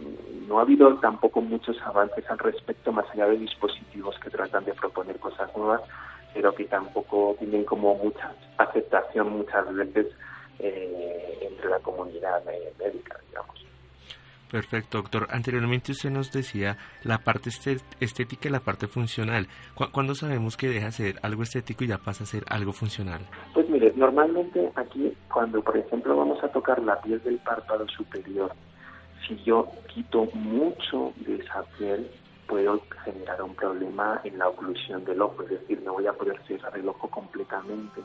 no 0.48 0.58
ha 0.58 0.62
habido 0.62 0.94
tampoco 0.96 1.40
muchos 1.40 1.80
avances 1.82 2.24
al 2.30 2.38
respecto, 2.38 2.92
más 2.92 3.06
allá 3.12 3.26
de 3.26 3.38
dispositivos 3.38 4.18
que 4.18 4.30
tratan 4.30 4.64
de 4.64 4.72
proponer 4.74 5.18
cosas 5.18 5.54
nuevas, 5.56 5.82
pero 6.32 6.54
que 6.54 6.64
tampoco 6.64 7.36
tienen 7.38 7.64
como 7.64 7.94
mucha 7.94 8.32
aceptación 8.58 9.30
muchas 9.30 9.72
veces 9.74 10.06
eh, 10.58 11.38
entre 11.42 11.68
la 11.70 11.78
comunidad 11.80 12.42
médica, 12.44 13.18
digamos. 13.28 13.66
Perfecto, 14.50 14.98
doctor. 14.98 15.26
Anteriormente 15.30 15.92
usted 15.92 16.10
nos 16.10 16.30
decía 16.30 16.76
la 17.02 17.18
parte 17.18 17.50
estética 18.00 18.48
y 18.48 18.52
la 18.52 18.60
parte 18.60 18.86
funcional. 18.86 19.48
¿Cuándo 19.92 20.14
sabemos 20.14 20.56
que 20.56 20.68
deja 20.68 20.86
de 20.86 20.92
ser 20.92 21.14
algo 21.22 21.42
estético 21.42 21.84
y 21.84 21.88
ya 21.88 21.98
pasa 21.98 22.24
a 22.24 22.26
ser 22.26 22.44
algo 22.48 22.72
funcional? 22.72 23.22
Pues 23.52 23.68
mire, 23.68 23.92
normalmente 23.96 24.70
aquí 24.76 25.12
cuando 25.32 25.60
por 25.62 25.76
ejemplo 25.76 26.16
vamos 26.16 26.42
a 26.44 26.48
tocar 26.48 26.80
la 26.82 27.00
piel 27.00 27.20
del 27.24 27.38
párpado 27.38 27.88
superior 27.88 28.52
si 29.26 29.36
yo 29.44 29.68
quito 29.86 30.26
mucho 30.34 31.12
de 31.16 31.36
esa 31.36 31.62
piel, 31.78 32.10
puedo 32.46 32.80
generar 33.04 33.42
un 33.42 33.54
problema 33.54 34.20
en 34.24 34.38
la 34.38 34.48
oclusión 34.48 35.04
del 35.04 35.22
ojo, 35.22 35.42
es 35.44 35.50
decir, 35.50 35.80
no 35.82 35.94
voy 35.94 36.06
a 36.06 36.12
poder 36.12 36.38
cerrar 36.46 36.76
el 36.76 36.88
ojo 36.88 37.08
completamente 37.08 38.02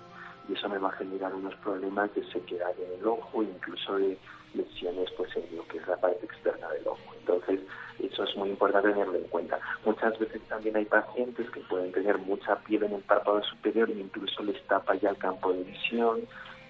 y 0.47 0.53
eso 0.53 0.69
me 0.69 0.77
va 0.77 0.89
a 0.89 0.93
generar 0.93 1.33
unos 1.33 1.53
problemas 1.57 2.13
de 2.15 2.25
sequedad 2.31 2.71
en 2.79 2.99
el 2.99 3.07
ojo, 3.07 3.43
incluso 3.43 3.97
de 3.97 4.17
lesiones 4.53 5.09
pues 5.15 5.29
en 5.35 5.55
lo 5.55 5.67
que 5.67 5.77
es 5.77 5.87
la 5.87 5.97
parte 5.97 6.25
externa 6.25 6.69
del 6.69 6.87
ojo. 6.87 7.13
Entonces, 7.19 7.59
eso 7.99 8.23
es 8.23 8.35
muy 8.35 8.49
importante 8.49 8.89
tenerlo 8.89 9.15
en 9.15 9.25
cuenta. 9.25 9.59
Muchas 9.85 10.17
veces 10.17 10.41
también 10.47 10.75
hay 10.77 10.85
pacientes 10.85 11.49
que 11.51 11.59
pueden 11.61 11.91
tener 11.91 12.17
mucha 12.17 12.55
piel 12.61 12.83
en 12.83 12.93
el 12.93 13.01
párpado 13.01 13.43
superior 13.43 13.89
e 13.89 13.99
incluso 13.99 14.41
les 14.43 14.61
tapa 14.67 14.95
ya 14.95 15.09
el 15.09 15.17
campo 15.17 15.53
de 15.53 15.63
visión 15.63 16.21